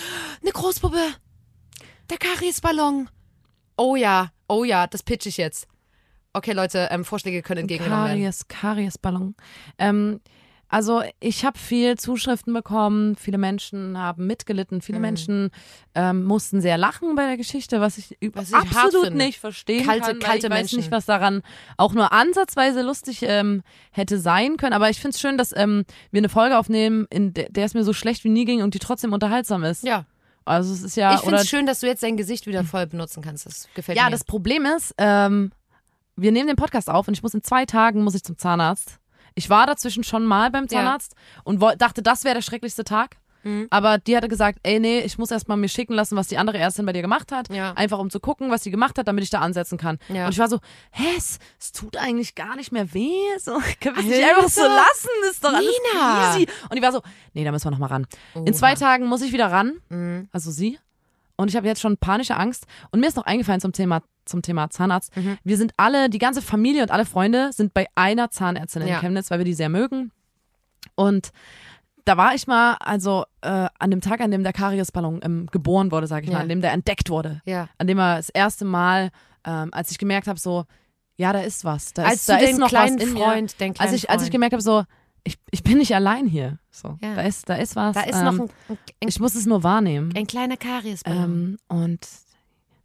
Eine 0.42 0.52
Großpuppe. 0.52 1.00
Der 2.10 2.18
Kariesballon. 2.18 3.08
Oh 3.76 3.96
ja, 3.96 4.30
oh 4.48 4.64
ja, 4.64 4.86
das 4.86 5.02
pitch 5.02 5.26
ich 5.26 5.36
jetzt. 5.36 5.66
Okay, 6.32 6.52
Leute, 6.52 6.88
ähm, 6.90 7.04
Vorschläge 7.04 7.42
können 7.42 7.62
entgegengenommen 7.62 8.06
werden. 8.06 8.20
Karies, 8.20 8.46
Kariesballon. 8.48 9.34
Ähm, 9.78 10.20
also 10.70 11.02
ich 11.18 11.44
habe 11.44 11.58
viel 11.58 11.98
Zuschriften 11.98 12.54
bekommen, 12.54 13.16
viele 13.16 13.38
Menschen 13.38 13.98
haben 13.98 14.26
mitgelitten, 14.26 14.80
viele 14.80 14.98
Mhm. 14.98 15.02
Menschen 15.02 15.50
ähm, 15.96 16.22
mussten 16.24 16.60
sehr 16.60 16.78
lachen 16.78 17.14
bei 17.16 17.26
der 17.26 17.36
Geschichte, 17.36 17.80
was 17.80 17.98
ich, 17.98 18.16
Was 18.34 18.50
ich 18.50 18.54
absolut 18.54 19.12
nicht 19.14 19.40
verstehen 19.40 19.84
Kalte- 19.84 20.06
kann, 20.12 20.18
kalte 20.20 20.46
ich 20.46 20.52
weiß 20.52 20.58
Menschen. 20.58 20.78
nicht, 20.78 20.90
was 20.92 21.06
daran 21.06 21.42
auch 21.76 21.92
nur 21.92 22.12
ansatzweise 22.12 22.82
lustig 22.82 23.18
ähm, 23.22 23.62
hätte 23.90 24.18
sein 24.20 24.56
können. 24.56 24.72
Aber 24.72 24.88
ich 24.90 25.00
finde 25.00 25.14
es 25.16 25.20
schön, 25.20 25.36
dass 25.36 25.52
ähm, 25.56 25.84
wir 26.12 26.18
eine 26.20 26.28
Folge 26.28 26.56
aufnehmen, 26.56 27.06
in 27.10 27.34
der, 27.34 27.48
der 27.50 27.64
es 27.64 27.74
mir 27.74 27.82
so 27.82 27.92
schlecht 27.92 28.22
wie 28.22 28.28
nie 28.28 28.44
ging 28.44 28.62
und 28.62 28.74
die 28.74 28.78
trotzdem 28.78 29.12
unterhaltsam 29.12 29.64
ist. 29.64 29.82
Ja, 29.82 30.06
Also 30.44 30.72
es 30.72 30.82
ist 30.84 30.96
ja 30.96 31.14
ich 31.16 31.20
finde 31.20 31.36
es 31.38 31.48
schön, 31.48 31.66
dass 31.66 31.80
du 31.80 31.88
jetzt 31.88 32.04
dein 32.04 32.16
Gesicht 32.16 32.46
wieder 32.46 32.62
voll 32.62 32.86
benutzen 32.86 33.22
kannst. 33.24 33.44
Das 33.44 33.68
gefällt 33.74 33.98
ja, 33.98 34.04
mir. 34.04 34.12
das 34.12 34.22
Problem 34.22 34.64
ist, 34.66 34.94
ähm, 34.98 35.50
wir 36.14 36.30
nehmen 36.30 36.46
den 36.46 36.56
Podcast 36.56 36.88
auf 36.88 37.08
und 37.08 37.14
ich 37.14 37.24
muss 37.24 37.34
in 37.34 37.42
zwei 37.42 37.66
Tagen 37.66 38.04
muss 38.04 38.14
ich 38.14 38.22
zum 38.22 38.38
Zahnarzt. 38.38 38.99
Ich 39.34 39.50
war 39.50 39.66
dazwischen 39.66 40.04
schon 40.04 40.24
mal 40.24 40.50
beim 40.50 40.64
Ja. 40.64 40.68
Zahnarzt 40.78 41.14
und 41.44 41.60
woll- 41.60 41.76
dachte, 41.76 42.02
das 42.02 42.24
wäre 42.24 42.34
der 42.34 42.42
schrecklichste 42.42 42.84
Tag. 42.84 43.16
Mhm. 43.42 43.68
Aber 43.70 43.96
die 43.96 44.14
hatte 44.14 44.28
gesagt, 44.28 44.58
ey, 44.64 44.78
nee, 44.80 44.98
ich 45.00 45.16
muss 45.16 45.30
erstmal 45.30 45.56
mir 45.56 45.70
schicken 45.70 45.94
lassen, 45.94 46.14
was 46.14 46.28
die 46.28 46.36
andere 46.36 46.58
Ärztin 46.58 46.84
bei 46.84 46.92
dir 46.92 47.00
gemacht 47.00 47.32
hat. 47.32 47.48
Ja. 47.50 47.72
Einfach 47.72 47.98
um 47.98 48.10
zu 48.10 48.20
gucken, 48.20 48.50
was 48.50 48.62
sie 48.64 48.70
gemacht 48.70 48.98
hat, 48.98 49.08
damit 49.08 49.24
ich 49.24 49.30
da 49.30 49.40
ansetzen 49.40 49.78
kann. 49.78 49.98
Ja. 50.10 50.26
Und 50.26 50.32
ich 50.32 50.38
war 50.38 50.48
so, 50.50 50.58
hä, 50.90 51.04
es, 51.16 51.38
es 51.58 51.72
tut 51.72 51.96
eigentlich 51.96 52.34
gar 52.34 52.54
nicht 52.56 52.70
mehr 52.70 52.92
weh. 52.92 53.08
So, 53.38 53.52
können 53.80 53.96
wir 53.96 54.02
es 54.02 54.10
nicht 54.10 54.22
einfach 54.22 54.48
so 54.50 54.60
lassen? 54.60 55.08
Das 55.22 55.30
ist 55.30 55.42
doch 55.44 55.54
alles 55.54 55.70
Nina. 55.94 56.30
easy. 56.36 56.46
Und 56.68 56.76
die 56.76 56.82
war 56.82 56.92
so, 56.92 57.00
nee, 57.32 57.42
da 57.42 57.50
müssen 57.50 57.64
wir 57.64 57.70
nochmal 57.70 57.88
ran. 57.88 58.06
In 58.34 58.52
zwei 58.52 58.74
Tagen 58.74 59.06
muss 59.06 59.22
ich 59.22 59.32
wieder 59.32 59.50
ran. 59.50 59.80
Mhm. 59.88 60.28
Also 60.32 60.50
sie. 60.50 60.78
Und 61.36 61.48
ich 61.48 61.56
habe 61.56 61.66
jetzt 61.66 61.80
schon 61.80 61.96
panische 61.96 62.36
Angst. 62.36 62.66
Und 62.90 63.00
mir 63.00 63.06
ist 63.06 63.16
noch 63.16 63.24
eingefallen 63.24 63.62
zum 63.62 63.72
Thema, 63.72 64.02
zum 64.30 64.42
Thema 64.42 64.70
Zahnarzt. 64.70 65.14
Mhm. 65.16 65.36
Wir 65.44 65.56
sind 65.56 65.72
alle, 65.76 66.08
die 66.08 66.18
ganze 66.18 66.40
Familie 66.42 66.82
und 66.82 66.90
alle 66.90 67.04
Freunde 67.04 67.50
sind 67.52 67.74
bei 67.74 67.86
einer 67.94 68.30
Zahnärztin 68.30 68.82
in 68.82 68.88
Ja. 68.88 69.00
Chemnitz, 69.00 69.30
weil 69.30 69.38
wir 69.38 69.44
die 69.44 69.54
sehr 69.54 69.68
mögen. 69.68 70.12
Und 70.94 71.30
da 72.06 72.16
war 72.16 72.34
ich 72.34 72.46
mal, 72.46 72.76
also 72.80 73.24
äh, 73.42 73.68
an 73.78 73.90
dem 73.90 74.00
Tag, 74.00 74.20
an 74.20 74.30
dem 74.30 74.42
der 74.42 74.52
Kariesballon 74.54 75.20
ähm, 75.22 75.46
geboren 75.52 75.92
wurde, 75.92 76.06
sage 76.06 76.24
ich 76.24 76.30
Ja. 76.30 76.38
mal, 76.38 76.42
an 76.42 76.48
dem 76.48 76.60
der 76.62 76.72
entdeckt 76.72 77.10
wurde, 77.10 77.42
ja. 77.44 77.68
an 77.78 77.86
dem 77.86 77.98
er 77.98 78.16
das 78.16 78.30
erste 78.30 78.64
Mal, 78.64 79.10
ähm, 79.44 79.68
als 79.72 79.90
ich 79.90 79.98
gemerkt 79.98 80.26
habe, 80.26 80.38
so, 80.40 80.64
ja, 81.16 81.32
da 81.34 81.40
ist 81.40 81.64
was, 81.66 81.92
da 81.92 82.04
Als 82.04 82.20
ist, 82.20 82.28
da 82.30 82.36
ist 82.38 82.58
noch 82.58 82.68
kleinen 82.68 82.98
was 82.98 83.06
in 83.06 83.12
mir. 83.12 83.20
Freund, 83.20 83.56
kleinen 83.56 83.74
Als 83.78 83.92
ich, 83.92 84.08
als 84.08 84.22
ich 84.24 84.30
gemerkt 84.30 84.54
habe, 84.54 84.62
so, 84.62 84.84
ich, 85.22 85.36
ich 85.50 85.62
bin 85.62 85.76
nicht 85.76 85.94
allein 85.94 86.26
hier. 86.26 86.58
So, 86.70 86.96
Ja. 87.02 87.14
da 87.16 87.22
ist, 87.22 87.46
da 87.50 87.56
ist 87.56 87.76
was. 87.76 87.94
Da 87.94 88.02
ist 88.04 88.16
ähm, 88.16 88.24
noch 88.24 88.32
ein, 88.32 88.50
ein, 88.70 88.78
ein, 89.02 89.08
ich 89.08 89.20
muss 89.20 89.34
es 89.34 89.44
nur 89.44 89.62
wahrnehmen. 89.62 90.14
ein 90.16 90.26
kleiner 90.26 90.56
Kariesballon. 90.56 91.22
Ähm, 91.22 91.58
und 91.68 92.08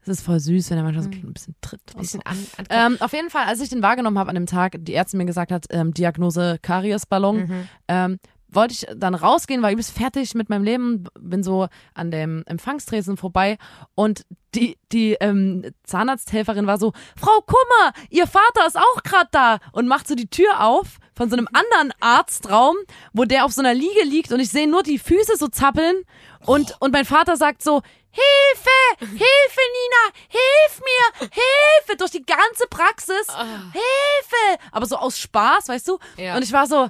es 0.08 0.20
ist 0.20 0.26
voll 0.26 0.40
süß, 0.40 0.70
wenn 0.72 0.78
er 0.78 0.84
manchmal 0.84 1.04
so 1.04 1.10
ein 1.10 1.34
bisschen 1.34 1.56
tritt. 1.62 1.82
ein 1.94 2.00
Und 2.00 2.08
so. 2.10 2.18
bisschen 2.20 2.22
an, 2.26 2.38
an 2.58 2.66
Ähm, 2.94 2.98
auf 3.02 3.14
jeden 3.14 3.30
Fall, 3.30 3.46
als 3.46 3.60
ich 3.62 3.70
den 3.70 3.82
wahrgenommen 3.82 4.18
habe 4.20 4.30
an 4.30 4.36
dem 4.36 4.46
Tag, 4.46 4.76
die 4.80 4.94
Ärztin 4.94 5.18
mir 5.18 5.26
gesagt 5.26 5.52
hat, 5.52 5.66
ähm, 5.70 5.94
Diagnose 5.94 6.58
Kariesballon, 6.62 7.38
Mhm. 7.38 7.68
ähm, 7.88 8.20
wollte 8.48 8.74
ich 8.74 8.86
dann 8.96 9.16
rausgehen, 9.16 9.62
war 9.62 9.72
übelst 9.72 9.92
fertig 9.98 10.34
mit 10.34 10.48
meinem 10.50 10.64
Leben, 10.64 11.06
bin 11.20 11.44
so 11.44 11.68
an 11.94 12.10
dem 12.10 12.44
Empfangstresen 12.46 13.18
vorbei 13.18 13.58
und 13.96 14.26
die, 14.54 14.78
die 14.94 15.18
ähm, 15.20 15.66
Zahnarzthelferin 15.84 16.66
war 16.66 16.78
so, 16.78 16.94
Frau 17.18 17.42
Kummer, 17.42 17.92
Ihr 18.10 18.28
Vater 18.28 18.66
ist 18.66 18.78
auch 18.78 19.04
gerade 19.04 19.28
da 19.32 19.58
und 19.74 19.88
macht 19.88 20.08
so 20.08 20.16
die 20.16 20.30
Tür 20.30 20.64
auf 20.64 21.00
von 21.14 21.30
so 21.30 21.36
einem 21.36 21.50
anderen 21.52 21.92
Arztraum, 22.00 22.76
wo 23.12 23.26
der 23.26 23.44
auf 23.44 23.52
so 23.52 23.62
einer 23.62 23.74
Liege 23.74 24.04
liegt 24.06 24.32
und 24.32 24.40
ich 24.40 24.50
sehe 24.50 24.70
nur 24.70 24.84
die 24.84 25.00
Füße 25.00 25.36
so 25.38 25.48
zappeln 25.50 25.96
und, 26.46 26.76
und 26.80 26.92
mein 26.92 27.06
Vater 27.06 27.38
sagt 27.38 27.62
so, 27.64 27.82
Hilfe, 28.12 29.00
Hilfe 29.00 29.20
Nina, 29.20 30.18
hilf 30.30 30.80
mir, 30.80 31.30
Hilfe, 31.32 31.98
durch 31.98 32.12
die 32.12 32.26
ganze 32.26 32.66
Praxis, 32.70 33.28
Hilfe, 33.74 34.64
aber 34.72 34.86
so 34.86 34.98
aus 34.98 35.20
Spaß, 35.20 35.68
weißt 35.68 35.88
du? 35.90 36.00
Ja. 36.18 36.36
Und 36.38 36.44
ich 36.44 36.52
war 36.54 36.66
so, 36.68 36.88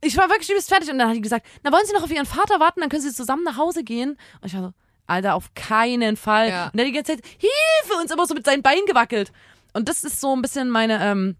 ich 0.00 0.16
war 0.16 0.28
wirklich 0.28 0.50
übelst 0.50 0.68
fertig 0.68 0.90
und 0.90 0.98
dann 0.98 1.08
hat 1.08 1.16
die 1.16 1.20
gesagt, 1.20 1.46
na 1.62 1.70
wollen 1.72 1.86
Sie 1.86 1.92
noch 1.92 2.02
auf 2.02 2.10
Ihren 2.10 2.26
Vater 2.26 2.58
warten, 2.60 2.80
dann 2.80 2.88
können 2.88 3.02
Sie 3.02 3.12
zusammen 3.12 3.44
nach 3.44 3.56
Hause 3.56 3.84
gehen. 3.84 4.18
Und 4.40 4.48
ich 4.48 4.54
war 4.54 4.62
so, 4.62 4.72
Alter, 5.06 5.34
auf 5.36 5.54
keinen 5.54 6.16
Fall. 6.16 6.48
Ja. 6.50 6.64
Und 6.66 6.76
dann 6.78 6.86
die 6.86 6.92
ganze 6.92 7.12
Zeit, 7.16 7.24
Hilfe, 7.24 7.98
und 7.98 8.04
ist 8.06 8.10
immer 8.12 8.26
so 8.26 8.34
mit 8.34 8.44
seinen 8.44 8.62
Beinen 8.62 8.84
gewackelt. 8.86 9.32
Und 9.74 9.88
das 9.88 10.02
ist 10.04 10.20
so 10.20 10.34
ein 10.34 10.42
bisschen 10.42 10.70
meine, 10.70 11.02
ähm, 11.04 11.36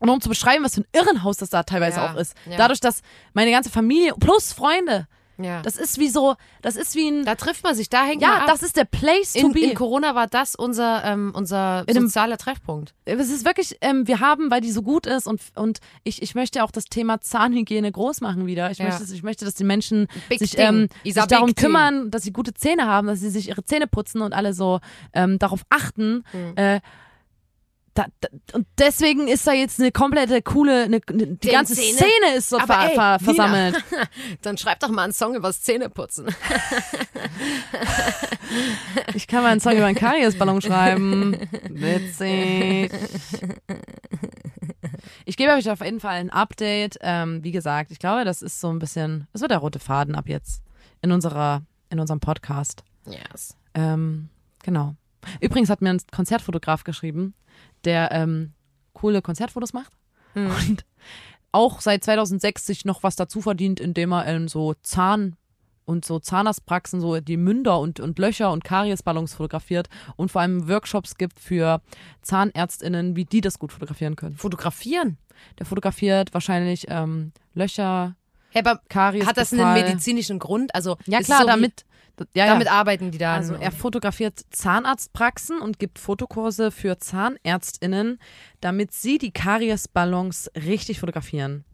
und 0.00 0.08
um 0.10 0.20
zu 0.20 0.28
beschreiben, 0.28 0.64
was 0.64 0.74
für 0.74 0.80
ein 0.82 0.86
Irrenhaus 0.92 1.36
das 1.36 1.50
da 1.50 1.62
teilweise 1.62 1.98
Ja, 2.00 2.10
auch 2.12 2.16
ist. 2.16 2.34
ja. 2.46 2.56
Dadurch, 2.56 2.80
dass 2.80 3.02
meine 3.34 3.50
ganze 3.50 3.70
Familie 3.70 4.14
plus 4.18 4.52
Freunde 4.52 5.06
Ja. 5.38 5.62
Das 5.62 5.76
ist 5.76 5.98
wie 5.98 6.08
so, 6.08 6.34
das 6.62 6.76
ist 6.76 6.94
wie 6.94 7.08
ein, 7.10 7.24
da 7.24 7.34
trifft 7.34 7.64
man 7.64 7.74
sich, 7.74 7.88
da 7.88 8.04
hängt 8.04 8.20
man 8.20 8.30
ja, 8.30 8.46
das 8.46 8.62
ist 8.62 8.76
der 8.76 8.84
Place 8.84 9.32
to 9.32 9.40
in, 9.48 9.52
be. 9.52 9.60
in 9.60 9.74
Corona 9.74 10.14
war 10.14 10.26
das 10.26 10.54
unser, 10.54 11.02
ähm, 11.04 11.32
unser 11.34 11.84
In 11.88 11.96
einem- 11.96 12.06
sozialer 12.06 12.38
Treffpunkt. 12.38 12.94
es 13.04 13.30
ist 13.30 13.44
wirklich, 13.44 13.76
ähm, 13.80 14.06
wir 14.06 14.20
haben, 14.20 14.50
weil 14.50 14.60
die 14.60 14.70
so 14.70 14.82
gut 14.82 15.06
ist 15.06 15.26
und, 15.26 15.40
und 15.56 15.80
ich, 16.04 16.22
ich 16.22 16.34
möchte 16.34 16.62
auch 16.62 16.70
das 16.70 16.84
Thema 16.84 17.20
Zahnhygiene 17.20 17.90
groß 17.90 18.20
machen 18.20 18.46
wieder. 18.46 18.70
Ich, 18.70 18.78
Ja. 18.78 18.86
möchte, 18.86 19.04
ich 19.12 19.22
möchte, 19.22 19.44
dass 19.44 19.54
die 19.54 19.64
Menschen 19.64 20.06
Big 20.28 20.38
sich, 20.38 20.56
ähm, 20.58 20.88
sich 21.02 21.14
darum 21.14 21.54
kümmern, 21.54 22.10
dass 22.10 22.22
sie 22.22 22.32
gute 22.32 22.54
Zähne 22.54 22.86
haben, 22.86 23.06
dass 23.08 23.20
sie 23.20 23.30
sich 23.30 23.48
ihre 23.48 23.64
Zähne 23.64 23.86
putzen 23.86 24.22
und 24.22 24.32
alle 24.34 24.54
so 24.54 24.80
ähm, 25.12 25.38
darauf 25.38 25.62
achten. 25.68 26.24
Mhm. 26.32 26.52
Äh, 26.56 26.80
da, 27.94 28.06
da, 28.20 28.28
und 28.54 28.66
deswegen 28.78 29.28
ist 29.28 29.46
da 29.46 29.52
jetzt 29.52 29.78
eine 29.80 29.92
komplette 29.92 30.42
coole, 30.42 30.82
eine, 30.84 31.00
eine, 31.08 31.26
die 31.28 31.36
Den 31.38 31.52
ganze 31.52 31.74
Zähne- 31.74 31.96
Szene 31.96 32.34
ist 32.36 32.48
so 32.48 32.58
ver, 32.58 32.88
ey, 32.90 32.94
ver, 32.94 33.18
Nina. 33.18 33.18
versammelt. 33.20 33.84
Dann 34.42 34.58
schreib 34.58 34.80
doch 34.80 34.88
mal 34.90 35.04
einen 35.04 35.12
Song 35.12 35.34
übers 35.34 35.62
Zähneputzen. 35.62 36.26
Ich 39.14 39.26
kann 39.26 39.42
mal 39.42 39.50
einen 39.50 39.60
Song 39.60 39.72
über 39.74 39.86
einen 39.86 39.96
Kariesballon 39.96 40.60
schreiben. 40.60 41.36
Witzig. 41.70 42.92
Ich 45.24 45.36
gebe 45.36 45.52
euch 45.52 45.68
auf 45.70 45.80
jeden 45.80 46.00
Fall 46.00 46.16
ein 46.16 46.30
Update. 46.30 46.98
Ähm, 47.00 47.42
wie 47.42 47.50
gesagt, 47.50 47.90
ich 47.90 47.98
glaube, 47.98 48.24
das 48.24 48.42
ist 48.42 48.60
so 48.60 48.70
ein 48.70 48.78
bisschen, 48.78 49.26
das 49.32 49.40
wird 49.42 49.50
der 49.50 49.58
rote 49.58 49.78
Faden 49.78 50.14
ab 50.14 50.28
jetzt 50.28 50.62
in 51.02 51.10
unserer, 51.12 51.62
in 51.90 52.00
unserem 52.00 52.20
Podcast. 52.20 52.84
Yes. 53.06 53.56
Ähm, 53.74 54.28
genau. 54.62 54.94
Übrigens 55.40 55.70
hat 55.70 55.82
mir 55.82 55.90
ein 55.90 56.00
Konzertfotograf 56.10 56.84
geschrieben, 56.84 57.34
der 57.84 58.10
ähm, 58.12 58.52
coole 58.92 59.22
Konzertfotos 59.22 59.72
macht 59.72 59.92
und 60.34 60.84
auch 61.52 61.80
seit 61.80 62.02
2006 62.02 62.66
sich 62.66 62.84
noch 62.84 63.02
was 63.02 63.16
dazu 63.16 63.40
verdient, 63.40 63.78
indem 63.78 64.12
er 64.12 64.26
in 64.26 64.48
so 64.48 64.74
Zahn 64.82 65.36
und 65.84 66.04
so 66.04 66.18
Zahnarztpraxen 66.18 67.00
so 67.00 67.20
die 67.20 67.36
Münder 67.36 67.78
und, 67.78 68.00
und 68.00 68.18
Löcher 68.18 68.50
und 68.50 68.64
Kariesballons 68.64 69.34
fotografiert 69.34 69.88
und 70.16 70.30
vor 70.30 70.40
allem 70.40 70.68
Workshops 70.68 71.16
gibt 71.16 71.38
für 71.38 71.80
ZahnärztInnen, 72.22 73.16
wie 73.16 73.24
die 73.24 73.40
das 73.40 73.58
gut 73.58 73.72
fotografieren 73.72 74.16
können. 74.16 74.36
Fotografieren. 74.36 75.18
Der 75.58 75.66
fotografiert 75.66 76.32
wahrscheinlich 76.32 76.86
ähm, 76.88 77.32
Löcher, 77.52 78.16
Hey, 78.54 78.62
aber 78.64 78.80
Karies. 78.88 79.26
hat 79.26 79.36
das 79.36 79.52
einen 79.52 79.74
medizinischen 79.74 80.38
Grund? 80.38 80.74
Also 80.76 80.96
Ja 81.06 81.20
klar, 81.20 81.40
so 81.40 81.46
damit, 81.46 81.84
ja, 82.34 82.46
ja. 82.46 82.52
damit 82.52 82.70
arbeiten 82.70 83.10
die 83.10 83.18
da. 83.18 83.34
Also 83.34 83.54
er 83.54 83.72
fotografiert 83.72 84.40
Zahnarztpraxen 84.50 85.58
und 85.60 85.80
gibt 85.80 85.98
Fotokurse 85.98 86.70
für 86.70 86.98
ZahnärztInnen, 86.98 88.20
damit 88.60 88.92
sie 88.92 89.18
die 89.18 89.32
Kariesballons 89.32 90.52
richtig 90.54 91.00
fotografieren. 91.00 91.64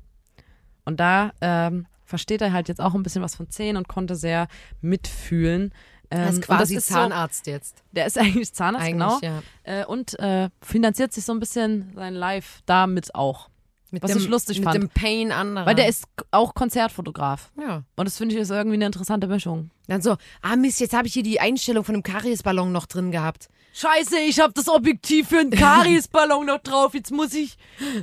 Und 0.86 1.00
da 1.00 1.32
ähm, 1.42 1.86
versteht 2.06 2.40
er 2.40 2.54
halt 2.54 2.68
jetzt 2.68 2.80
auch 2.80 2.94
ein 2.94 3.02
bisschen 3.02 3.22
was 3.22 3.34
von 3.34 3.50
Zähnen 3.50 3.76
und 3.76 3.86
konnte 3.86 4.16
sehr 4.16 4.48
mitfühlen. 4.80 5.74
Ähm, 6.10 6.20
er 6.20 6.28
ist 6.30 6.36
und 6.36 6.46
quasi 6.46 6.76
ist 6.76 6.86
Zahnarzt 6.86 7.46
jetzt. 7.46 7.76
So, 7.76 7.84
der 7.92 8.06
ist 8.06 8.16
eigentlich 8.18 8.54
Zahnarzt, 8.54 8.86
Eigentlich, 8.86 9.20
genau. 9.20 9.34
ja. 9.66 9.82
Äh, 9.82 9.84
und 9.84 10.18
äh, 10.18 10.48
finanziert 10.62 11.12
sich 11.12 11.26
so 11.26 11.32
ein 11.34 11.40
bisschen 11.40 11.92
sein 11.94 12.14
Live 12.14 12.62
damit 12.64 13.14
auch. 13.14 13.49
Mit 13.90 14.02
Was 14.02 14.12
dem, 14.12 14.20
ich 14.20 14.28
lustig 14.28 14.58
mit 14.58 14.64
fand. 14.64 14.76
dem 14.76 14.88
Pain 14.88 15.32
anderer. 15.32 15.66
Weil 15.66 15.74
der 15.74 15.88
ist 15.88 16.04
auch 16.30 16.54
Konzertfotograf. 16.54 17.50
Ja. 17.60 17.82
Und 17.96 18.04
das 18.06 18.18
finde 18.18 18.34
ich 18.34 18.40
ist 18.40 18.50
irgendwie 18.50 18.76
eine 18.76 18.86
interessante 18.86 19.26
Mischung. 19.26 19.70
Dann 19.88 20.00
so, 20.00 20.16
ah 20.42 20.56
Mist, 20.56 20.80
jetzt 20.80 20.94
habe 20.94 21.08
ich 21.08 21.14
hier 21.14 21.24
die 21.24 21.40
Einstellung 21.40 21.84
von 21.84 21.94
einem 21.94 22.02
Kariesballon 22.02 22.70
noch 22.70 22.86
drin 22.86 23.10
gehabt. 23.10 23.48
Scheiße, 23.72 24.18
ich 24.20 24.38
habe 24.40 24.52
das 24.52 24.68
Objektiv 24.68 25.28
für 25.28 25.38
einen 25.38 25.50
Kariesballon 25.50 26.46
noch 26.46 26.58
drauf. 26.58 26.94
Jetzt 26.94 27.10
muss 27.10 27.34
ich 27.34 27.56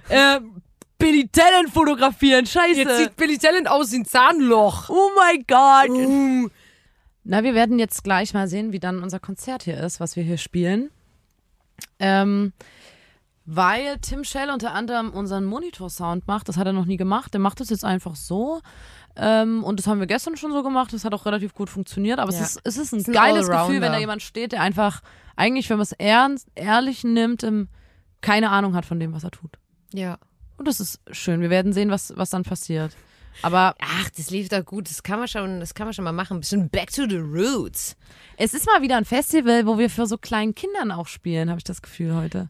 äh, 0.09 0.39
Billy 0.97 1.29
Talent 1.29 1.69
fotografieren. 1.69 2.45
Scheiße. 2.45 2.81
Jetzt 2.81 2.97
sieht 2.97 3.15
Billy 3.15 3.37
Talent 3.37 3.69
aus 3.69 3.91
wie 3.91 3.97
ein 3.97 4.05
Zahnloch. 4.05 4.89
oh 4.89 5.09
mein 5.15 5.43
Gott. 5.47 5.89
Uh. 5.89 6.49
Na, 7.23 7.43
wir 7.43 7.53
werden 7.53 7.77
jetzt 7.77 8.03
gleich 8.03 8.33
mal 8.33 8.47
sehen, 8.47 8.71
wie 8.71 8.79
dann 8.79 9.03
unser 9.03 9.19
Konzert 9.19 9.63
hier 9.63 9.77
ist, 9.77 9.99
was 9.99 10.15
wir 10.15 10.23
hier 10.23 10.37
spielen. 10.37 10.89
Ähm, 11.99 12.53
weil 13.49 13.97
Tim 13.99 14.23
Shell 14.25 14.49
unter 14.51 14.73
anderem 14.73 15.09
unseren 15.11 15.45
Monitor-Sound 15.45 16.27
macht. 16.27 16.49
Das 16.49 16.57
hat 16.57 16.67
er 16.67 16.73
noch 16.73 16.85
nie 16.85 16.97
gemacht. 16.97 17.33
Der 17.33 17.39
macht 17.41 17.59
das 17.61 17.69
jetzt 17.69 17.85
einfach 17.85 18.15
so. 18.15 18.61
Ähm, 19.15 19.63
und 19.63 19.79
das 19.79 19.87
haben 19.87 19.99
wir 19.99 20.05
gestern 20.05 20.35
schon 20.37 20.51
so 20.51 20.61
gemacht. 20.63 20.91
Das 20.93 21.05
hat 21.05 21.13
auch 21.13 21.25
relativ 21.25 21.53
gut 21.53 21.69
funktioniert. 21.69 22.19
Aber 22.19 22.31
Ja. 22.31 22.39
es, 22.41 22.57
ist, 22.57 22.61
es 22.65 22.77
ist 22.77 22.91
ein 22.93 22.99
Ist 22.99 23.07
ein 23.07 23.13
geiles. 23.13 23.47
Gefühl, 23.49 23.81
wenn 23.81 23.93
da 23.93 23.97
jemand 23.99 24.21
steht, 24.21 24.51
der 24.51 24.61
einfach, 24.61 25.01
eigentlich, 25.37 25.69
wenn 25.69 25.77
man 25.77 25.83
es 25.83 25.93
ernst, 25.93 26.47
ehrlich 26.55 27.03
nimmt, 27.05 27.41
ähm, 27.43 27.69
keine 28.21 28.49
Ahnung 28.49 28.75
hat 28.75 28.85
von 28.85 28.99
dem, 28.99 29.13
was 29.13 29.23
er 29.23 29.31
tut. 29.31 29.57
Ja. 29.93 30.17
Und 30.57 30.67
das 30.67 30.79
ist 30.81 30.99
schön. 31.11 31.39
Wir 31.39 31.49
werden 31.49 31.71
sehen, 31.71 31.89
was, 31.89 32.13
was 32.17 32.29
dann 32.31 32.43
passiert. 32.43 32.95
Aber 33.43 33.75
Ach, 33.79 34.09
das 34.17 34.29
lief 34.29 34.49
doch 34.49 34.65
gut. 34.65 34.89
Das 34.89 35.03
kann 35.03 35.19
man 35.19 35.27
schon, 35.29 35.59
das 35.61 35.73
kann 35.73 35.87
man 35.87 35.93
schon 35.93 36.03
mal 36.03 36.11
machen. 36.11 36.37
Ein 36.37 36.39
bisschen 36.41 36.69
back 36.69 36.91
to 36.91 37.03
the 37.07 37.17
roots. 37.17 37.95
es 38.35 38.53
ist 38.53 38.65
mal 38.65 38.81
wieder 38.81 38.97
ein 38.97 39.05
Festival, 39.05 39.65
wo 39.67 39.77
wir 39.77 39.89
für 39.89 40.05
so 40.07 40.17
kleinen 40.17 40.53
Kindern 40.53 40.91
auch 40.91 41.07
spielen, 41.07 41.49
habe 41.49 41.59
ich 41.59 41.63
das 41.63 41.81
Gefühl 41.81 42.13
heute. 42.15 42.49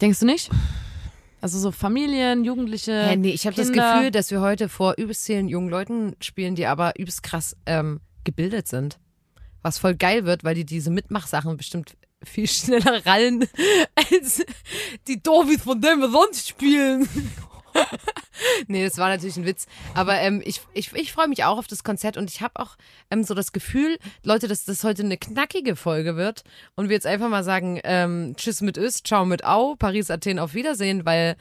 Denkst 0.00 0.20
du 0.20 0.26
nicht? 0.26 0.50
Also 1.40 1.58
so 1.58 1.72
Familien, 1.72 2.44
Jugendliche. 2.44 3.08
Hä, 3.08 3.16
nee, 3.16 3.30
ich 3.30 3.46
habe 3.46 3.54
das. 3.54 3.70
Gefühl, 3.70 4.10
dass 4.10 4.30
wir 4.30 4.40
heute 4.40 4.68
vor 4.68 4.94
übelst 4.96 5.26
vielen 5.26 5.48
jungen 5.48 5.68
Leuten 5.68 6.16
spielen, 6.20 6.54
die 6.54 6.66
aber 6.66 6.98
übelst 6.98 7.22
krass 7.22 7.56
ähm, 7.66 8.00
gebildet 8.24 8.66
sind. 8.66 8.98
Was 9.62 9.78
voll 9.78 9.94
geil 9.94 10.24
wird, 10.24 10.42
weil 10.44 10.54
die 10.54 10.64
diese 10.64 10.90
Mitmachsachen 10.90 11.56
bestimmt 11.56 11.96
viel 12.22 12.48
schneller 12.48 13.04
rallen 13.04 13.46
als 13.94 14.42
die 15.06 15.22
Dovis, 15.22 15.62
von 15.62 15.80
denen 15.80 16.00
wir 16.00 16.10
sonst 16.10 16.48
spielen. 16.48 17.08
nee, 18.68 18.84
das 18.84 18.98
war 18.98 19.08
natürlich 19.08 19.36
ein 19.36 19.46
Witz. 19.46 19.66
Aber 19.94 20.20
ähm, 20.20 20.42
ich, 20.44 20.60
ich, 20.72 20.92
ich 20.94 21.12
freue 21.12 21.28
mich 21.28 21.44
auch 21.44 21.58
auf 21.58 21.66
das 21.66 21.84
Konzert 21.84 22.16
und 22.16 22.30
ich 22.30 22.40
habe 22.40 22.60
auch 22.60 22.76
ähm, 23.10 23.24
so 23.24 23.34
das 23.34 23.52
Gefühl, 23.52 23.98
Leute, 24.22 24.48
dass 24.48 24.64
das 24.64 24.84
heute 24.84 25.02
eine 25.02 25.16
knackige 25.16 25.76
Folge 25.76 26.16
wird 26.16 26.44
und 26.74 26.88
wir 26.88 26.94
jetzt 26.94 27.06
einfach 27.06 27.28
mal 27.28 27.44
sagen, 27.44 27.80
ähm, 27.84 28.34
Tschüss 28.36 28.60
mit 28.60 28.78
Öst, 28.78 29.06
Ciao 29.06 29.24
mit 29.24 29.44
Au, 29.44 29.74
Paris, 29.76 30.10
Athen, 30.10 30.38
auf 30.38 30.54
Wiedersehen, 30.54 31.04
weil 31.04 31.36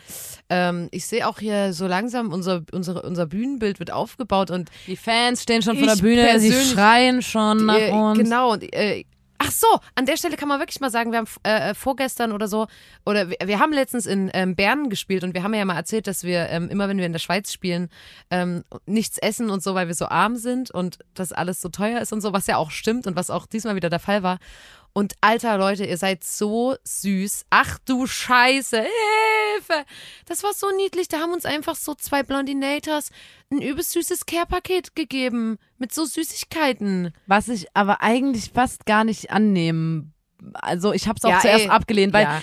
ähm, 0.50 0.90
ich 0.92 1.06
sehe 1.06 1.28
auch 1.28 1.40
hier 1.40 1.74
so 1.74 1.88
langsam, 1.88 2.32
unser, 2.32 2.64
unsere, 2.72 3.02
unser 3.02 3.26
Bühnenbild 3.26 3.80
wird 3.80 3.92
aufgebaut 3.92 4.52
und 4.52 4.70
Die 4.88 4.98
Fans 4.98 5.44
stehen 5.44 5.62
schon 5.62 5.78
vor 5.78 5.88
der 5.88 6.02
Bühne, 6.02 6.40
sie 6.40 6.52
schreien 6.52 7.22
schon 7.22 7.66
nach 7.66 7.80
äh, 7.80 7.92
uns. 7.92 8.18
Genau. 8.18 8.54
Und, 8.54 8.74
äh, 8.74 9.04
ach 9.44 9.52
so, 9.52 9.68
an 9.96 10.06
der 10.06 10.18
Stelle 10.18 10.38
kann 10.38 10.48
man 10.48 10.60
wirklich 10.60 10.80
mal 10.80 10.90
sagen, 10.90 11.12
wir 11.12 11.20
haben 11.20 11.28
äh, 11.44 11.74
vorgestern 11.74 12.32
oder 12.32 12.48
so, 12.48 12.68
oder 13.06 13.30
wir, 13.30 13.38
wir 13.44 13.60
haben 13.60 13.74
letztens 13.74 14.06
in 14.06 14.30
ähm, 14.34 14.56
Bern 14.56 14.90
gespielt 14.90 15.24
und 15.24 15.34
wir 15.34 15.44
haben 15.44 15.54
ja 15.54 15.66
mal 15.66 15.76
erzählt, 15.76 16.08
dass 16.08 16.24
wir 16.24 16.50
ähm, 16.50 16.70
immer, 16.70 16.88
wenn 16.88 16.98
wir 16.98 17.06
in 17.06 17.12
der 17.12 17.20
Schweiz 17.20 17.52
spielen, 17.52 17.90
ähm, 18.30 18.64
nichts 18.86 19.18
essen 19.18 19.50
und 19.50 19.62
so, 19.62 19.76
weil 19.76 19.88
wir 19.88 19.96
so 19.96 20.08
arm 20.08 20.38
sind 20.38 20.72
und 20.72 21.00
das 21.14 21.34
alles 21.34 21.62
so 21.62 21.70
teuer 21.70 22.02
ist 22.02 22.14
und 22.14 22.22
so, 22.22 22.34
was 22.34 22.48
ja 22.48 22.58
auch 22.58 22.72
stimmt 22.72 23.08
und 23.08 23.16
was 23.16 23.30
auch 23.30 23.46
diesmal 23.46 23.76
wieder 23.76 23.90
der 23.90 24.00
Fall 24.00 24.24
war. 24.24 24.40
Und 24.96 25.14
alter 25.22 25.58
Leute, 25.58 25.86
ihr 25.86 25.98
seid 25.98 26.24
so 26.24 26.76
süß. 26.84 27.46
Ach 27.50 27.80
du 27.86 28.06
Scheiße, 28.06 28.78
Hilfe. 28.78 29.86
Das 30.28 30.44
war 30.44 30.54
so 30.54 30.68
niedlich. 30.76 31.08
Da 31.08 31.20
haben 31.20 31.34
uns 31.34 31.46
einfach 31.46 31.76
so 31.76 31.96
zwei 31.96 32.22
Blondinators 32.22 33.10
ein 33.52 33.60
übelst 33.62 33.92
süßes 33.94 34.28
Care-Paket 34.28 34.96
gegeben. 34.96 35.58
Mit 35.80 35.94
so 35.94 36.06
Süßigkeiten. 36.06 37.12
Was 37.26 37.48
ich 37.50 37.66
aber 37.76 38.02
eigentlich 38.02 38.52
fast 38.54 38.86
gar 38.86 39.04
nicht 39.04 39.32
annehmen. 39.32 40.14
Also 40.54 40.94
ich 40.94 41.08
habe 41.08 41.18
es 41.18 41.26
auch 41.26 41.30
Ja, 41.32 41.40
zuerst 41.40 41.66
ey. 41.66 41.70
abgelehnt, 41.72 42.14
weil 42.14 42.24
Ja. 42.26 42.42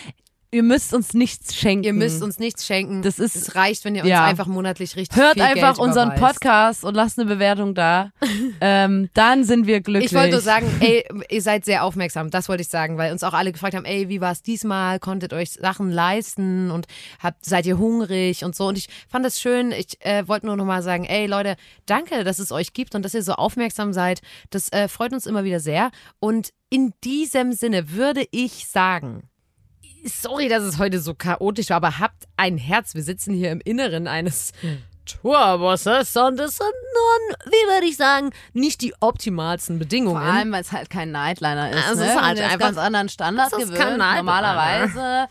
Ihr 0.53 0.63
müsst 0.63 0.93
uns 0.93 1.15
nichts 1.15 1.55
schenken. 1.55 1.85
Ihr 1.85 1.93
müsst 1.93 2.23
uns 2.23 2.39
nichts 2.39 2.67
schenken. 2.67 3.03
Das 3.03 3.19
ist- 3.19 3.37
es 3.37 3.55
reicht, 3.55 3.85
wenn 3.85 3.95
ihr 3.95 4.03
uns 4.03 4.11
ja. 4.11 4.25
einfach 4.25 4.47
monatlich 4.47 4.97
richtig 4.97 5.17
Hört 5.17 5.35
viel 5.35 5.43
einfach 5.43 5.77
Geld 5.77 5.87
unseren 5.87 6.09
überweist. 6.13 6.35
Podcast 6.41 6.85
und 6.85 6.95
lasst 6.95 7.19
eine 7.19 7.29
Bewertung 7.29 7.75
da. 7.75 8.11
ähm, 8.61 9.09
dann 9.15 9.45
sind 9.45 9.67
wir 9.67 9.81
glücklich. 9.81 10.11
Ich 10.11 10.17
wollte 10.19 10.33
nur 10.33 10.41
sagen, 10.41 10.67
ey, 10.81 11.05
ihr 11.31 11.43
seid 11.43 11.65
sehr 11.65 11.85
aufmerksam. 11.85 12.31
Das 12.31 12.49
wollte 12.49 12.63
ich 12.63 12.69
sagen, 12.69 12.99
weil 12.99 13.13
uns 13.13 13.23
auch 13.23 13.33
alle 13.33 13.53
gefragt 13.53 13.75
haben, 13.75 13.85
ey, 13.85 14.09
wie 14.09 14.21
war 14.21 14.33
es 14.33 14.43
diesmal? 14.43 14.99
Konntet 14.99 15.33
euch 15.33 15.53
Sachen 15.53 15.91
leisten 15.91 16.71
und 16.71 16.87
habt, 17.21 17.45
seid 17.45 17.67
ihr 17.67 17.79
hungrig 17.79 18.45
und 18.45 18.57
so? 18.57 18.67
Und 18.67 18.79
ich 18.79 18.89
fand 19.09 19.25
das 19.25 19.41
schön. 19.41 19.73
Ich 19.73 20.05
äh, 20.05 20.27
wollte 20.27 20.47
nur 20.47 20.57
noch 20.57 20.65
mal 20.65 20.83
sagen, 20.83 21.05
ey, 21.05 21.27
Leute, 21.27 21.57
danke, 21.87 22.25
dass 22.25 22.39
es 22.39 22.51
euch 22.51 22.73
gibt 22.73 22.95
und 22.95 23.05
dass 23.05 23.15
ihr 23.15 23.23
so 23.23 23.35
aufmerksam 23.35 23.93
seid. 23.93 24.21
Das 24.51 24.71
äh, 24.73 24.89
freut 24.89 25.13
uns 25.13 25.27
immer 25.27 25.45
wieder 25.45 25.61
sehr. 25.61 25.91
Und 26.19 26.51
in 26.71 26.93
diesem 27.05 27.53
Sinne 27.53 27.93
würde 27.93 28.25
ich 28.31 28.67
sagen, 28.67 29.23
sorry, 30.05 30.49
dass 30.49 30.63
es 30.63 30.79
heute 30.79 31.01
so 31.01 31.15
chaotisch 31.15 31.71
war, 31.71 31.77
aber 31.77 31.99
habt 31.99 32.25
ein 32.37 32.59
Herz. 32.59 32.95
Wir 32.95 33.03
sitzen 33.03 33.35
hier 33.35 33.51
im 33.51 33.61
Inneren 33.61 34.07
eines 34.07 34.53
Tourbusses 35.11 36.17
und 36.17 36.39
es 36.39 36.57
sind 36.57 36.69
nun, 36.69 37.37
wie 37.47 37.73
würde 37.73 37.87
ich 37.87 37.97
sagen, 37.97 38.31
nicht 38.53 38.81
die 38.81 38.95
optimalsten 39.01 39.79
Bedingungen. 39.79 40.23
Vor 40.23 40.33
allem, 40.33 40.53
weil 40.53 40.63
es 40.63 40.73
halt 40.73 40.91
kein 40.91 41.11
Nightliner 41.11 41.71
ist. 41.71 41.91
Es 41.93 41.99
ne? 41.99 42.07
ist 42.07 42.21
halt 42.21 42.41
einfach- 42.41 42.59
ganz 42.59 42.79
anderen 42.79 43.09
Standard 43.09 43.53
es 43.53 43.59
ist 43.59 43.73
gewöhnt. 43.73 43.99
kein. 43.99 44.17
Normalerweise. 44.17 45.29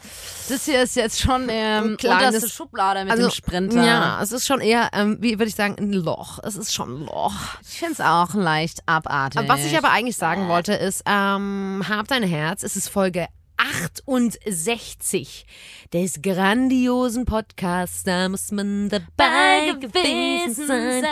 Das 0.49 0.65
hier 0.65 0.84
ist 0.84 0.95
jetzt 0.95 1.20
schon 1.20 1.47
ähm, 1.49 1.97
unterste 2.03 2.49
Schublade 2.49 3.05
mit 3.05 3.17
dem 3.17 3.30
Sprinter. 3.30 3.84
Ja, 3.84 4.22
es 4.22 4.32
ist 4.32 4.45
schon 4.45 4.61
eher, 4.61 4.89
ähm, 4.93 5.17
wie 5.22 5.34
würde 5.39 5.49
ich 5.49 5.55
sagen, 5.55 5.76
ein 5.80 5.93
Loch. 5.93 6.39
Es 6.43 6.55
ist 6.55 6.74
schon 6.74 7.01
ein 7.01 7.05
Loch. 7.05 7.34
Ich 7.61 7.80
finde 7.80 7.93
es 7.93 8.01
auch 8.01 8.34
leicht 8.34 8.82
abartig. 8.86 9.47
Was 9.47 9.63
ich 9.63 9.78
aber 9.78 9.91
eigentlich 9.91 10.17
sagen 10.17 10.47
wollte, 10.49 10.74
ist, 10.74 11.03
ähm, 11.05 11.84
habt 11.88 12.11
ein 12.11 12.24
Herz. 12.24 12.63
Es 12.63 12.76
ist 12.76 12.89
Folge 12.89 13.28
68 13.60 15.45
des 15.93 16.22
grandiosen 16.22 17.26
Podcasts. 17.26 18.03
Da 18.03 18.30
muss 18.30 18.51
man 18.51 18.89
dabei 18.89 19.74
gewesen 19.80 20.68
sein. 20.68 21.03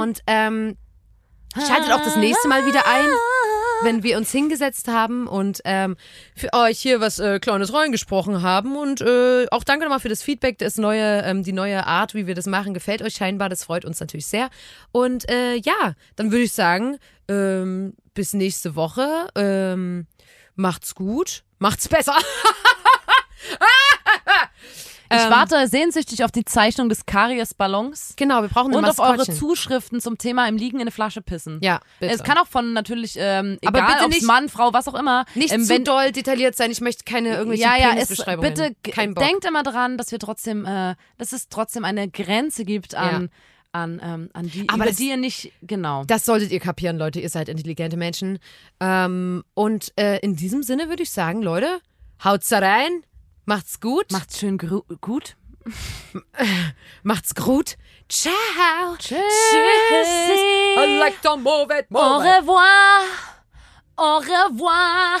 Und 0.00 0.20
ähm, 0.26 0.76
schaltet 1.54 1.92
auch 1.92 2.02
das 2.02 2.16
nächste 2.16 2.48
Mal 2.48 2.66
wieder 2.66 2.86
ein, 2.86 3.06
wenn 3.82 4.02
wir 4.02 4.16
uns 4.16 4.32
hingesetzt 4.32 4.88
haben 4.88 5.28
und 5.28 5.60
ähm, 5.64 5.96
für 6.34 6.52
euch 6.52 6.80
hier 6.80 7.00
was 7.00 7.20
äh, 7.20 7.38
Kleines 7.38 7.72
reingesprochen 7.72 8.42
haben. 8.42 8.76
Und 8.76 9.00
äh, 9.00 9.46
auch 9.50 9.62
danke 9.62 9.84
nochmal 9.84 10.00
für 10.00 10.08
das 10.08 10.22
Feedback. 10.22 10.58
Das 10.58 10.76
neue, 10.76 11.22
ähm, 11.22 11.44
die 11.44 11.52
neue 11.52 11.86
Art, 11.86 12.14
wie 12.14 12.26
wir 12.26 12.34
das 12.34 12.46
machen, 12.46 12.74
gefällt 12.74 13.02
euch 13.02 13.14
scheinbar. 13.14 13.48
Das 13.48 13.64
freut 13.64 13.84
uns 13.84 14.00
natürlich 14.00 14.26
sehr. 14.26 14.50
Und 14.90 15.30
äh, 15.30 15.54
ja, 15.56 15.94
dann 16.16 16.32
würde 16.32 16.44
ich 16.44 16.52
sagen, 16.52 16.98
ähm, 17.28 17.94
bis 18.14 18.32
nächste 18.32 18.74
Woche. 18.74 19.28
Macht's 20.56 20.94
gut. 20.94 21.42
Macht's 21.58 21.88
besser. 21.88 22.14
Ich 25.12 25.20
Ähm, 25.20 25.30
warte 25.30 25.68
sehnsüchtig 25.68 26.24
auf 26.24 26.32
die 26.32 26.44
Zeichnung 26.46 26.88
des 26.88 27.04
Karies-Ballons. 27.06 28.14
Genau, 28.16 28.40
wir 28.40 28.48
brauchen 28.48 28.68
eine 28.74 28.78
Und 28.78 28.84
auf 28.86 28.98
eure. 28.98 29.22
Zuschriften 29.30 30.00
zum 30.00 30.16
Thema 30.18 30.48
im 30.48 30.56
Liegen 30.56 30.78
in 30.78 30.82
eine 30.82 30.90
Flasche 30.90 31.20
pissen. 31.20 31.60
Ja, 31.62 31.80
bitte. 32.00 32.12
Es 32.14 32.24
kann 32.24 32.38
auch 32.38 32.48
von 32.48 32.72
natürlich, 32.72 33.14
ähm, 33.18 33.58
Aber 33.64 33.78
egal 33.80 33.96
bitte 33.98 34.08
nicht- 34.08 34.22
Mann, 34.22 34.48
Frau, 34.48 34.72
was 34.72 34.88
auch 34.88 34.94
immer. 34.94 35.26
nicht 35.34 35.52
ähm, 35.52 35.62
zu 35.62 35.68
wenn, 35.68 35.84
doll 35.84 36.10
detailliert 36.10 36.56
sein. 36.56 36.70
Ich 36.70 36.80
möchte 36.80 37.04
keine 37.04 37.36
irgendwelche 37.36 37.62
ja, 37.62 37.76
ja, 37.76 37.88
es, 37.90 38.06
Penisbeschreibungen. 38.08 38.54
bitte 38.54 38.74
Kein 38.90 39.14
Bock. 39.14 39.22
denkt 39.24 39.44
immer 39.44 39.62
dran, 39.62 39.98
dass 39.98 40.10
wir 40.10 40.18
trotzdem, 40.18 40.64
äh, 40.64 40.94
dass 41.18 41.32
es 41.32 41.48
trotzdem 41.48 41.84
eine 41.84 42.08
Grenze 42.08 42.64
gibt 42.64 42.94
an, 42.94 43.30
an, 43.74 44.00
ähm, 44.02 44.30
an 44.32 44.48
die, 44.50 44.68
Aber 44.68 44.76
über 44.76 44.86
das- 44.86 44.96
die 44.96 45.08
ihr 45.08 45.16
nicht, 45.16 45.52
genau. 45.62 46.04
Das 46.04 46.24
solltet 46.24 46.50
ihr 46.52 46.60
kapieren, 46.60 46.96
Leute. 46.96 47.20
Ihr 47.20 47.28
seid 47.28 47.48
intelligente 47.48 47.96
Menschen. 47.96 48.38
Ähm, 48.80 49.44
und 49.54 49.92
äh, 49.98 50.18
in 50.20 50.36
diesem 50.36 50.62
Sinne 50.62 50.88
würde 50.88 51.02
ich 51.02 51.10
sagen, 51.10 51.42
Leute, 51.42 51.80
haut's 52.22 52.48
da 52.48 52.60
rein. 52.60 53.02
Macht's 53.46 53.80
gut. 53.80 54.10
Macht's 54.12 54.38
schön 54.38 54.56
gut. 54.58 55.36
Macht's 57.02 57.34
gut. 57.34 57.76
Ciao. 58.08 58.96
Tschüss. 58.98 59.18
I 60.78 60.98
like 60.98 61.20
to 61.22 61.36
move 61.36 61.70
it, 61.76 61.86
Au 61.92 62.18
move 62.18 62.24
it. 62.26 62.40
revoir. 62.42 63.00
Au 63.96 64.18
revoir. 64.18 65.20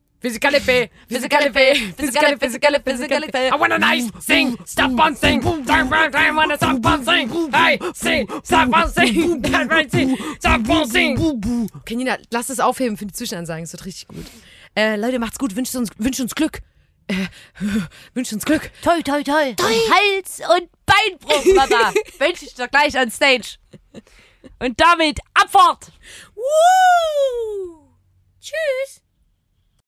Physically 0.21 0.59
fit, 0.59 0.91
physically 1.09 1.49
fit, 1.49 1.95
physically, 1.97 2.35
physically, 2.35 2.79
physically 2.85 3.27
fit. 3.31 3.51
I 3.51 3.55
wanna 3.55 3.79
nice 3.79 4.07
sing, 4.19 4.55
stop 4.65 4.91
on 4.99 5.15
sing, 5.15 5.41
I 5.43 6.31
wanna 6.31 6.57
stop 6.57 6.85
on 6.85 7.03
sing, 7.03 7.27
hey, 7.51 7.79
sing, 7.95 8.27
stop 8.43 8.89
sing, 8.89 9.41
stop 10.39 10.69
on 10.69 10.85
sing. 10.87 11.17
Okay, 11.77 11.95
Nina, 11.95 12.19
lass 12.29 12.49
es 12.49 12.59
aufheben 12.59 12.97
für 12.97 13.07
die 13.07 13.13
Zwischenansagen, 13.13 13.63
es 13.63 13.73
wird 13.73 13.83
richtig 13.85 14.07
gut. 14.09 14.25
Äh, 14.75 14.95
Leute, 14.95 15.17
macht's 15.17 15.39
gut, 15.39 15.55
wünscht 15.55 15.73
uns, 15.75 15.89
wünscht 15.97 16.19
uns 16.19 16.35
Glück. 16.35 16.59
Äh, 17.07 17.15
wünscht 18.13 18.33
uns 18.33 18.45
Glück. 18.45 18.69
Toi, 18.83 19.01
toi, 19.01 19.23
toi. 19.23 19.55
Hals- 19.59 20.39
und 20.55 20.69
Beinbruch, 20.85 21.45
Mama. 21.55 21.93
Wünsche 22.19 22.45
ich 22.45 22.53
dir 22.53 22.67
gleich 22.67 22.95
on 22.95 23.09
stage. 23.09 23.57
Und 24.59 24.79
damit 24.79 25.19
Abfahrt. 25.33 25.91
Woo! 26.35 27.87
Tschüss. 28.39 29.01